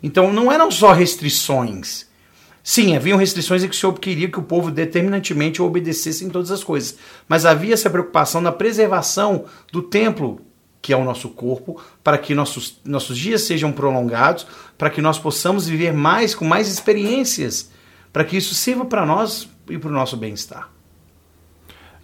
Então 0.00 0.32
não 0.32 0.50
eram 0.50 0.70
só 0.70 0.92
restrições. 0.92 2.08
Sim, 2.62 2.94
haviam 2.94 3.18
restrições 3.18 3.64
em 3.64 3.68
que 3.68 3.74
o 3.74 3.78
Senhor 3.78 3.92
queria 3.98 4.30
que 4.30 4.38
o 4.38 4.42
povo 4.42 4.70
determinantemente 4.70 5.60
obedecesse 5.60 6.24
em 6.24 6.30
todas 6.30 6.50
as 6.50 6.62
coisas. 6.62 6.96
Mas 7.26 7.44
havia 7.44 7.74
essa 7.74 7.90
preocupação 7.90 8.40
na 8.40 8.52
preservação 8.52 9.46
do 9.72 9.82
templo, 9.82 10.40
que 10.82 10.92
é 10.92 10.96
o 10.96 11.04
nosso 11.04 11.28
corpo, 11.30 11.80
para 12.02 12.16
que 12.16 12.34
nossos, 12.34 12.80
nossos 12.84 13.16
dias 13.16 13.42
sejam 13.42 13.72
prolongados, 13.72 14.46
para 14.78 14.90
que 14.90 15.02
nós 15.02 15.18
possamos 15.18 15.68
viver 15.68 15.92
mais, 15.92 16.34
com 16.34 16.44
mais 16.44 16.68
experiências, 16.68 17.70
para 18.12 18.24
que 18.24 18.36
isso 18.36 18.54
sirva 18.54 18.84
para 18.84 19.04
nós 19.04 19.48
e 19.68 19.78
para 19.78 19.90
o 19.90 19.92
nosso 19.92 20.16
bem-estar. 20.16 20.70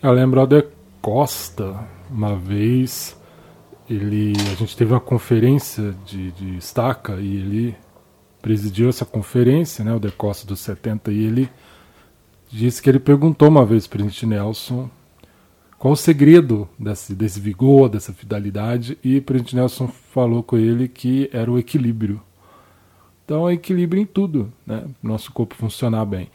Eu 0.03 0.13
lembro 0.13 0.47
De 0.47 0.65
Costa, 1.01 1.89
uma 2.11 2.37
vez, 2.37 3.17
ele, 3.89 4.35
a 4.53 4.55
gente 4.55 4.77
teve 4.77 4.93
uma 4.93 5.01
conferência 5.01 5.95
de, 6.05 6.33
de 6.33 6.57
estaca 6.59 7.15
e 7.15 7.37
ele 7.37 7.77
presidiu 8.43 8.89
essa 8.89 9.05
conferência, 9.05 9.85
né, 9.85 9.93
o 9.95 9.99
De 9.99 10.11
Costa 10.13 10.47
dos 10.47 10.61
70, 10.61 11.11
e 11.11 11.25
ele 11.25 11.51
disse 12.51 12.81
que 12.81 12.91
ele 12.91 13.01
perguntou 13.01 13.49
uma 13.49 13.65
vez 13.65 13.87
para 13.87 14.03
o 14.03 14.27
Nelson 14.27 14.91
qual 15.79 15.93
o 15.93 15.97
segredo 15.97 16.69
desse, 16.79 17.15
desse 17.15 17.39
vigor, 17.39 17.89
dessa 17.89 18.13
fidelidade, 18.13 18.97
e 19.05 19.21
presidente 19.21 19.57
Nelson 19.57 19.89
falou 20.13 20.43
com 20.43 20.57
ele 20.57 20.89
que 20.89 21.29
era 21.33 21.51
o 21.51 21.59
equilíbrio. 21.59 22.21
Então 23.25 23.49
é 23.49 23.55
equilíbrio 23.55 24.01
em 24.01 24.07
tudo, 24.07 24.53
né? 24.67 24.85
Nosso 25.03 25.33
corpo 25.33 25.55
funcionar 25.55 26.05
bem. 26.05 26.29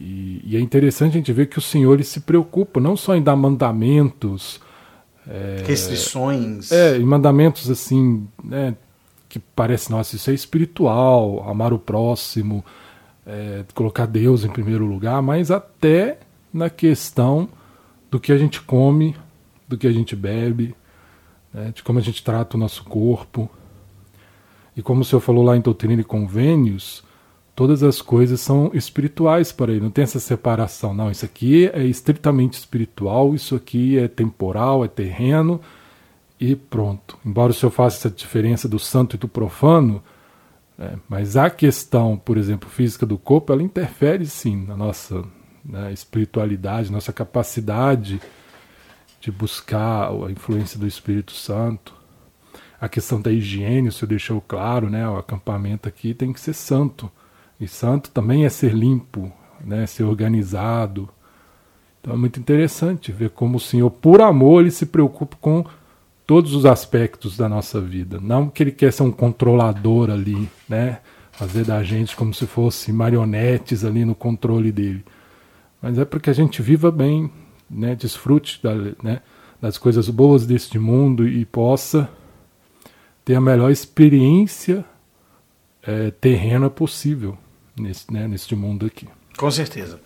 E, 0.00 0.40
e 0.44 0.56
é 0.56 0.60
interessante 0.60 1.12
a 1.12 1.16
gente 1.18 1.32
ver 1.32 1.46
que 1.46 1.58
o 1.58 1.62
Senhor 1.62 2.02
se 2.04 2.20
preocupa 2.20 2.80
não 2.80 2.96
só 2.96 3.14
em 3.14 3.22
dar 3.22 3.36
mandamentos, 3.36 4.60
Restrições. 5.66 6.70
é, 6.70 6.98
em 6.98 7.04
mandamentos 7.04 7.70
assim, 7.70 8.26
né, 8.42 8.74
que 9.28 9.38
parece, 9.38 9.90
nossa, 9.90 10.16
isso 10.16 10.30
é 10.30 10.34
espiritual, 10.34 11.48
amar 11.48 11.72
o 11.72 11.78
próximo, 11.78 12.64
é, 13.26 13.64
colocar 13.74 14.06
Deus 14.06 14.44
em 14.44 14.50
primeiro 14.50 14.86
lugar, 14.86 15.20
mas 15.22 15.50
até 15.50 16.18
na 16.52 16.68
questão 16.68 17.48
do 18.14 18.20
que 18.20 18.30
a 18.30 18.38
gente 18.38 18.62
come, 18.62 19.16
do 19.66 19.76
que 19.76 19.88
a 19.88 19.92
gente 19.92 20.14
bebe, 20.14 20.72
né, 21.52 21.72
de 21.74 21.82
como 21.82 21.98
a 21.98 22.02
gente 22.02 22.22
trata 22.22 22.56
o 22.56 22.60
nosso 22.60 22.84
corpo. 22.84 23.50
E 24.76 24.82
como 24.82 25.00
o 25.00 25.04
senhor 25.04 25.20
falou 25.20 25.42
lá 25.42 25.56
em 25.56 25.60
Doutrina 25.60 26.00
e 26.00 26.04
Convênios, 26.04 27.02
todas 27.56 27.82
as 27.82 28.00
coisas 28.00 28.40
são 28.40 28.70
espirituais 28.72 29.50
para 29.50 29.72
ele. 29.72 29.80
Não 29.80 29.90
tem 29.90 30.04
essa 30.04 30.20
separação. 30.20 30.94
Não, 30.94 31.10
isso 31.10 31.24
aqui 31.24 31.68
é 31.74 31.82
estritamente 31.82 32.56
espiritual, 32.56 33.34
isso 33.34 33.56
aqui 33.56 33.98
é 33.98 34.06
temporal, 34.06 34.84
é 34.84 34.88
terreno 34.88 35.60
e 36.38 36.54
pronto. 36.54 37.18
Embora 37.26 37.50
o 37.50 37.54
senhor 37.54 37.72
faça 37.72 37.96
essa 37.96 38.10
diferença 38.10 38.68
do 38.68 38.78
santo 38.78 39.16
e 39.16 39.18
do 39.18 39.26
profano, 39.26 40.00
né, 40.78 41.00
mas 41.08 41.36
a 41.36 41.50
questão, 41.50 42.16
por 42.16 42.38
exemplo, 42.38 42.70
física 42.70 43.04
do 43.04 43.18
corpo, 43.18 43.52
ela 43.52 43.60
interfere 43.64 44.24
sim 44.24 44.64
na 44.64 44.76
nossa 44.76 45.24
né, 45.64 45.92
espiritualidade, 45.92 46.92
nossa 46.92 47.12
capacidade 47.12 48.20
de 49.20 49.32
buscar 49.32 50.10
a 50.10 50.30
influência 50.30 50.78
do 50.78 50.86
Espírito 50.86 51.32
Santo. 51.32 51.94
A 52.80 52.88
questão 52.88 53.20
da 53.20 53.32
higiene, 53.32 53.88
o 53.88 53.92
senhor 53.92 54.08
deixou 54.08 54.40
claro, 54.40 54.90
né? 54.90 55.08
O 55.08 55.16
acampamento 55.16 55.88
aqui 55.88 56.12
tem 56.12 56.32
que 56.32 56.40
ser 56.40 56.52
santo. 56.52 57.10
E 57.58 57.66
santo 57.66 58.10
também 58.10 58.44
é 58.44 58.48
ser 58.50 58.74
limpo, 58.74 59.32
né? 59.64 59.86
Ser 59.86 60.02
organizado. 60.02 61.08
Então 62.00 62.12
é 62.12 62.16
muito 62.18 62.38
interessante 62.38 63.10
ver 63.10 63.30
como 63.30 63.56
o 63.56 63.60
Senhor, 63.60 63.90
por 63.90 64.20
amor, 64.20 64.60
ele 64.60 64.70
se 64.70 64.84
preocupa 64.84 65.38
com 65.40 65.64
todos 66.26 66.54
os 66.54 66.66
aspectos 66.66 67.38
da 67.38 67.48
nossa 67.48 67.80
vida. 67.80 68.18
Não 68.20 68.50
que 68.50 68.62
ele 68.62 68.72
quer 68.72 68.92
ser 68.92 69.04
um 69.04 69.10
controlador 69.10 70.10
ali, 70.10 70.46
né? 70.68 70.98
Fazer 71.32 71.64
da 71.64 71.82
gente 71.82 72.14
como 72.14 72.34
se 72.34 72.46
fosse 72.46 72.92
marionetes 72.92 73.84
ali 73.84 74.04
no 74.04 74.14
controle 74.14 74.70
dele. 74.70 75.02
Mas 75.84 75.98
é 75.98 76.04
para 76.06 76.18
que 76.18 76.30
a 76.30 76.32
gente 76.32 76.62
viva 76.62 76.90
bem, 76.90 77.30
né? 77.70 77.94
Desfrute 77.94 78.58
da, 78.62 78.74
né? 79.02 79.20
das 79.60 79.76
coisas 79.76 80.08
boas 80.08 80.46
deste 80.46 80.78
mundo 80.78 81.28
e 81.28 81.44
possa 81.44 82.08
ter 83.22 83.34
a 83.34 83.40
melhor 83.40 83.70
experiência 83.70 84.82
é, 85.82 86.10
terrena 86.10 86.70
possível 86.70 87.36
nesse, 87.76 88.10
né, 88.10 88.26
neste 88.26 88.56
mundo 88.56 88.86
aqui. 88.86 89.06
Com 89.36 89.50
certeza. 89.50 90.00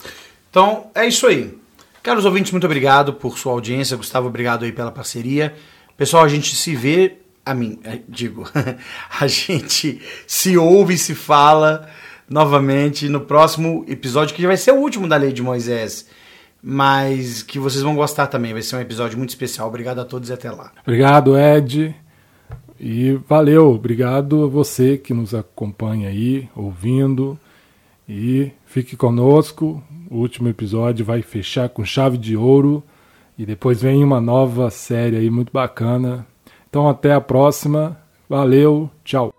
Então, 0.51 0.91
é 0.97 1.07
isso 1.07 1.29
aí. 1.29 1.57
Caros 2.03 2.25
ouvintes, 2.25 2.51
muito 2.51 2.65
obrigado 2.65 3.13
por 3.13 3.39
sua 3.39 3.53
audiência. 3.53 3.97
Gustavo, 3.97 4.27
obrigado 4.27 4.65
aí 4.65 4.73
pela 4.73 4.91
parceria. 4.91 5.55
Pessoal, 5.97 6.25
a 6.25 6.29
gente 6.29 6.57
se 6.57 6.75
vê, 6.75 7.19
a 7.47 7.55
mim, 7.55 7.79
é, 7.85 8.01
digo, 8.09 8.51
a 9.21 9.29
gente 9.29 10.03
se 10.27 10.59
ouve 10.59 10.95
e 10.95 10.99
se 10.99 11.15
fala 11.15 11.89
novamente 12.29 13.09
no 13.09 13.21
próximo 13.21 13.85
episódio, 13.89 14.35
que 14.35 14.47
vai 14.47 14.57
ser 14.57 14.73
o 14.73 14.77
último 14.77 15.09
da 15.09 15.17
Lei 15.17 15.33
de 15.33 15.43
Moisés, 15.43 16.07
mas 16.63 17.43
que 17.43 17.59
vocês 17.59 17.83
vão 17.83 17.97
gostar 17.97 18.27
também. 18.27 18.53
Vai 18.53 18.63
ser 18.63 18.77
um 18.77 18.81
episódio 18.81 19.17
muito 19.17 19.31
especial. 19.31 19.69
Obrigado 19.69 20.01
a 20.01 20.05
todos 20.05 20.29
e 20.29 20.33
até 20.33 20.51
lá. 20.51 20.73
Obrigado, 20.83 21.39
Ed. 21.39 21.95
E 22.81 23.19
valeu, 23.29 23.73
obrigado 23.73 24.45
a 24.45 24.47
você 24.47 24.97
que 24.97 25.13
nos 25.13 25.35
acompanha 25.35 26.09
aí, 26.09 26.49
ouvindo. 26.55 27.39
E 28.09 28.53
fique 28.67 28.97
conosco. 28.97 29.83
O 30.11 30.19
último 30.19 30.49
episódio 30.49 31.05
vai 31.05 31.23
fechar 31.23 31.69
com 31.69 31.85
chave 31.85 32.17
de 32.17 32.37
ouro. 32.37 32.83
E 33.37 33.45
depois 33.45 33.83
vem 33.83 34.03
uma 34.03 34.21
nova 34.21 34.71
série 34.71 35.17
aí 35.17 35.31
muito 35.31 35.53
bacana. 35.53 36.27
Então 36.69 36.89
até 36.89 37.13
a 37.13 37.21
próxima. 37.21 37.99
Valeu, 38.29 38.91
tchau. 39.05 39.38